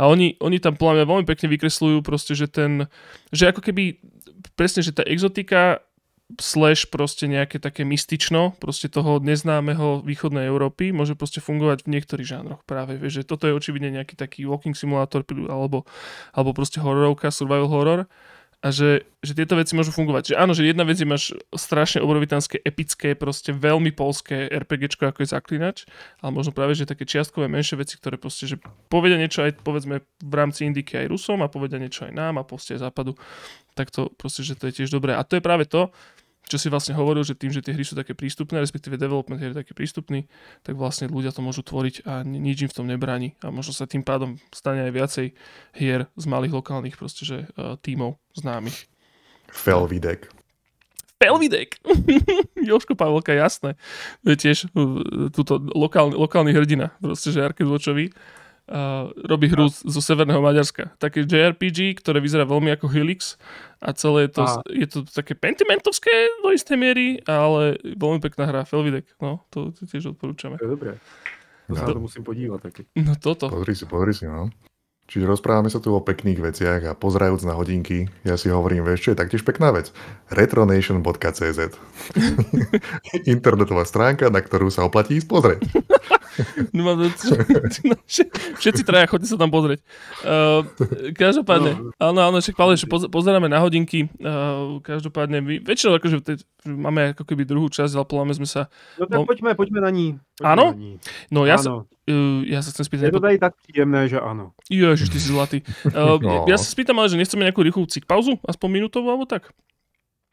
[0.00, 2.88] A oni, oni tam podľa mňa veľmi pekne vykresľujú proste, že ten,
[3.28, 4.00] že ako keby
[4.56, 5.84] presne, že tá exotika
[6.40, 12.28] slash proste nejaké také mystično, proste toho neznámeho východnej Európy môže proste fungovať v niektorých
[12.28, 15.20] žánroch práve, vieš, že toto je očividne nejaký taký walking simulator
[15.52, 15.84] alebo,
[16.32, 18.00] alebo proste hororovka, survival horror
[18.62, 20.32] a že, že tieto veci môžu fungovať.
[20.32, 25.26] Že áno, že jedna vec je máš strašne obrovitánske, epické, proste veľmi polské RPGčko, ako
[25.26, 25.78] je Zaklinač,
[26.22, 30.06] ale možno práve, že také čiastkové menšie veci, ktoré proste, že povedia niečo aj povedzme
[30.06, 33.18] v rámci Indiky aj Rusom a povedia niečo aj nám a proste aj Západu,
[33.74, 35.18] tak to proste, že to je tiež dobré.
[35.18, 35.90] A to je práve to,
[36.46, 39.54] čo si vlastne hovoril, že tým, že tie hry sú také prístupné, respektíve development je
[39.54, 40.26] taký prístupný,
[40.66, 43.38] tak vlastne ľudia to môžu tvoriť a nič im v tom nebráni.
[43.46, 45.26] A možno sa tým pádom stane aj viacej
[45.78, 48.90] hier z malých lokálnych proste, že uh, tímov známych.
[49.48, 50.28] Felvidek.
[51.22, 51.78] Felvidek.
[52.68, 53.78] Joško Pavelka, jasné.
[54.26, 58.10] To je tiež uh, túto lokálny, lokálny hrdina, proste, že Arcade Watchový
[58.68, 59.72] uh, robí hru a.
[59.72, 60.94] zo severného Maďarska.
[61.00, 63.40] Také JRPG, ktoré vyzerá veľmi ako Helix
[63.82, 68.62] a celé je to, je to také pentimentovské do istej miery, ale veľmi pekná hra,
[68.62, 69.10] Felvidek.
[69.18, 70.60] No, to, to tiež odporúčame.
[70.60, 70.92] To je dobré.
[71.70, 72.82] To sa to musím podívať taky.
[73.00, 73.48] No toto.
[73.48, 74.52] Pozri si, pozri si, no.
[75.10, 79.04] Čiže rozprávame sa tu o pekných veciach a pozerajúc na hodinky, ja si hovorím, vieš
[79.04, 79.90] čo je taktiež pekná vec?
[80.30, 81.58] retronation.cz
[83.34, 85.60] Internetová stránka, na ktorú sa oplatí ísť pozrieť.
[86.72, 86.96] No,
[88.56, 89.84] všetci traja, chodte sa tam pozrieť.
[90.24, 90.64] Uh,
[91.12, 91.90] každopádne, no.
[92.00, 94.08] áno, áno, však Pavel, že pozeráme na hodinky.
[94.18, 96.32] Uh, každopádne, my, väčšinou akože te,
[96.64, 98.60] máme ako keby druhú časť, ale podľa sme sa...
[98.96, 100.06] No tak no, poďme, poďme na ní.
[100.38, 100.66] Poďme áno?
[100.72, 100.92] Na ní.
[101.28, 101.64] No ja, áno.
[101.64, 101.72] Sa,
[102.12, 103.04] uh, ja sa chcem spýtať...
[103.12, 104.56] Je to tady tak príjemné, že áno.
[104.72, 105.58] Ježiš, ty si zlatý.
[105.92, 106.48] Uh, no.
[106.48, 109.52] Ja sa spýtam, ale že nechceme nejakú rýchlu cik pauzu, aspoň minútovú alebo tak?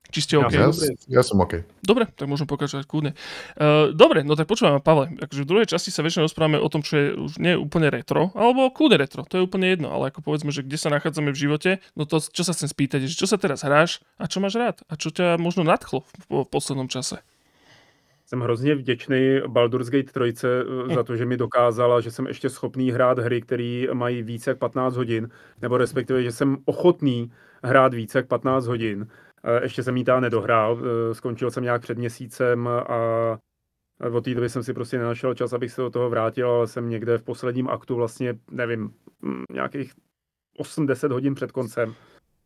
[0.10, 0.54] Či ste OK?
[0.54, 0.74] Ja,
[1.08, 1.62] ja som OK.
[1.86, 3.14] Dobre, tak môžem pokračovať kľudne.
[3.54, 5.14] Uh, dobre, no tak počúvam, Pavle.
[5.14, 8.34] Takže v druhej časti sa väčšinou rozprávame o tom, čo je už nie úplne retro,
[8.34, 11.38] alebo kľudne retro, to je úplne jedno, ale ako povedzme, že kde sa nachádzame v
[11.38, 14.58] živote, no to, čo sa chcem spýtať, je, čo sa teraz hráš a čo máš
[14.58, 17.22] rád a čo ťa možno nadchlo v, v poslednom čase?
[18.30, 20.34] Jsem hrozně vděčný Baldur's Gate 3
[20.88, 20.94] hm.
[20.94, 24.58] za to, že mi dokázala, že jsem ještě schopný hrát hry, které mají více jak
[24.58, 25.30] 15 hodin,
[25.62, 27.32] nebo respektive, že jsem ochotný
[27.64, 29.08] hrát více jak 15 hodin.
[29.62, 33.38] Ještě jsem jí ta nedohrál, e, skončil jsem nějak před měsícem a
[34.12, 36.90] od té doby jsem si prostě nenašel čas, abych se do toho vrátil, ale jsem
[36.90, 38.94] někde v posledním aktu vlastně, nevím,
[39.52, 39.94] nějakých
[40.60, 41.94] 8-10 hodin před koncem.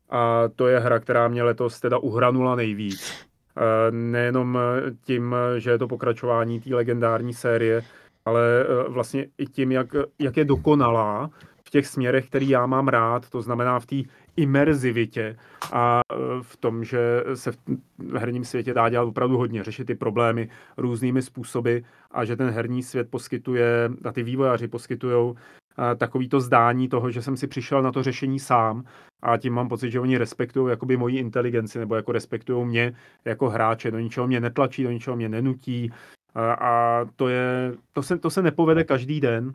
[0.09, 3.25] A to je hra, která mě letos teda uhranula nejvíc.
[3.57, 4.59] E, nejenom
[5.01, 7.83] tím, že je to pokračování té legendární série,
[8.25, 9.87] ale vlastně i tím, jak,
[10.19, 11.29] jak je dokonalá
[11.63, 13.95] v těch směrech, který já mám rád, to znamená v té
[14.35, 15.37] imerzivitě
[15.73, 17.51] a e, v tom, že se
[17.97, 21.77] v herním světě dá dělat opravdu hodně, řešit ty problémy různými způsoby
[22.11, 27.11] a že ten herní svět poskytuje, a ty vývojáři poskytují e, takový to zdání toho,
[27.11, 28.83] že jsem si přišel na to řešení sám
[29.21, 32.93] a tím mám pocit, že oni respektují jakoby moji inteligenci nebo jako respektují mě
[33.25, 35.91] jako hráče, do ničeho mě netlačí, do ničeho mě nenutí
[36.35, 39.51] a, a to, je, to, se, to se nepovede každý den.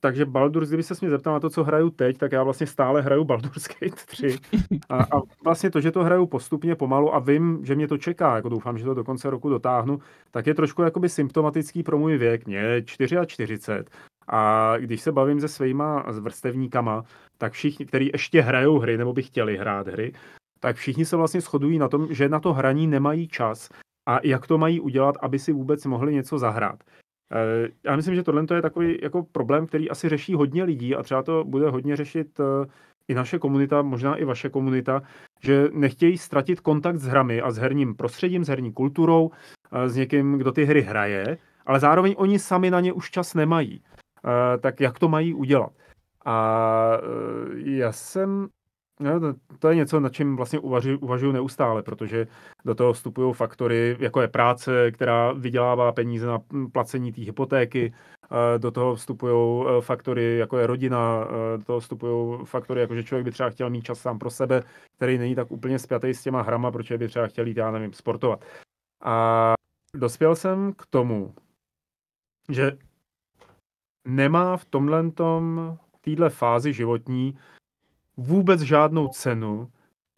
[0.00, 3.02] Takže Baldur's, kdyby se mě zeptal na to, co hraju teď, tak já vlastně stále
[3.02, 4.38] hraju Baldur's Gate 3.
[4.88, 8.36] A, a vlastně to, že to hraju postupně pomalu a vím, že mě to čeká,
[8.36, 9.98] jako doufám, že to do konce roku dotáhnu,
[10.30, 12.46] tak je trošku jakoby symptomatický pro můj věk.
[12.46, 13.58] Mě 44.
[14.28, 17.04] A když se bavím se svýma vrstevníkama,
[17.38, 20.12] tak všichni, kteří ještě hrajou hry nebo by chtěli hrát hry,
[20.60, 23.68] tak všichni se vlastně shodují na tom, že na to hraní nemají čas
[24.08, 26.84] a jak to mají udělat, aby si vůbec mohli něco zahrát.
[27.32, 31.02] Eh, já myslím, že tohle je takový jako problém, který asi řeší hodně lidí a
[31.02, 32.66] třeba to bude hodně řešit eh,
[33.08, 35.02] i naše komunita, možná i vaše komunita,
[35.42, 39.30] že nechtějí ztratit kontakt s hrami a s herním prostředím, s herní kulturou,
[39.86, 43.82] s někým, kdo ty hry hraje, ale zároveň oni sami na ně už čas nemají.
[44.60, 45.72] Tak jak to mají udělat?
[46.24, 46.98] A
[47.54, 48.48] já jsem
[49.00, 52.26] No, to je něco, na čem vlastně uvažuji, uvažuji neustále, protože
[52.64, 56.38] do toho vstupují faktory, jako je práce, která vydělává peníze na
[56.72, 57.92] placení té hypotéky,
[58.58, 63.04] do toho vstupují e, faktory, jako je rodina, e, do toho vstupují faktory, jako že
[63.04, 64.62] člověk by třeba chtěl mít čas sám pro sebe,
[64.96, 67.92] který není tak úplně spjatý s těma hrama, protože by třeba chtěl jít, já nevím,
[67.92, 68.44] sportovat.
[69.02, 69.54] A
[69.94, 71.34] dospěl jsem k tomu,
[72.48, 72.78] že
[74.08, 75.04] nemá v tomhle
[76.00, 77.38] téhle fázi životní
[78.18, 79.68] vůbec žádnou cenu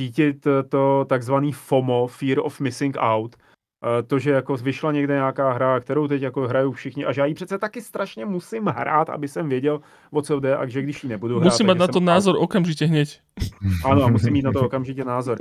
[0.00, 5.52] cítit to takzvaný FOMO, Fear of Missing Out, eh, to, že jako vyšla někde nějaká
[5.52, 9.10] hra, kterou teď jako hrajou všichni a že já ji přece taky strašně musím hrát,
[9.10, 11.44] aby jsem věděl, o co jde a že když ji nebudu hrát...
[11.44, 12.42] Musím mít na to názor out.
[12.42, 13.20] okamžitě hněď.
[13.84, 15.38] Ano, musím mít na to okamžitě názor.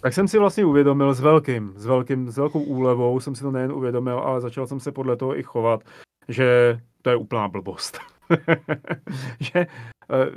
[0.00, 3.50] Tak jsem si vlastně uvědomil s velkým, s velkým, s velkou úlevou, jsem si to
[3.50, 5.84] nejen uvědomil, ale začal jsem se podle toho i chovat,
[6.28, 8.00] že to je úplná blbost.
[9.40, 9.66] že eh,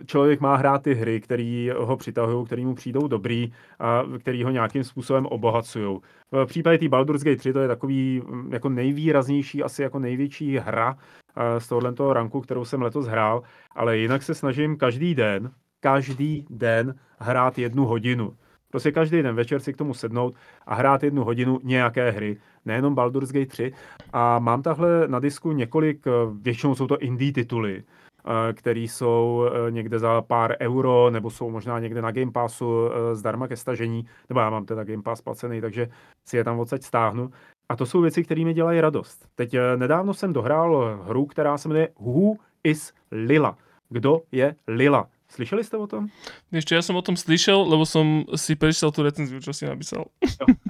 [0.05, 4.51] člověk má hrát ty hry, které ho přitahují, které mu přijdou dobrý a které ho
[4.51, 5.99] nějakým způsobem obohacují.
[6.31, 10.57] V případě té Baldur's Gate 3 to je takový mm, jako nejvýraznější, asi jako největší
[10.57, 13.43] hra eh, z tohohle toho ranku, kterou jsem letos hrál,
[13.75, 18.33] ale jinak se snažím každý den, každý den hrát jednu hodinu.
[18.69, 20.35] Prostě každý den večer si k tomu sednout
[20.65, 23.73] a hrát jednu hodinu nějaké hry, nejenom Baldur's Gate 3.
[24.13, 26.11] A mám tahle na disku několik, eh,
[26.41, 28.06] většinou jsou to indie tituly, eh,
[28.53, 33.47] které jsou eh, někde za pár euro, nebo jsou možná někde na Game Passu zdarma
[33.47, 35.87] ke stažení, nebo já mám teda Game Pass placený, takže
[36.29, 37.29] si je tam odsaď stáhnu.
[37.69, 39.27] A to jsou věci, které mi dělají radost.
[39.35, 42.33] Teď nedávno jsem dohrál hru, která se jmenuje Who
[42.63, 43.57] is Lila?
[43.89, 45.07] Kdo je Lila?
[45.29, 46.07] Slyšeli jste o tom?
[46.51, 50.05] Ještě já jsem o tom slyšel, lebo jsem si prečítal tu recenziu, čo si napísal.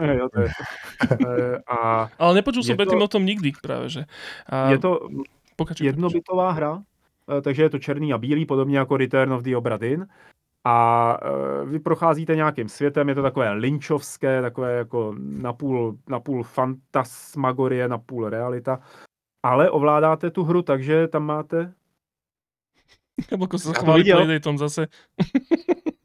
[0.02, 0.50] Jo, jo, to je.
[1.68, 4.06] A Ale nepočul jsem předtím o tom nikdy právě, že.
[4.46, 4.70] A...
[4.70, 5.00] Je to
[5.58, 6.84] Pokačuj, jednobitová hra,
[7.41, 10.08] takže je to černý a bílý, podobně jako Return of the Obra Dinn.
[10.68, 17.88] A e, vy procházíte nějakým světem, je to takové linčovské, takové jako napůl, napůl fantasmagorie,
[17.88, 18.80] napůl realita.
[19.44, 21.74] Ale ovládáte tu hru tak, že tam máte
[23.32, 24.88] nebo ako sa chváli Playdatom zase.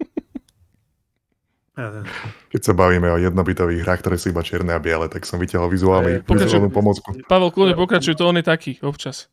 [2.52, 5.72] Keď sa bavíme o jednobitových hrách, ktoré sú iba čierne a biele, tak som vytiahol
[5.72, 7.16] vizuálny, vizuálnu pomocku.
[7.24, 9.32] Pavel, kľudne pokračuj, to on je taký občas.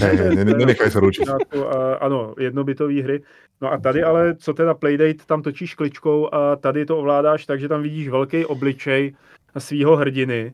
[0.00, 1.28] Hej, hej, ne, nenechaj sa ručiť.
[2.00, 3.22] Ano, jednobitové hry.
[3.62, 7.68] No a tady ale, co teda Playdate, tam točíš kličkou a tady to ovládáš, takže
[7.68, 9.14] tam vidíš velký obličej
[9.58, 10.52] svého hrdiny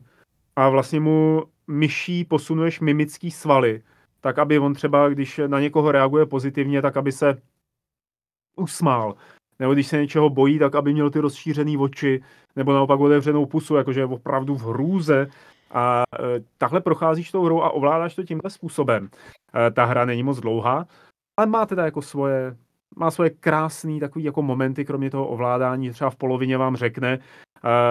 [0.55, 3.81] a vlastně mu myší posunuješ mimický svaly
[4.21, 7.41] tak aby on třeba, když na někoho reaguje pozitivně, tak aby se
[8.55, 9.15] usmál.
[9.59, 12.23] Nebo když se něčeho bojí, tak aby měl ty rozšířené oči,
[12.55, 15.27] nebo naopak otevřenou pusu, jakože je opravdu v hrůze.
[15.71, 19.09] A e, takhle procházíš tou hrou a ovládáš to tímhle způsobem.
[19.67, 20.87] E, ta hra není moc dlouhá,
[21.37, 22.55] ale má teda jako svoje,
[22.95, 25.89] má svoje krásné takové jako momenty, kromě toho ovládání.
[25.89, 27.19] Třeba v polovině vám řekne,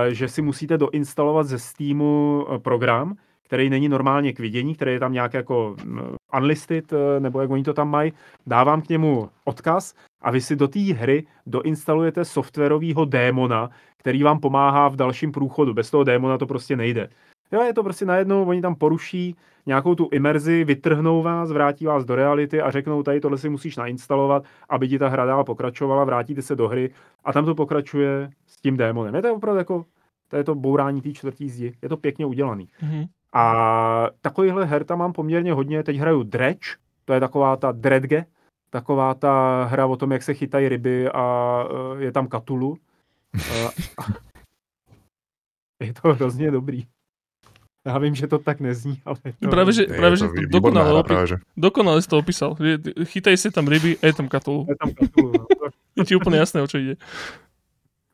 [0.08, 5.00] e, že si musíte doinstalovat ze Steamu program, který není normálně k vidění, který je
[5.00, 5.76] tam nějak jako
[6.36, 8.12] unlisted, nebo jak oni to tam mají,
[8.46, 14.40] dávám k němu odkaz a vy si do té hry doinstalujete softwarového démona, který vám
[14.40, 15.74] pomáhá v dalším průchodu.
[15.74, 17.08] Bez toho démona to prostě nejde.
[17.52, 19.36] Jo, je to prostě najednou, oni tam poruší
[19.66, 23.76] nějakou tu imerzi, vytrhnou vás, vrátí vás do reality a řeknou, tady tohle si musíš
[23.76, 26.90] nainstalovat, aby ti ta hra dál pokračovala, vrátíte se do hry
[27.24, 29.14] a tam to pokračuje s tím démonem.
[29.14, 29.84] Je to opravdu jako,
[30.28, 31.72] to je to bourání té čtvrtí zdi.
[31.82, 32.68] Je to pěkně udělaný.
[32.82, 33.06] Mm-hmm.
[33.32, 35.82] A takovýchhle her tam mám poměrně hodně.
[35.82, 38.24] Teď hraju Dredge, to je taková ta Dredge,
[38.70, 41.64] taková ta hra o tom, jak se chytají ryby a
[41.98, 42.76] e, je tam Katulu.
[45.80, 46.86] je to hrozně dobrý.
[47.86, 49.16] Já vím, že to tak nezní, ale...
[49.42, 49.48] To...
[49.48, 52.56] Právě, že, právě, že dokonale, opi- právě, dokonale jsi to opísal.
[53.04, 54.66] Chytají si tam ryby je tam Katulu.
[54.68, 55.46] Je tam Katulu, no.
[55.96, 56.96] je ti úplně jasné, o čo ide.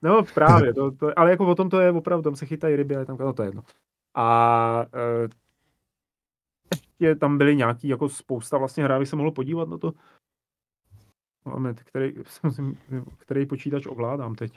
[0.02, 2.96] No právě, to, to, ale jako o tom to je opravdu, tam se chytají ryby
[2.96, 3.62] a je tam, no to je jedno.
[4.14, 4.86] A
[6.72, 9.92] ještě tam byly nějaký, jako spousta vlastně hrávy se mohlo podívat na to.
[11.44, 12.12] Moment, který,
[13.18, 14.52] který počítač ovládám teď.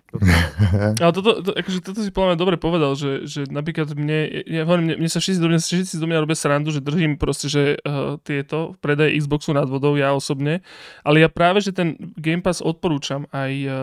[1.02, 4.70] Ale toto, to, akože toto si podľa mňa dobre povedal, že, že napríklad mne, ja
[4.70, 7.50] hovorím, mne, mne sa všetci do mňa, všetci do mňa robia srandu, že držím proste,
[7.50, 10.62] že uh, tieto predaje Xboxu nad vodou, ja osobne,
[11.02, 13.74] ale ja práve, že ten Game Pass odporúčam aj uh,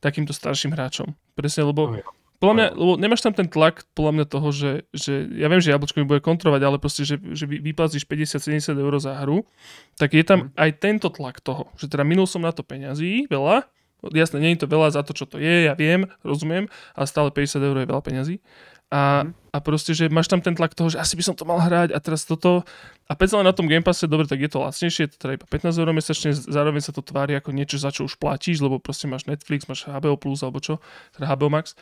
[0.00, 1.12] takýmto starším hráčom.
[1.36, 2.00] Presne, lebo oh,
[2.36, 5.72] podľa mňa, lebo nemáš tam ten tlak, podľa mňa toho, že, že ja viem, že
[5.72, 9.48] Jablčko mi bude kontrolovať, ale proste, že, že vyplacíš 50-70 eur za hru,
[9.96, 10.60] tak je tam mm.
[10.60, 13.64] aj tento tlak toho, že teda minul som na to peňazí, veľa,
[14.12, 17.32] jasné, nie je to veľa za to, čo to je, ja viem, rozumiem, ale stále
[17.32, 18.36] 50 eur je veľa peňazí.
[18.86, 19.50] A, mm.
[19.50, 21.90] a proste, že máš tam ten tlak toho, že asi by som to mal hrať
[21.90, 22.62] a teraz toto.
[23.10, 25.46] A len na tom Game Passe, dobre, tak je to lacnejšie, je to teda iba
[25.46, 29.10] 15 eur mesačne, zároveň sa to tvári ako niečo, za čo už platíš, lebo proste
[29.10, 30.78] máš Netflix, máš HBO Plus alebo čo,
[31.18, 31.74] teda HBO Max.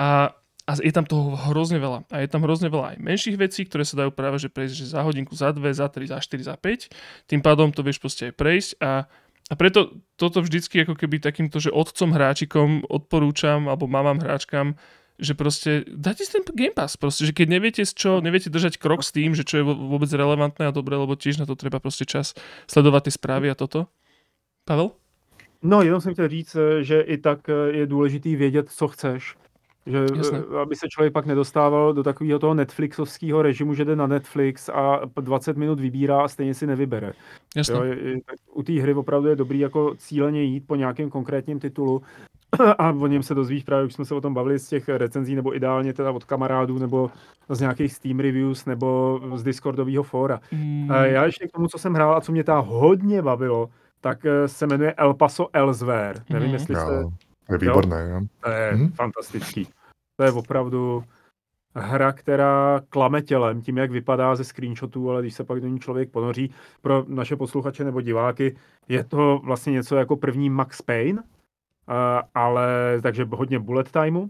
[0.00, 0.32] A,
[0.64, 2.08] a je tam toho hrozne veľa.
[2.08, 4.86] A je tam hrozne veľa aj menších vecí, ktoré sa dajú práve že prejsť že
[4.96, 7.28] za hodinku, za dve, za tri, za štyri, za 5.
[7.28, 9.04] Tým pádom to vieš proste aj prejsť a
[9.46, 14.74] a preto toto vždycky ako keby takýmto, že otcom hráčikom odporúčam, alebo mamám hráčkam,
[15.18, 18.76] že proste dajte si ten Game Pass, proste, že keď neviete z čo, neviete držať
[18.76, 21.80] krok s tým, že čo je vôbec relevantné a dobré, lebo tiež na to treba
[21.80, 22.36] proste čas
[22.68, 23.88] sledovat ty zprávy a toto.
[24.64, 24.90] Pavel?
[25.62, 27.38] No, jenom jsem chtěl říct, že i tak
[27.70, 29.34] je důležitý vědět, co chceš.
[29.86, 30.42] Že, Jasne.
[30.62, 35.00] aby se člověk pak nedostával do takového toho Netflixovského režimu, že jde na Netflix a
[35.20, 37.12] 20 minut vybírá a stejně si nevybere.
[37.56, 37.74] Jasne.
[37.74, 38.20] Jo,
[38.52, 42.02] u té hry opravdu je dobrý jako cíleně jít po nějakém konkrétním titulu
[42.78, 45.34] a o něm se dozvíš právě, už jsme se o tom bavili z těch recenzí,
[45.34, 47.10] nebo ideálně teda od kamarádů, nebo
[47.48, 50.40] z nějakých Steam reviews, nebo z Discordového fóra.
[50.52, 50.90] Mm.
[50.90, 53.70] Já ještě k tomu, co jsem hrál a co mě ta hodně bavilo,
[54.00, 56.20] tak eh, se jmenuje El Paso Elsewhere.
[56.28, 56.34] Mm.
[56.34, 57.04] Nevím, jestli jste...
[57.50, 58.20] je výborné, jo?
[58.40, 58.92] To je mm.
[58.92, 59.68] fantastický.
[60.16, 61.04] To je opravdu
[61.76, 65.80] hra, která klame tělem tím, jak vypadá ze screenshotů, ale když se pak do ní
[65.80, 68.56] člověk ponoří, pro naše posluchače nebo diváky,
[68.88, 71.22] je to vlastně něco jako první Max Payne,
[72.34, 74.28] ale takže hodně bullet timeu,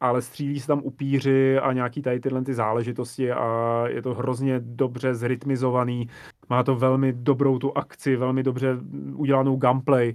[0.00, 4.60] ale střílí se tam upíři a nějaký tady tyhle ty záležitosti a je to hrozně
[4.60, 6.08] dobře zrytmizovaný,
[6.48, 8.76] má to velmi dobrou tu akci, velmi dobře
[9.14, 10.14] udělanou gameplay,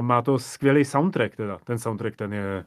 [0.00, 2.64] má to skvělý soundtrack teda, ten soundtrack ten je,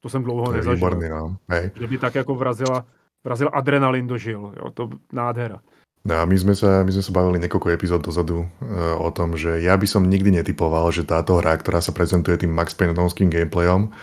[0.00, 0.74] to jsem dlouho to nezažil.
[0.74, 1.36] Výborný, no.
[1.48, 1.70] Hej.
[1.80, 2.84] Že by tak jako vrazila,
[3.24, 5.60] vrazil adrenalin do žil, jo, to nádhera.
[6.02, 9.38] No a my sme, sa, my sme sa bavili niekoľko epizód dozadu uh, o tom,
[9.38, 13.30] že ja by som nikdy netypoval, že táto hra, ktorá sa prezentuje tým Max Payneovským
[13.30, 13.94] gameplayom,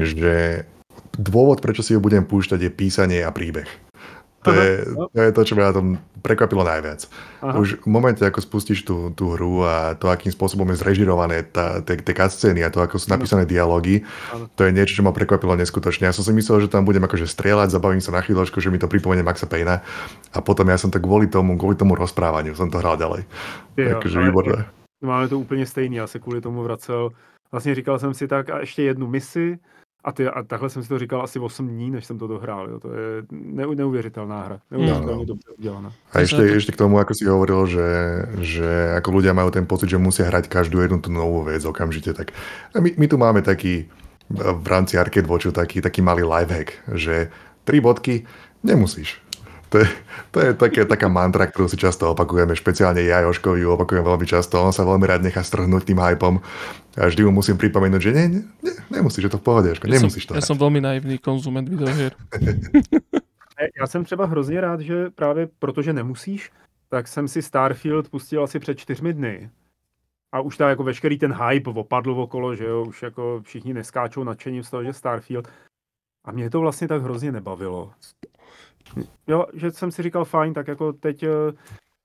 [0.00, 0.64] že
[1.20, 3.68] dôvod, prečo si ho budem púšťať, je písanie a príbeh.
[4.46, 4.70] To, je,
[5.14, 5.88] to je to, čo ma na tom
[6.22, 7.10] prekvapilo najviac.
[7.42, 7.58] Aha.
[7.58, 11.42] Už v momente, ako spustíš tú, tú hru a to, akým spôsobom je zrežirované
[11.82, 14.06] tie cutscény a to, ako sú napísané dialógy,
[14.54, 16.06] to je niečo, čo ma prekvapilo neskutočne.
[16.06, 18.78] Ja som si myslel, že tam budem akože strieľať, zabavím sa na chvíľočku, že mi
[18.78, 19.82] to pripomenie Maxa Payna
[20.32, 23.26] a potom ja som to kvôli tomu, kvôli tomu rozprávaniu som to hral ďalej.
[23.76, 24.66] Takže výborné.
[25.02, 27.10] Máme to úplně stejný, já se kvůli tomu vracel.
[27.52, 29.58] Vlastně říkal jsem si tak a ještě jednu misi,
[30.06, 32.70] a, ty, a takhle jsem si to říkal asi 8 dní, než jsem to dohrál.
[32.70, 32.80] Jo.
[32.80, 34.60] To je ne, neuvěřitelná hra.
[34.70, 35.24] Neuvěřitelně no, no.
[35.24, 35.92] dobře udělaná.
[36.12, 37.88] A ešte, ešte k tomu, ako si hovoril, že,
[38.38, 38.70] že
[39.02, 42.30] ako ľudia majú ten pocit, že musia hrať každú jednu tú novú vec okamžite, tak
[42.78, 43.90] my, my tu máme taký
[44.30, 47.30] v rámci Arcade Watchu taký, taký malý lifehack, že
[47.66, 48.22] tri bodky
[48.62, 49.25] nemusíš.
[49.76, 49.88] To je,
[50.32, 54.56] to je také, taká mantra, ktorú si často opakujeme, špeciálne ja Joškovi opakujem veľmi často,
[54.56, 56.40] on sa veľmi rád nechá strhnúť tým hypom
[56.96, 59.86] a vždy mu musím pripomenúť, že nie, nie, nie nemusíš, je to v pohodě, Joško,
[59.88, 60.34] nemusíš to.
[60.34, 62.12] Já jsem velmi naivný konzument videoher.
[63.80, 66.52] já jsem třeba hrozně rád, že právě protože nemusíš,
[66.88, 69.50] tak jsem si Starfield pustil asi před čtyřmi dny.
[70.32, 74.24] A už tam jako veškerý ten hype opadl okolo, že jo, už jako všichni neskáčou
[74.24, 75.48] nadšením z toho, že Starfield.
[76.24, 77.92] A mě to vlastně tak hrozně nebavilo.
[79.26, 81.28] Jo, že jsem si říkal, fajn, tak jako teď eh,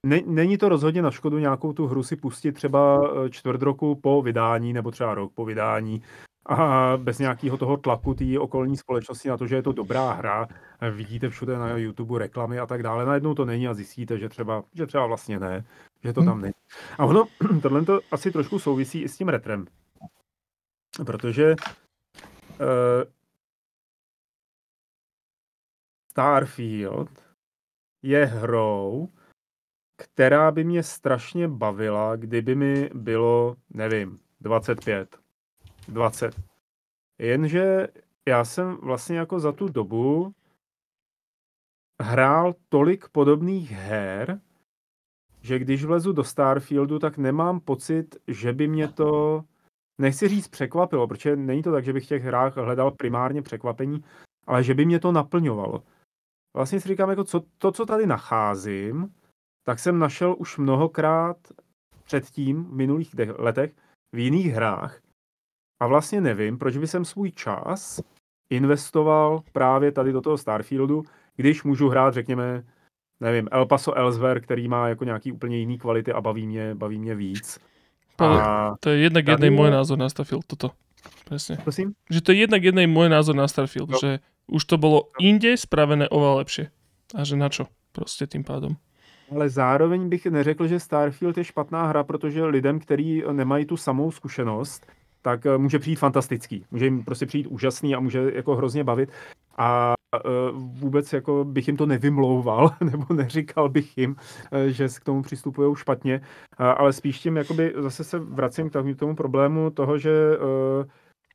[0.06, 3.96] ne, není to rozhodně na škodu nějakou tu hru si pustit třeba eh, čtvrt roku
[3.96, 6.04] po vydání nebo třeba rok po vydání
[6.46, 10.48] a bez nějakého toho tlaku té okolní společnosti na to, že je to dobrá hra,
[10.92, 14.64] vidíte všude na YouTube reklamy a tak dále, najednou to není a zjistíte, že třeba,
[14.74, 15.66] že třeba vlastně ne,
[16.04, 16.54] že to tam není.
[16.98, 17.26] A ono,
[17.62, 19.66] tohle to asi trošku souvisí i s tím retrem,
[21.06, 22.68] protože uh,
[26.12, 27.24] Starfield
[28.04, 29.10] je hrou,
[29.98, 35.20] která by mě strašně bavila, kdyby mi bylo, nevím, 25,
[35.88, 36.42] 20.
[37.20, 37.88] Jenže
[38.28, 40.34] já jsem vlastně jako za tu dobu
[42.02, 44.42] hrál tolik podobných her,
[45.42, 49.44] že když vlezu do Starfieldu, tak nemám pocit, že by mě to,
[49.98, 54.04] nechci říct překvapilo, protože není to tak, že bych v těch hrách hledal primárně překvapení,
[54.48, 55.84] ale že by mě to naplňovalo
[56.56, 59.14] vlastně si říkám, jako co, to, co tady nacházím,
[59.66, 61.38] tak jsem našel už mnohokrát
[62.04, 63.72] předtím, v minulých letech,
[64.16, 65.02] v jiných hrách.
[65.82, 68.02] A vlastně nevím, proč by jsem svůj čas
[68.50, 71.04] investoval právě tady do toho Starfieldu,
[71.36, 72.64] když můžu hrát, řekněme,
[73.20, 77.00] nevím, El Paso Elsewhere, který má jako nějaký úplně jiný kvality a baví mě, baví
[77.00, 77.60] mě víc.
[78.20, 80.72] A to je jednak jednej můj názor na Starfield, toto.
[81.26, 81.58] Presne.
[81.58, 81.94] Prosím?
[82.10, 83.98] Že to je jednak jednej můj názor na Starfield, no.
[84.02, 84.20] že
[84.52, 86.66] už to bylo inde spravené oveľa lepšie.
[87.16, 87.68] A že na čo?
[87.92, 88.76] Prostě tím pádem.
[89.32, 94.12] Ale zároveň bych neřekl, že Starfield je špatná hra, protože lidem, kteří nemají tu samou
[94.12, 94.86] zkušenost,
[95.22, 96.66] tak může přijít fantastický.
[96.72, 99.10] Může jim prostě přijít úžasný a může jako hrozně bavit.
[99.58, 99.94] A
[100.54, 104.16] vůbec jako bych jim to nevymlouval, nebo neříkal bych jim,
[104.68, 106.22] že k tomu přistupují špatně,
[106.58, 110.12] ale spíš tím jakoby zase se vracím k tomu problému toho, že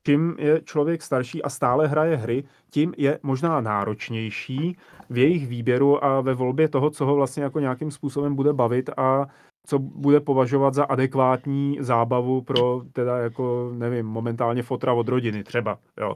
[0.07, 4.77] čím je člověk starší a stále hraje hry, tím je možná náročnější
[5.11, 8.91] v jejich výběru a ve volbě toho, co ho vlastně jako nějakým způsobem bude bavit
[8.97, 9.27] a
[9.67, 15.79] co bude považovat za adekvátní zábavu pro teda jako, nevím, momentálně fotra od rodiny třeba,
[16.01, 16.15] jo.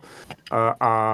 [0.51, 1.13] A, a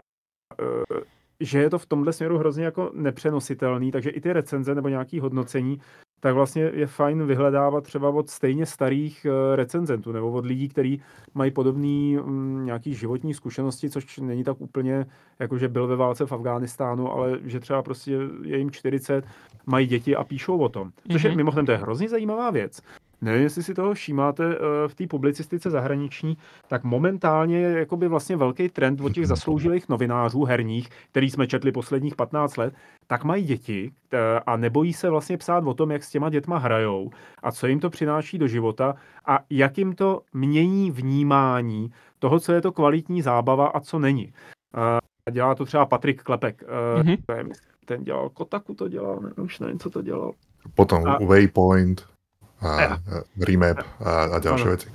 [0.60, 1.00] e,
[1.40, 5.20] že je to v tomhle směru hrozně jako nepřenositelný, takže i ty recenze nebo nějaký
[5.20, 5.80] hodnocení
[6.26, 11.02] tak vlastně je fajn vyhledávat třeba od stejně starých eh, recenzentů nebo od lidí, kteří
[11.34, 15.06] mají podobný mm, nějaký životní zkušenosti, což není tak úplně,
[15.38, 19.24] jako že byl ve válce v Afghánistánu, ale že třeba prostě je jim 40,
[19.66, 20.90] mají děti a píšou o tom.
[21.12, 21.36] Což je mhm.
[21.36, 22.82] mimochodem to je hrozně zajímavá věc.
[23.26, 26.36] Nevím, jestli si toho všímáte eh, v té publicistice zahraniční,
[26.68, 31.72] tak momentálně je jakoby vlastně velký trend od těch zasloužilých novinářů herních, který jsme četli
[31.72, 32.74] posledních 15 let,
[33.06, 36.58] tak mají děti eh, a nebojí se vlastně psát o tom, jak s těma dětma
[36.58, 37.10] hrajou
[37.42, 38.94] a co jim to přináší do života
[39.26, 44.32] a jak jim to mění vnímání toho, co je to kvalitní zábava a co není.
[44.76, 46.64] Eh, dělá to třeba Patrik Klepek.
[47.02, 47.52] Mm-hmm.
[47.84, 50.32] Ten dělal Kotaku, to dělal, ne, už nevím, co to dělal.
[50.74, 51.18] Potom a...
[51.24, 52.15] Waypoint
[52.62, 52.96] a, a
[53.40, 54.88] Remap a, a ďalšie veci.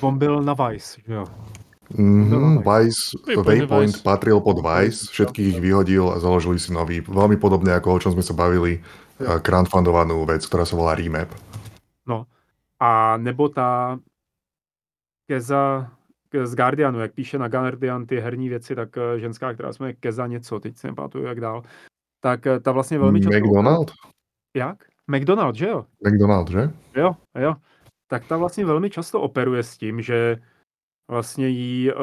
[0.00, 1.24] On byl na Vice, jo.
[1.88, 4.02] Mm-hmm, Vice, Waypoint Vice.
[4.04, 8.12] patril pod Vice, všetkých ich vyhodil a založili si nový, veľmi podobne ako o čom
[8.12, 8.84] sme sa bavili,
[9.16, 9.40] ja.
[9.40, 11.32] crowdfundovanú vec, ktorá sa volá Remap.
[12.04, 12.28] No
[12.76, 13.96] a nebo ta
[15.24, 15.88] Keza
[16.44, 19.96] z Guardianu, jak píše na Guardian ty herní věci, tak eh, ženská, která se jmenuje
[20.00, 21.62] Keza něco, teď si nepamatuju jak dál,
[22.20, 23.38] tak eh, ta vlastně velmi často...
[23.38, 23.92] McDonald?
[24.56, 24.76] Jak?
[25.08, 25.84] McDonald, že jo?
[26.06, 26.70] McDonald, že?
[26.96, 27.54] Jo, jo.
[28.06, 30.36] Tak ta vlastně velmi často operuje s tím, že
[31.10, 31.94] vlastně jí eh,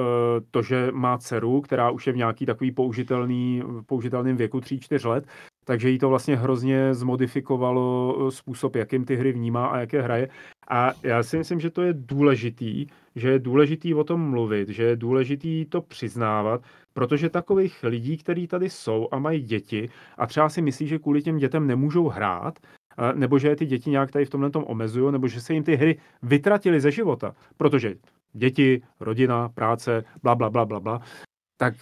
[0.51, 5.27] to, že má dceru, která už je v nějaký takový použitelný, použitelným věku 3-4 let,
[5.65, 10.01] takže jí to vlastně hrozně zmodifikovalo eh, způsob, jakým ty hry vnímá a jak je
[10.01, 10.29] hraje.
[10.69, 14.83] A já si myslím, že to je důležitý, že je důležitý o tom mluvit, že
[14.83, 16.61] je důležitý to přiznávat,
[16.93, 21.21] protože takových lidí, kteří tady jsou a mají děti a třeba si myslí, že kvůli
[21.21, 22.59] těm dětem nemůžou hrát,
[23.13, 25.75] nebo že ty děti nějak tady v tomhle tom omezují, nebo že se jim ty
[25.75, 27.95] hry vytratily ze života, protože
[28.33, 31.01] děti, rodina, práce, bla, bla, bla, bla, bla,
[31.57, 31.73] tak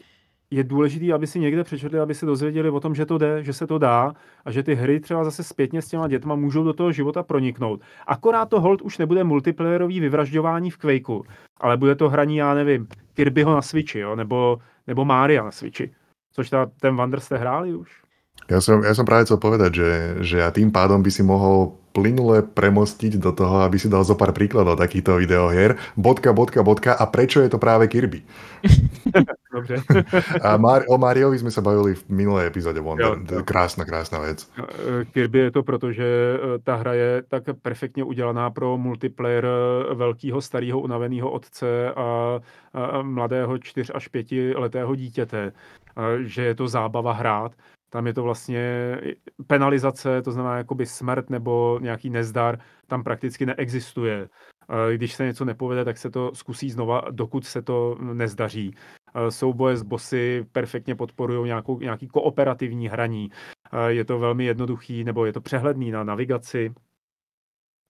[0.52, 3.54] je důležité, aby si někde přečetli, aby se dozvěděli o tom, že to jde, že
[3.54, 4.14] se to dá
[4.46, 7.82] a že ty hry třeba zase zpětně s těma dětma můžou do toho života proniknout.
[8.08, 11.24] Akorát to hold už nebude multiplayerový vyvražďování v Quakeu,
[11.58, 15.96] ale bude to hraní, já nevím, Kirbyho na Switchi, jo, nebo, nebo Mária na Switchi.
[16.32, 18.03] Což ta, ten Wander jste hráli už?
[18.52, 19.90] Ja som, ja som práve chcel povedať, že,
[20.20, 24.18] že ja tým pádom by si mohol plynule premostiť do toho, aby si dal zo
[24.18, 25.78] pár príkladov takýchto videohier.
[25.94, 28.26] Bodka, bodka, bodka a prečo je to práve Kirby?
[29.54, 29.76] Dobře.
[30.42, 33.22] A Mar- o Mariovi sme sa bavili v minulé epizóde Wonder.
[33.22, 34.50] Jo, krásna, krásna vec.
[34.58, 39.46] E, Kirby je to proto, že e, ta hra je tak perfektně udělaná pro multiplayer
[39.46, 42.40] e, velkého, starého, unaveného otce a,
[42.74, 45.54] a mladého 4 až 5 letého dítěte,
[46.26, 47.52] že je to zábava hrát
[47.94, 48.98] tam je to vlastně
[49.48, 54.30] penalizace, to znamená jakoby smrt nebo nějaký nezdar, tam prakticky neexistuje.
[54.96, 58.76] Když se něco nepovede, tak se to zkusí znova, dokud se to nezdaří.
[59.30, 63.30] Souboje s bossy perfektně podporují nějakou, nějaký kooperativní hraní.
[63.88, 66.74] Je to velmi jednoduchý, nebo je to přehledný na navigaci,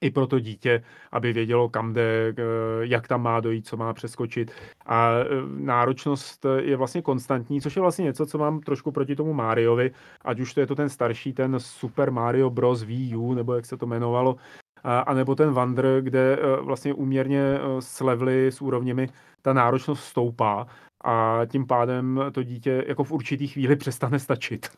[0.04, 2.34] i pro to dítě, aby vědělo, kam jde,
[2.82, 4.52] jak tam má dojít, co má přeskočit.
[4.86, 9.34] A e, náročnost je vlastně konstantní, což je vlastně něco, co mám trošku proti tomu
[9.34, 9.92] Mariovi,
[10.26, 12.84] ať už to je to ten starší, ten Super Mario Bros.
[12.84, 14.36] Wii U, nebo jak se to jmenovalo,
[14.84, 19.10] a nebo ten Wander, kde e, vlastně úměrně e, s levely, s úrovněmi,
[19.42, 20.68] ta náročnost stoupá
[21.06, 24.70] a tím pádem to dítě jako v určitý chvíli přestane stačit.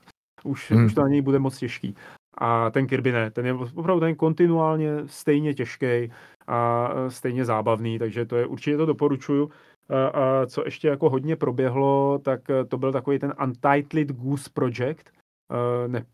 [0.44, 0.86] Už, hmm.
[0.86, 1.96] už to na něj bude moc těžký.
[2.38, 6.12] A ten Kirby ne, ten je opravdu ten kontinuálně stejně těžký
[6.48, 9.50] a stejně zábavný, takže to je určitě to doporučuju.
[9.90, 15.10] A, a co ještě jako hodně proběhlo, tak to byl takový ten Untitled Goose Project.
[15.88, 16.06] Ne,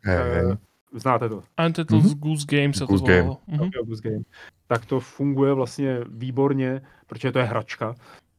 [0.93, 1.41] znáte to?
[1.65, 2.19] Untitled mm-hmm.
[2.19, 3.29] Goose Game se Goose to Game.
[3.29, 3.85] Mm-hmm.
[3.85, 4.23] Goose Game.
[4.67, 7.95] Tak to funguje vlastně výborně, protože to je hračka.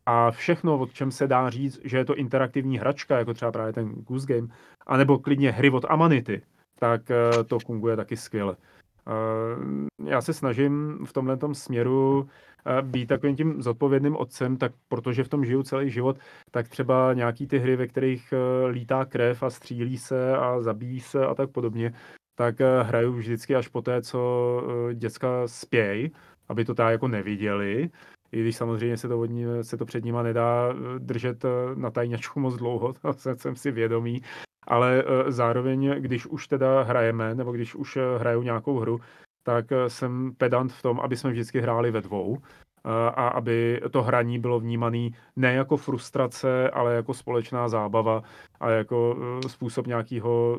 [0.06, 3.72] A všechno, o čem se dá říct, že je to interaktivní hračka, jako třeba právě
[3.72, 4.48] ten Goose Game,
[4.86, 6.42] anebo klidně hry od Amanity,
[6.82, 8.56] tak eh, to funguje taky skvěle.
[9.06, 12.28] Eh, já se snažím v tomhle směru
[12.66, 16.18] eh, být takovým tím zodpovědným otcem, tak protože v tom žiju celý život,
[16.50, 18.34] tak třeba nějaký ty hry, ve kterých
[18.66, 21.94] lítá krev a střílí se a zabíjí se a tak podobně,
[22.34, 24.62] tak hraju vždycky až po té, co
[24.94, 26.10] děcka spějí,
[26.48, 27.90] aby to tak jako neviděli.
[28.32, 31.44] i když samozřejmě se to, od ní, se to před nima nedá držet
[31.74, 34.22] na tajňačku moc dlouho, to jsem si vědomý,
[34.66, 39.00] ale zároveň, když už teda hrajeme, nebo když už hraju nějakou hru,
[39.42, 42.38] tak jsem pedant v tom, aby jsme vždycky hráli ve dvou
[42.84, 48.22] a aby to hraní bylo vnímané ne jako frustrace, ale jako společná zábava
[48.60, 49.16] a jako
[49.46, 50.58] způsob nějakého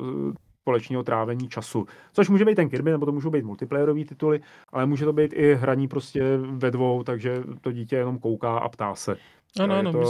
[0.60, 1.86] společného trávení času.
[2.12, 4.40] Což může být ten Kirby, nebo to můžou být multiplayerové tituly,
[4.72, 8.68] ale může to být i hraní prostě ve dvou, takže to dítě jenom kouká a
[8.68, 9.16] ptá se.
[9.60, 9.98] Ano, ano, to...
[9.98, 10.04] my,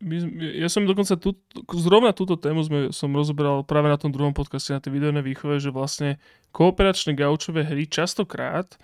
[0.00, 0.16] my,
[0.56, 1.36] ja som dokonca tu,
[1.76, 5.60] zrovna túto tému sme, som rozoberal práve na tom druhom podcaste, na tej videonej výchove,
[5.60, 6.16] že vlastne
[6.56, 8.80] kooperačné gaučové hry častokrát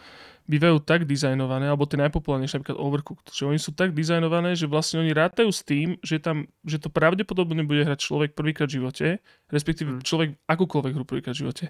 [0.47, 5.03] bývajú tak dizajnované, alebo tie najpopulárnejšie, napríklad Overcooked, že oni sú tak dizajnované, že vlastne
[5.03, 9.07] oni rátajú s tým, že, tam, že to pravdepodobne bude hrať človek prvýkrát v živote,
[9.51, 10.07] respektíve mm.
[10.07, 11.65] človek akúkoľvek hru prvýkrát v živote.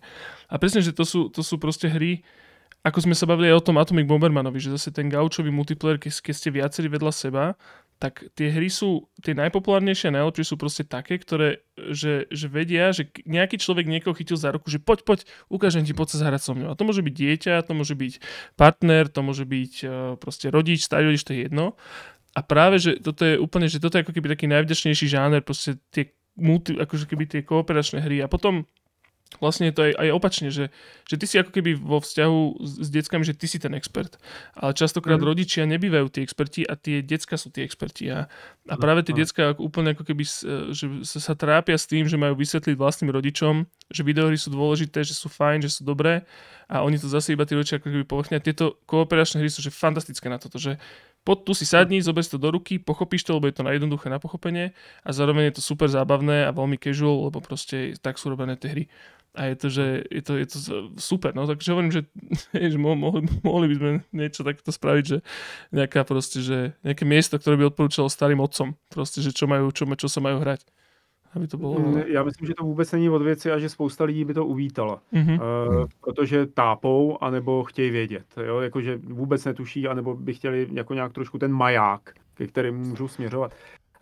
[0.52, 2.20] A presne, že to sú, to sú proste hry,
[2.84, 6.22] ako sme sa bavili aj o tom Atomic Bombermanovi, že zase ten gaučový multiplayer, keď,
[6.22, 7.44] keď ste viacerí vedľa seba,
[7.96, 12.92] tak tie hry sú, tie najpopulárnejšie a najlepšie sú proste také, ktoré, že, že vedia,
[12.92, 16.40] že nejaký človek niekoho chytil za ruku, že poď, poď, ukážem ti, poď sa zahrať
[16.44, 16.68] so mnou.
[16.72, 18.12] A to môže byť dieťa, to môže byť
[18.60, 19.90] partner, to môže byť uh,
[20.20, 21.80] proste rodič, starý rodič, to je jedno.
[22.36, 25.80] A práve, že toto je úplne, že toto je ako keby taký najvďačnejší žáner, proste
[25.88, 28.20] tie multi, akože keby tie kooperačné hry.
[28.20, 28.68] A potom
[29.42, 30.70] vlastne je to aj, aj opačne, že,
[31.04, 34.16] že ty si ako keby vo vzťahu s, s deckami, že ty si ten expert.
[34.54, 35.26] Ale častokrát mm.
[35.26, 38.08] rodičia nebývajú tí experti a tie decka sú tí experti.
[38.08, 38.30] A,
[38.70, 40.24] a no, práve tie decka ako, úplne ako keby
[40.72, 45.02] že sa, sa trápia s tým, že majú vysvetliť vlastným rodičom, že videohry sú dôležité,
[45.02, 46.24] že sú fajn, že sú dobré
[46.66, 48.42] a oni to zase iba tí rodičia ako keby povrchnia.
[48.42, 50.82] Tieto kooperačné hry sú že fantastické na toto, že
[51.26, 54.22] pod tu si sadni, zober to do ruky, pochopíš to, lebo je to najjednoduché na
[54.22, 54.70] pochopenie
[55.02, 58.70] a zároveň je to super zábavné a veľmi casual, lebo proste tak sú robené tie
[58.70, 58.84] hry.
[59.36, 60.58] A je to, že je to, je to
[60.96, 62.06] super, no takže hovorím, že,
[62.72, 65.18] že mohli, mohli by sme niečo takto spraviť, že
[65.74, 69.84] nejaká proste, že nejaké miesto, ktoré by odporúčalo starým otcom, proste, že čo majú, čo,
[69.98, 70.62] čo sa majú hrať
[71.36, 71.78] aby to bylo...
[71.78, 74.46] Mm, já myslím, že to vůbec není od věci a že spousta lidí by to
[74.46, 75.00] uvítala.
[75.14, 75.40] Mm-hmm.
[75.40, 78.24] Uh, protože tápou, anebo chtějí vědět.
[78.46, 78.60] Jo?
[78.60, 83.52] Jakože vůbec netuší, anebo by chtěli jako nějak trošku ten maják, ke kterým můžou směřovat.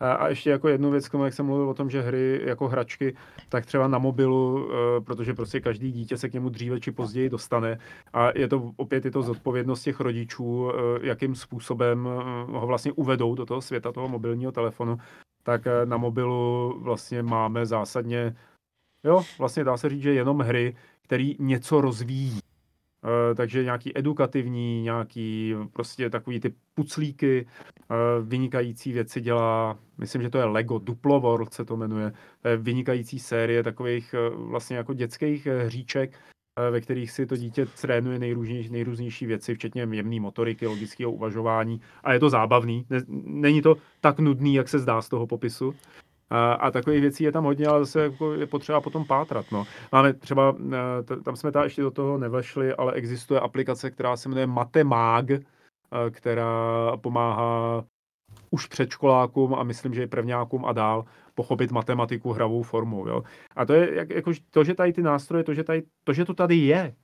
[0.01, 3.15] A ještě jako jednu věc, jak jsem mluvil o tom, že hry jako hračky,
[3.49, 7.31] tak třeba na mobilu, eh, protože prostě každý dítě se k němu dříve či později
[7.31, 7.79] dostane
[8.13, 12.09] a je to opět je to zodpovědnost těch rodičů, eh, jakým způsobem
[12.53, 14.99] ho vlastně uvedou do toho světa toho mobilního telefonu
[15.45, 18.37] tak eh, na mobilu vlastně máme zásadně,
[19.05, 22.41] jo, vlastně dá se říct, že jenom hry, které něco rozvíjí.
[23.05, 27.47] Uh, takže nějaký edukativní, nějaký prostě takový ty puclíky,
[27.91, 32.13] uh, vynikající věci dělá, myslím, že to je Lego Duplo World se to jmenuje,
[32.45, 36.34] je vynikající série takových vlastně jako dětských hříček, Eh,
[36.71, 41.81] ve kterých si to dítě trénuje nejrůznější, nejrůznější věci, včetně jemné motoriky, logického uvažování.
[42.05, 42.87] A je to zábavný.
[43.25, 45.75] Není to tak nudný, jak se zdá z toho popisu.
[46.31, 49.47] A, a takových věcí je tam hodně, ale zase jako je potřeba potom pátrat.
[49.53, 49.65] No.
[49.93, 54.29] Máme třeba, eh, tam jsme ta ještě do toho nevešli, ale existuje aplikace, která se
[54.29, 55.41] jmenuje Matemag, eh,
[56.11, 57.85] která pomáhá
[58.51, 63.09] už předškolákům a myslím, že i prvňákům a dál pochopit matematiku hravou formou.
[63.09, 63.23] Jo?
[63.57, 66.25] A to je jak, jako, to, že tady ty nástroje, to že, tady, to, že
[66.25, 66.95] to tady je,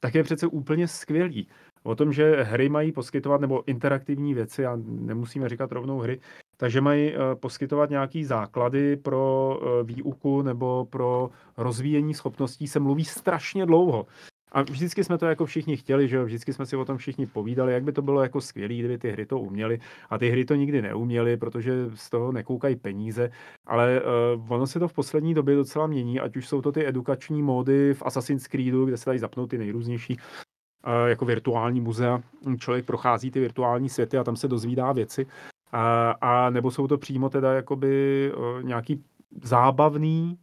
[0.00, 1.48] tak je přece úplně skvělý.
[1.82, 6.20] O tom, že hry mají poskytovat, nebo interaktivní věci, a nemusíme říkat rovnou hry,
[6.56, 13.04] takže mají uh, poskytovat nějaký základy pro uh, výuku nebo pro rozvíjení schopností, se mluví
[13.04, 14.06] strašně dlouho.
[14.54, 16.24] A vždycky jsme to jako všichni chtěli, že jo?
[16.24, 19.10] Vždycky jsme si o tom všichni povídali, jak by to bylo jako skvělé, kdyby ty
[19.10, 19.80] hry to uměly.
[20.10, 23.30] A ty hry to nikdy neuměly, protože z toho nekoukají peníze.
[23.66, 24.02] Ale
[24.36, 27.42] uh, ono se to v poslední době docela mění, ať už jsou to ty edukační
[27.42, 32.22] módy v Assassin's Creedu, kde se dají zapnout ty nejrůznější uh, jako virtuální muzea.
[32.58, 35.26] Člověk prochází ty virtuální světy a tam se dozvídá věci.
[35.72, 39.04] A, a nebo jsou to přímo teda jakoby uh, nějaký
[39.42, 40.38] zábavný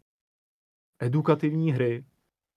[1.00, 2.04] edukativní hry,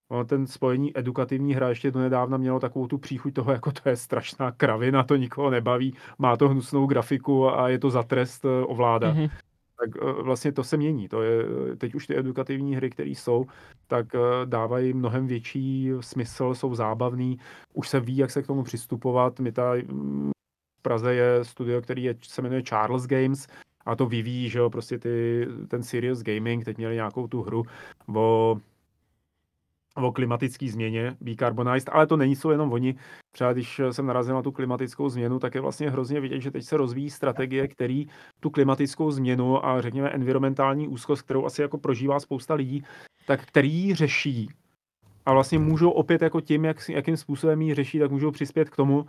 [0.08, 3.88] Ono ten spojení edukativní hra ještě do nedávna mělo takovou tu příchuť toho, jako to
[3.88, 8.44] je strašná kravina, to nikoho nebaví, má to hnusnou grafiku a je to za trest
[8.44, 9.16] eh, ovládat.
[9.16, 9.30] Mm-hmm.
[9.80, 11.08] Tak eh, vlastně to se mění.
[11.08, 11.44] To je,
[11.76, 13.46] teď už ty edukativní hry, které jsou,
[13.86, 17.38] tak eh, dávají mnohem větší smysl, jsou zábavný,
[17.72, 19.40] už se ví, jak se k tomu přistupovat.
[19.40, 20.30] My tady mm,
[20.78, 23.46] v Praze je studio, který je, se jmenuje Charles Games,
[23.86, 27.62] a to vyvíjí, že jo, prostě ty, ten Serious Gaming, teď měli nějakou tu hru
[28.14, 28.56] o
[29.94, 32.94] o klimatické změně, decarbonized, ale to není jsou jenom oni.
[33.32, 36.64] Třeba když jsem narazil na tu klimatickou změnu, tak je vlastně hrozně vidět, že teď
[36.64, 38.06] se rozvíjí strategie, který
[38.40, 42.84] tu klimatickou změnu a řekněme environmentální úzkost, kterou asi jako prožívá spousta lidí,
[43.26, 44.48] tak který řeší
[45.26, 48.76] a vlastně můžou opět jako tím, jak, jakým způsobem ji řeší, tak můžou přispět k
[48.76, 49.06] tomu,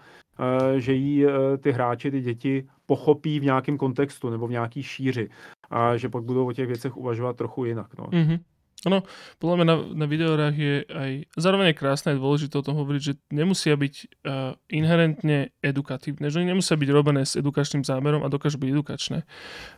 [0.77, 1.25] že jí
[1.59, 5.29] ty hráči, ty děti pochopí v nějakém kontextu nebo v nějaký šíři
[5.69, 7.97] a že pak budou o těch věcech uvažovat trochu jinak.
[7.97, 8.05] No.
[8.05, 8.39] Mm-hmm.
[8.85, 9.01] Ono,
[9.41, 13.01] podľa mňa na, na videohrách je aj, zároveň je krásne a dôležité o tom hovoriť,
[13.01, 18.61] že nemusia byť uh, inherentne edukatívne, že nemusia byť robené s edukačným zámerom a dokážu
[18.61, 19.25] byť edukačné.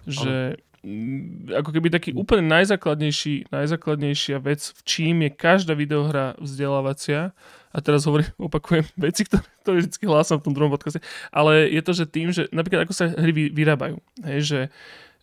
[0.03, 7.32] Že m, ako keby taký úplne najzákladnejší, najzákladnejšia vec, v čím je každá videohra vzdelávacia,
[7.72, 10.99] a teraz hovorím, opakujem veci, ktoré, ktoré vždy hlásam v tom druhom podcaste,
[11.32, 14.60] ale je to, že tým, že napríklad ako sa hry vyrábajú, hej, že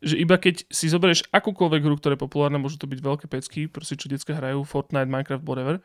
[0.05, 3.67] že iba keď si zoberieš akúkoľvek hru, ktorá je populárna, môžu to byť veľké pecky,
[3.67, 5.81] proste čo detská hrajú, Fortnite, Minecraft, whatever,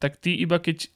[0.00, 0.88] tak ty iba keď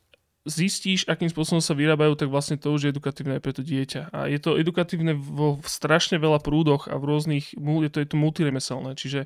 [0.44, 4.12] zistíš, akým spôsobom sa vyrábajú, tak vlastne to už je edukatívne aj pre to dieťa.
[4.12, 8.16] A je to edukatívne vo strašne veľa prúdoch a v rôznych, je to, je to
[8.20, 9.24] multiremeselné, čiže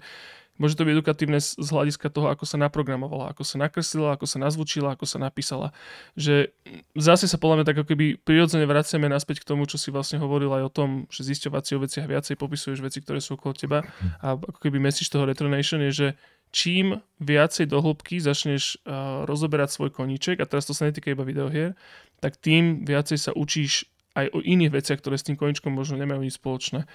[0.59, 4.43] Môže to byť edukatívne z hľadiska toho, ako sa naprogramovala, ako sa nakreslila, ako sa
[4.43, 5.71] nazvučila, ako sa napísala.
[6.19, 6.51] Že
[6.99, 10.19] zase sa podľa mňa tak ako keby prirodzene vraciame naspäť k tomu, čo si vlastne
[10.19, 13.55] hovoril aj o tom, že zisťovať si o veciach viacej, popisuješ veci, ktoré sú okolo
[13.55, 13.87] teba
[14.19, 16.09] a ako keby message toho Retronation je, že
[16.51, 21.23] čím viacej do hĺbky začneš uh, rozoberať svoj koníček, a teraz to sa netýka iba
[21.23, 21.77] videohier,
[22.19, 23.87] tak tým viacej sa učíš
[24.19, 26.89] aj o iných veciach, ktoré s tým koničkom možno nemajú nič spoločné.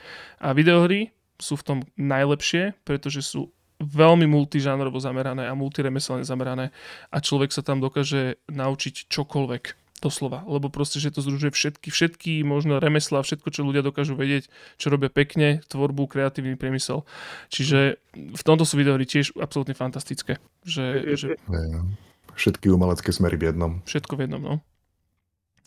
[0.44, 3.53] A videohry sú v tom najlepšie, pretože sú
[3.84, 6.72] veľmi multižánrovo zamerané a multiremeselne zamerané
[7.11, 9.64] a človek sa tam dokáže naučiť čokoľvek
[10.03, 14.51] doslova, lebo proste, že to združuje všetky, všetky možno remesla, všetko, čo ľudia dokážu vedieť,
[14.76, 17.07] čo robia pekne, tvorbu, kreatívny priemysel.
[17.47, 20.43] Čiže v tomto sú videohry tiež absolútne fantastické.
[20.68, 21.27] Že, že...
[22.35, 23.72] Všetky umelecké smery v jednom.
[23.88, 24.53] Všetko v jednom, no.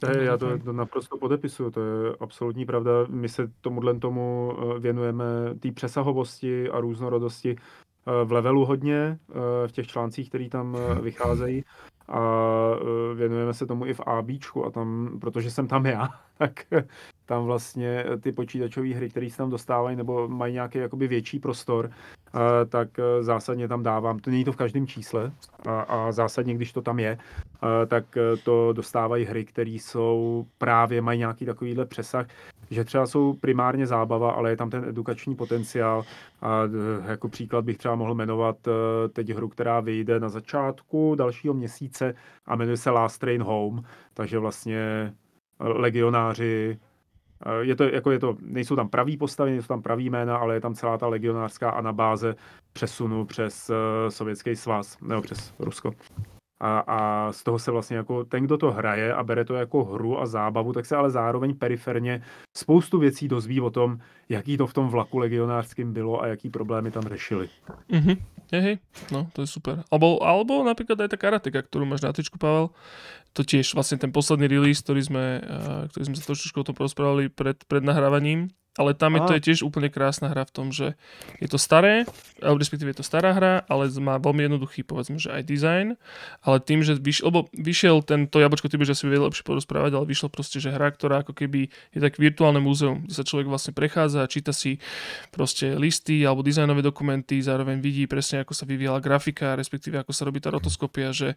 [0.04, 2.90] Hey, já to, to naprosto podepisuju, to je absolutní pravda.
[3.08, 5.24] My se tomuhle tomu eh, věnujeme
[5.60, 11.64] té přesahovosti a různorodosti eh, v levelu hodně, eh, v těch článcích, které tam vycházejí
[12.08, 12.20] a
[13.14, 16.08] věnujeme se tomu i v ABčku a tam, protože jsem tam já,
[16.38, 16.66] tak
[17.24, 21.90] tam vlastně ty počítačové hry, které se tam dostávají nebo mají nějaký jakoby větší prostor,
[22.68, 22.88] tak
[23.20, 24.18] zásadně tam dávám.
[24.18, 25.32] To není to v každém čísle
[25.66, 27.18] a, a zásadně, když to tam je,
[27.86, 28.04] tak
[28.44, 32.26] to dostávají hry, které jsou právě, mají nějaký takovýhle přesah,
[32.70, 36.02] že třeba jsou primárně zábava, ale je tam ten edukační potenciál
[36.42, 36.62] a
[37.06, 38.56] jako příklad bych třeba mohl jmenovat
[39.12, 42.14] teď hru, která vyjde na začátku dalšího měsíce
[42.46, 43.82] a jmenuje se Last Train Home,
[44.14, 45.12] takže vlastně
[45.60, 46.78] legionáři
[47.60, 50.60] je to, jako je to, nejsou tam pravý postavy, nejsou tam pravý jména, ale je
[50.60, 52.34] tam celá ta legionářská anabáze
[52.72, 53.76] přesunu přes uh,
[54.08, 55.92] Sovětský svaz, nebo přes Rusko.
[56.60, 59.84] A, a z toho se vlastně jako ten, kdo to hraje a bere to jako
[59.84, 62.22] hru a zábavu, tak se ale zároveň periferně
[62.56, 63.98] spoustu věcí dozví o tom,
[64.28, 67.48] jaký to v tom vlaku legionářským bylo a jaký problémy tam řešili.
[67.90, 68.16] Mm-hmm.
[68.52, 68.78] Hej, hej,
[69.10, 69.82] no to je super.
[69.90, 72.70] Alebo, alebo napríklad aj tá karateka, ktorú máš na tyčku, Pavel.
[73.36, 76.72] To tiež vlastne ten posledný release, ktorý sme, uh, ktorý sme sa trošičku o tom
[76.72, 80.68] porozprávali pred, pred nahrávaním, ale tam je to je tiež úplne krásna hra v tom,
[80.68, 80.94] že
[81.40, 82.04] je to staré,
[82.44, 85.88] alebo respektíve je to stará hra, ale má veľmi jednoduchý, povedzme, že aj design,
[86.44, 89.96] ale tým, že vyšiel, lebo vyšiel tento jablčko, ty by že si vedel lepšie porozprávať,
[89.96, 93.48] ale vyšlo proste, že hra, ktorá ako keby je tak virtuálne múzeum, kde sa človek
[93.48, 94.76] vlastne prechádza a číta si
[95.32, 100.28] proste listy alebo dizajnové dokumenty, zároveň vidí presne, ako sa vyvíjala grafika, respektíve ako sa
[100.28, 101.32] robí tá rotoskopia, že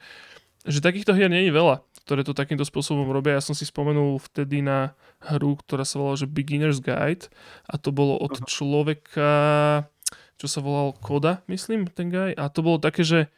[0.68, 3.40] že takýchto hier nie je veľa, ktoré to takýmto spôsobom robia.
[3.40, 7.32] Ja som si spomenul vtedy na hru, ktorá sa volala že Beginner's Guide
[7.70, 9.32] a to bolo od človeka,
[10.40, 12.32] čo sa volal Koda, myslím, ten guy.
[12.36, 13.32] A to bolo také, že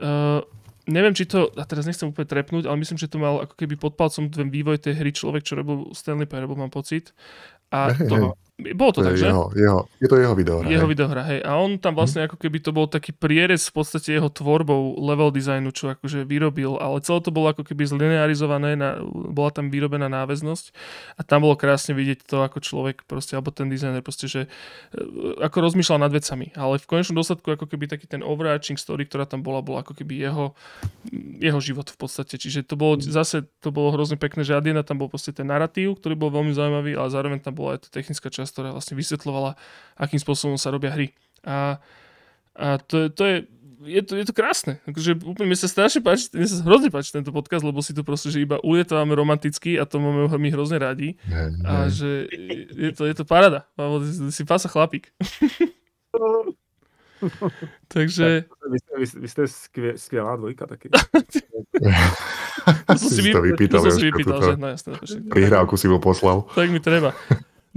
[0.00, 0.40] uh,
[0.86, 3.74] neviem, či to, a teraz nechcem úplne trepnúť, ale myslím, že to mal ako keby
[3.74, 7.10] pod palcom ten vývoj tej hry človek, čo robil Stanley Parable, mám pocit.
[7.74, 9.28] A to, bolo to, to tak, že?
[9.28, 10.64] Jeho, jeho, je to jeho videohra.
[10.64, 10.92] Jeho hej.
[10.96, 11.40] videohra, hej.
[11.44, 12.32] A on tam vlastne hm.
[12.32, 16.80] ako keby to bol taký prierez v podstate jeho tvorbou level designu, čo akože vyrobil,
[16.80, 20.72] ale celé to bolo ako keby zlinearizované, na, bola tam vyrobená náväznosť
[21.16, 24.48] a tam bolo krásne vidieť to, ako človek proste, alebo ten dizajner proste, že e,
[25.44, 29.28] ako rozmýšľal nad vecami, ale v konečnom dôsledku ako keby taký ten overarching story, ktorá
[29.28, 30.56] tam bola, bola ako keby jeho,
[31.44, 32.40] jeho život v podstate.
[32.40, 36.00] Čiže to bolo zase, to bolo hrozne pekné, že Adina tam bol proste ten narratív,
[36.00, 38.94] ktorý bol veľmi zaujímavý, ale zároveň tam bola aj tá technická časť časť, ktorá vlastne
[38.94, 39.58] vysvetľovala,
[39.98, 41.10] akým spôsobom sa robia hry.
[41.42, 41.82] A,
[42.54, 43.36] a to, to je
[43.86, 44.80] je to, je to krásne.
[44.88, 48.02] Akože úplne mi sa strašne páči, mi sa hrozne páči tento podcast, lebo si to
[48.02, 51.14] proste, že iba ulietávame romanticky a to máme my hrozne radi.
[51.28, 51.62] Ne, ne.
[51.62, 52.26] A že
[52.72, 53.68] je to, je to parada.
[54.32, 55.12] Si pása chlapík.
[57.88, 58.44] Takže...
[58.68, 60.88] Vy, vy, vy ste skvie, skvělá dvojka taky.
[62.86, 64.54] to som si, to vypýtal, to som si vypýtal, že?
[64.60, 64.92] No jasné.
[65.32, 66.44] Prihrávku si mu poslal.
[66.52, 67.16] Tak mi treba.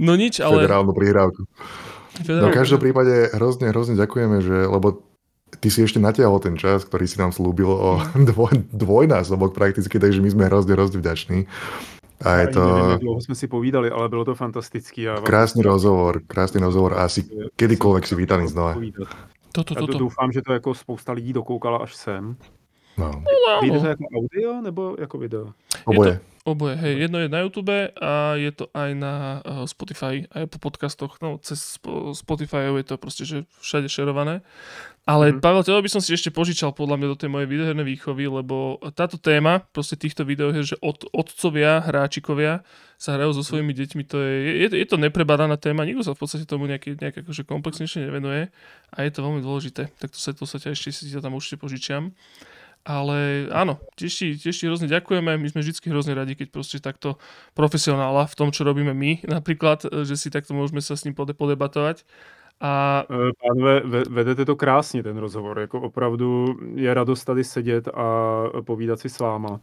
[0.00, 0.64] No nič, ale...
[0.64, 1.44] Federálnu prihrávku.
[2.24, 2.40] Federálku.
[2.40, 5.04] No v každom prípade hrozne, hrozne ďakujeme, že, lebo
[5.60, 8.00] ty si ešte natiahol ten čas, ktorý si nám slúbil o
[8.32, 11.44] dvoj, dvojnásobok prakticky, takže my sme hrozne, hrozne vďační.
[12.20, 12.60] A je to...
[12.60, 15.08] Nevím, jak dlouho jsme si povídali, ale bylo to fantastický.
[15.08, 17.24] A krásný rozhovor, krásný rozhovor a asi
[17.56, 18.76] kedykoľvek si vítaný znova.
[19.52, 19.98] Toto, toto.
[19.98, 22.36] Doufám, že to jako spousta lidí dokoukala až sem.
[23.00, 23.22] No.
[23.62, 25.52] Vyjde to jako audio nebo jako video?
[25.84, 26.10] Oboje.
[26.10, 26.98] Je to, oboje, hej.
[26.98, 31.16] Jedno je na YouTube a je to aj na uh, Spotify, aj po podcastoch.
[31.22, 31.80] No, cez
[32.12, 34.40] Spotify je to proste, že všade šerované.
[35.08, 35.40] Ale mm.
[35.40, 38.76] Pavel, teba by som si ešte požičal podľa mňa do tej mojej videohernej výchovy, lebo
[38.92, 42.60] táto téma proste týchto videoher, že od, otcovia, hráčikovia
[43.00, 46.20] sa hrajú so svojimi deťmi, to je, je, je to neprebadaná téma, nikto sa v
[46.20, 48.52] podstate tomu nejaký, nejak akože komplexnejšie nevenuje
[48.92, 49.88] a je to veľmi dôležité.
[49.96, 52.12] Tak to sa, to sa ťa ešte si ťa tam určite požičiam.
[52.80, 55.36] Ale áno, tiež ti, tiež ti hrozne ďakujeme.
[55.36, 57.20] My sme vždy hrozne radi, keď proste takto
[57.52, 62.04] profesionála v tom, čo robíme my, napríklad, že si takto môžeme sa s ním podebatovať.
[62.60, 63.04] A...
[63.08, 65.58] E, pánové, vedete to krásně, ten rozhovor.
[65.58, 69.60] Jako opravdu je radost tady sedět a povídat si s váma.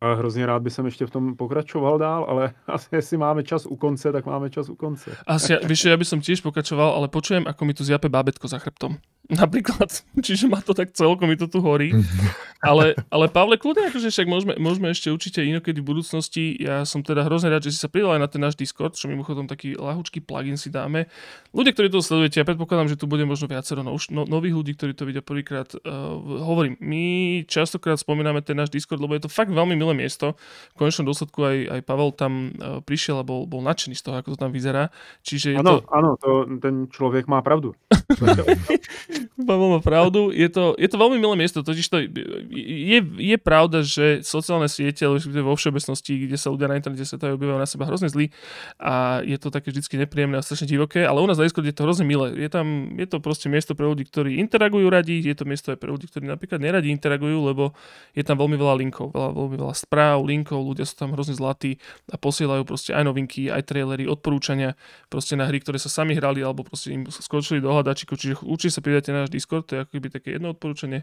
[0.00, 3.66] A hrozně rád by som ešte v tom pokračoval dál, ale asi jestli máme čas
[3.66, 5.16] u konce, tak máme čas u konce.
[5.26, 8.58] Asi, vieš, ja by som tiež pokračoval, ale počujem, ako mi tu zjape bábetko za
[8.58, 8.98] chrbtom.
[9.30, 11.94] Napríklad, čiže ma to tak celkom mi to tu horí.
[12.62, 16.54] Ale, ale Pavle, kľudne, akože však môžeme, môžeme ešte určite inokedy v budúcnosti.
[16.58, 19.10] Ja som teda hrozne rád, že si sa pridal aj na ten náš Discord, čo
[19.10, 21.10] mimochodom taký lahučký plugin si dáme.
[21.50, 24.72] Ľudia, ktorí to sledujete, ja predpokladám, že tu bude možno viacero no, no, nových ľudí,
[24.78, 25.74] ktorí to vidia prvýkrát.
[25.82, 27.04] Uh, hovorím, my
[27.50, 30.38] častokrát spomíname ten náš Discord, lebo je to fakt veľmi milé miesto.
[30.78, 34.14] V konečnom dôsledku aj, aj Pavel tam uh, prišiel a bol, bol nadšený z toho,
[34.22, 34.94] ako to tam vyzerá.
[35.26, 35.90] Čiže ano, to...
[35.90, 36.30] ano, to,
[36.62, 37.74] ten človek má pravdu.
[39.42, 40.30] Pavel má pravdu.
[40.32, 45.04] Je to, je to veľmi milé miesto, totiž to je, je pravda, že sociálne siete,
[45.04, 48.32] ale vo všeobecnosti, kde sa ľudia na internete sa obývajú na seba hrozne zlí
[48.80, 51.76] a je to také vždy nepríjemné a strašne divoké, ale u nás na Discord je
[51.76, 52.32] to hrozne milé.
[52.36, 55.78] Je tam, je to proste miesto pre ľudí, ktorí interagujú radi, je to miesto aj
[55.80, 57.76] pre ľudí, ktorí napríklad neradi interagujú, lebo
[58.16, 61.76] je tam veľmi veľa linkov, veľa, veľmi veľa správ, linkov, ľudia sú tam hrozne zlatí
[62.08, 64.78] a posielajú proste aj novinky, aj trailery, odporúčania
[65.08, 68.78] proste na hry, ktoré sa sami hrali alebo proste im skočili do hľadačíkov, čiže určite
[68.78, 71.02] sa pridajte na náš Discord, to je ako keby také jedno odporúčanie.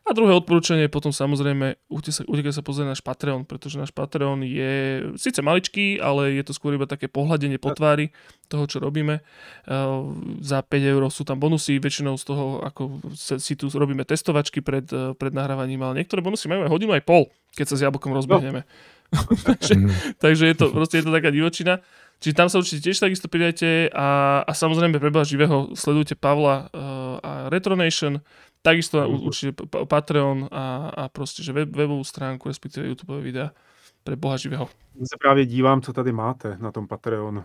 [0.00, 4.40] A druhé odporúčanie je potom samozrejme utekaj sa, sa pozrieť náš Patreon, pretože náš Patreon
[4.44, 8.12] je síce maličký, ale je to skôr iba také pohľadenie po tvári
[8.48, 9.20] toho, čo robíme.
[9.68, 14.64] Uh, za 5 eur sú tam bonusy, väčšinou z toho, ako si tu robíme testovačky
[14.64, 17.84] pred, uh, pred nahrávaním, ale niektoré bonusy majú aj hodinu aj pol, keď sa s
[17.84, 18.64] jablkom rozbehneme.
[18.64, 19.20] No.
[19.52, 19.74] takže,
[20.16, 21.84] takže je to proste je to taká divočina.
[22.20, 27.16] Čiže tam sa určite tiež takisto pridajte a, a samozrejme pre živého sledujte Pavla uh,
[27.24, 28.20] a Retronation,
[28.60, 29.24] takisto uh-huh.
[29.24, 33.56] určite Patreon a, a proste, že web, webovú stránku, respektíve YouTube videa
[34.04, 34.68] pre Boha živého.
[35.00, 37.40] Ja sa práve dívam, co tady máte na tom Patreonu.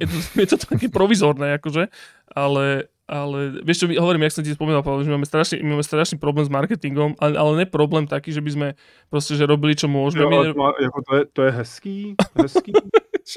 [0.00, 1.92] Je to, je to také provizorné, akože,
[2.32, 6.16] ale, ale vieš čo, hovorím, jak som ti spomínal, Pavel, že máme strašný, máme strašný
[6.16, 8.68] problém s marketingom, ale, ale ne problém taký, že by sme
[9.12, 10.24] proste, že robili, čo môžeme.
[10.24, 11.98] Jo, to, jako to, je, to je hezký,
[12.40, 12.72] hezký.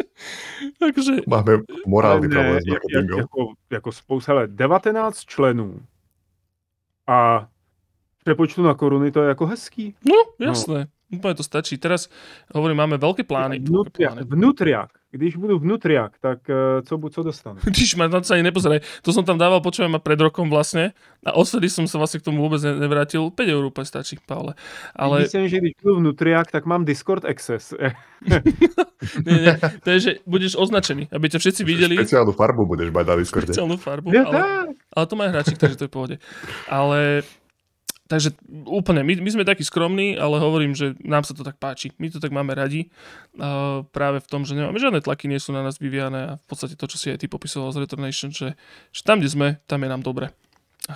[0.81, 1.27] Takže...
[1.27, 3.19] Máme morálny problém s marketingom.
[3.19, 4.95] Jako, jako spousta, ale 19
[5.27, 5.83] členů
[7.07, 7.47] a
[8.23, 9.95] prepočtu na koruny to je jako hezký.
[10.07, 10.79] No, jasné.
[10.79, 10.95] No.
[11.05, 11.77] Úplne to stačí.
[11.77, 12.09] Teraz
[12.49, 13.61] hovorím, máme veľké plány.
[13.61, 14.25] Plány.
[14.25, 14.89] vnútriak.
[15.15, 17.57] Když budu vnútriak, tak uh, co, co dostanu?
[17.71, 18.83] Když ma na to ani nepozeraj.
[19.01, 20.91] To som tam dával, počujem ma pred rokom vlastne.
[21.23, 23.31] A odvtedy som sa vlastne k tomu vôbec nevrátil.
[23.31, 24.59] 5 eur úplne stačí, Pavle.
[24.93, 25.23] Ale...
[25.23, 27.71] Myslím, že když budu vnútriak, tak mám Discord access.
[29.25, 29.55] nie, nie.
[29.83, 31.95] To je, že budeš označený, aby ťa všetci videli.
[31.95, 33.53] Špeciálnu farbu budeš mať na Discorde.
[33.53, 34.07] Špeciálnu farbu.
[34.11, 34.39] Ja, ale,
[34.91, 36.15] ale to má hráči, takže to je v pohode.
[36.69, 37.21] Ale
[38.05, 38.37] Takže
[38.69, 41.89] úplne, my, my sme takí skromní, ale hovorím, že nám sa to tak páči.
[41.97, 42.93] My to tak máme radi.
[43.33, 46.45] Uh, práve v tom, že nemáme žiadne tlaky, nie sú na nás vyvíjane a v
[46.45, 48.53] podstate to, čo si aj ty popisoval z Returnation, že,
[48.93, 50.29] že tam, kde sme, tam je nám dobre.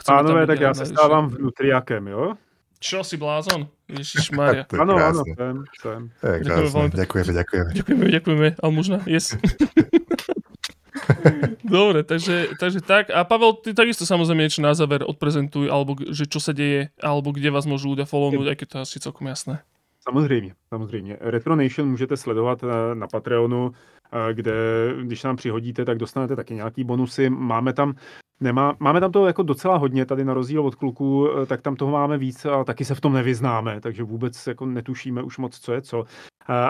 [0.06, 2.38] Pánové, tak ja sa stávam vnútriakem, jo?
[2.78, 3.66] Čo si blázon?
[3.90, 4.70] Ježiš Maria.
[4.78, 6.02] Áno, áno, sem, sem.
[6.22, 7.70] Ďakujeme, ďakujeme, ďakujeme.
[7.74, 9.34] Ďakujeme, ďakujeme, ale možno, yes.
[11.64, 13.10] Dobre, takže, takže tak.
[13.10, 17.32] A Pavel, ty takisto samozrejme niečo na záver odprezentuj, alebo že čo sa deje, alebo
[17.32, 19.62] kde vás môžu ľudia follownúť, aj keď to asi celkom jasné.
[20.00, 21.18] Samozřejmě, samozřejmě.
[21.22, 24.54] Retronation můžete sledovat eh, na Patreonu, eh, kde
[25.02, 27.30] když nám přihodíte, tak dostanete taky nějaký bonusy.
[27.30, 27.94] Máme tam
[28.42, 31.76] Nemá, máme tam toho jako docela hodně, tady na rozdíl od kluků, eh, tak tam
[31.76, 35.60] toho máme víc a taky se v tom nevyznáme, takže vůbec jako netušíme už moc,
[35.60, 36.06] co je co.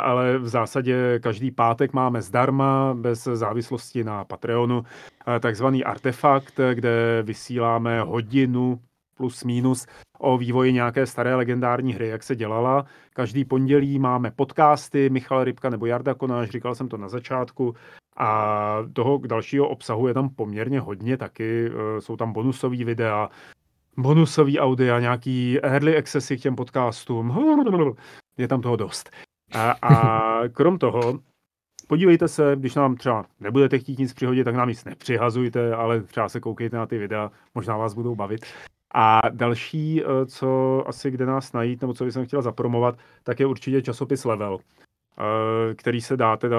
[0.03, 4.83] Ale v zásadě každý pátek máme zdarma, bez závislosti na Patreonu,
[5.39, 8.79] takzvaný artefakt, kde vysíláme hodinu
[9.19, 9.87] plus minus
[10.19, 12.85] o vývoji nějaké staré legendární hry, jak se dělala.
[13.13, 17.75] Každý pondělí máme podcasty Michal Rybka nebo Jarda Konáš, říkal jsem to na začátku.
[18.17, 21.67] A toho dalšího obsahu je tam poměrně hodně taky.
[21.67, 23.29] E, jsou tam bonusové videa,
[23.97, 27.35] bonusový audia, nějaký early accessy k těm podcastům.
[28.37, 29.09] Je tam toho dost.
[29.53, 31.19] A, a krom toho,
[31.87, 36.29] podívejte se, když nám třeba nebudete chtít nic přihodit, tak nám nic nepřihazujte, ale třeba
[36.29, 38.45] se koukejte na ty videa, možná vás budou bavit.
[38.93, 43.45] A další, eh, co asi kde nás najít, nebo co bych chtěl zapromovat, tak je
[43.45, 46.57] určitě časopis Level, eh, který se dá teda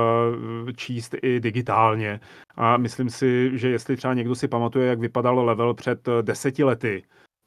[0.68, 2.20] eh, číst i digitálně.
[2.54, 7.02] A myslím si, že jestli třeba někdo si pamatuje, jak vypadal Level před deseti lety,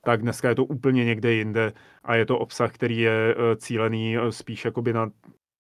[0.06, 1.74] tak dneska je to úplně někde jinde
[2.04, 5.12] a je to obsah, který je cílený spíš jakoby na,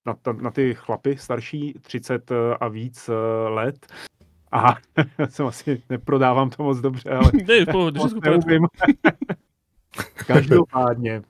[0.05, 3.09] na, na ty chlapy starší 30 a víc
[3.47, 3.87] let
[4.53, 4.77] Aha,
[5.17, 7.31] já jsem asi neprodávám to moc dobře, ale...
[7.47, 8.67] Ne, pohodě, moc neumím.
[10.27, 11.21] Každopádně.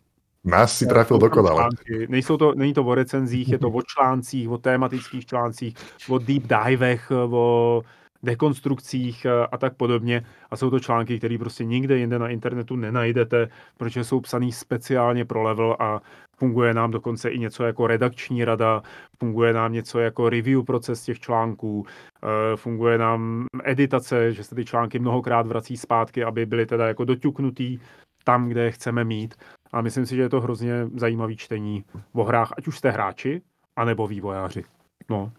[0.44, 1.70] Nás si trafil dokonale.
[2.08, 5.76] Nejsou to, není to o recenzích, je to o článcích, o tematických článcích,
[6.10, 7.82] o deep divech, o
[8.24, 10.26] dekonstrukcích a tak podobně.
[10.52, 15.26] A jsou to články, které prostě nikde jinde na internetu nenajdete, protože jsou psaný speciálně
[15.26, 16.02] pro level a
[16.38, 18.82] funguje nám dokonce i něco jako redakční rada,
[19.20, 21.86] funguje nám něco jako review proces těch článků,
[22.24, 27.06] eh, funguje nám editace, že se ty články mnohokrát vrací zpátky, aby byly teda jako
[27.06, 27.80] doťuknutý
[28.24, 29.36] tam, kde je chceme mít.
[29.72, 31.84] A myslím si, že je to hrozně zajímavý čtení
[32.14, 33.42] o hrách, ať už jste hráči,
[33.76, 34.64] anebo vývojáři.
[35.10, 35.32] No,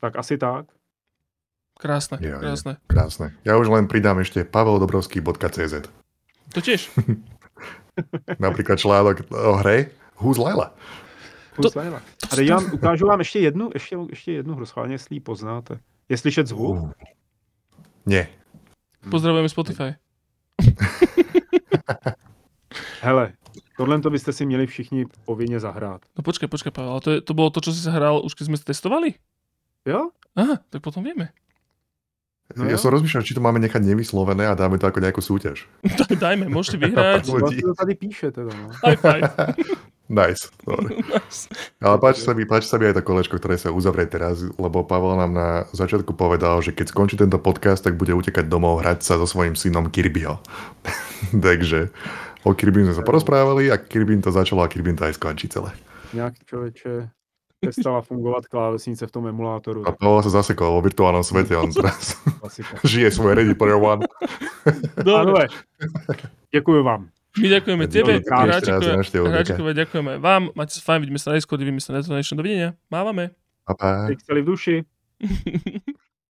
[0.00, 0.77] tak asi tak.
[1.78, 2.82] Krásne, ja, krásne.
[2.90, 3.26] Krásne.
[3.46, 5.86] Ja už len pridám ešte paveldobrovský.cz.
[6.50, 6.90] To tiež.
[8.42, 10.74] Napríklad článok o hre Who's Layla.
[11.54, 12.02] Who's to, Layla.
[12.30, 15.78] A teď vám ukážu vám ještě jednu, ještě, ještě jednu hru, schválně, jestli ji poznáte.
[16.08, 16.76] Je slyšet zvuk?
[16.76, 16.90] Uh.
[18.06, 18.26] Nie.
[19.10, 19.94] Pozdravujeme Spotify.
[23.00, 23.32] Hele,
[23.76, 26.02] tohle to byste si měli všichni povinně zahrát.
[26.18, 28.58] No počkej, počkej, Pavel, to, je, to bylo to, co si zahrál už, když jsme
[28.58, 29.14] testovali?
[29.86, 30.10] Jo?
[30.36, 31.28] Aha, tak potom vieme.
[32.56, 32.80] No ja jo?
[32.80, 35.68] som rozmýšľal, či to máme nechať nevyslovené a dáme to ako nejakú súťaž.
[36.24, 37.28] Dajme, môžete vyhrať.
[37.28, 38.48] Vlastne to tady píše teda.
[38.48, 38.72] No.
[38.72, 39.24] High five.
[40.24, 40.48] nice.
[40.64, 41.52] nice.
[41.76, 44.80] Ale páči sa, mi, páči sa mi aj to kolečko, ktoré sa uzavrie teraz, lebo
[44.80, 49.04] Pavel nám na začiatku povedal, že keď skončí tento podcast, tak bude utekať domov hrať
[49.04, 50.40] sa so svojím synom Kirbyho.
[51.44, 51.92] Takže
[52.48, 55.76] o Kirby sme sa porozprávali a Kirby to začalo a Kirby to aj skončí celé.
[56.16, 57.08] Nějak člověče,
[57.60, 59.82] přestala fungovat klávesnice v tom emulátoru.
[59.88, 62.14] A to sa zasekol vo virtuálnom svete, on teraz
[62.86, 64.06] žije svoje Ready Player One.
[65.02, 65.50] Dobre,
[66.54, 67.02] ďakujem vám.
[67.38, 71.94] My ďakujeme tebe, hráčikové, ďakujeme vám, máte sa fajn, vidíme sa na Discord, vidíme sa
[71.94, 73.30] na Dovidenia, mávame.
[73.62, 73.88] Pa, pa.
[74.10, 74.82] V duši.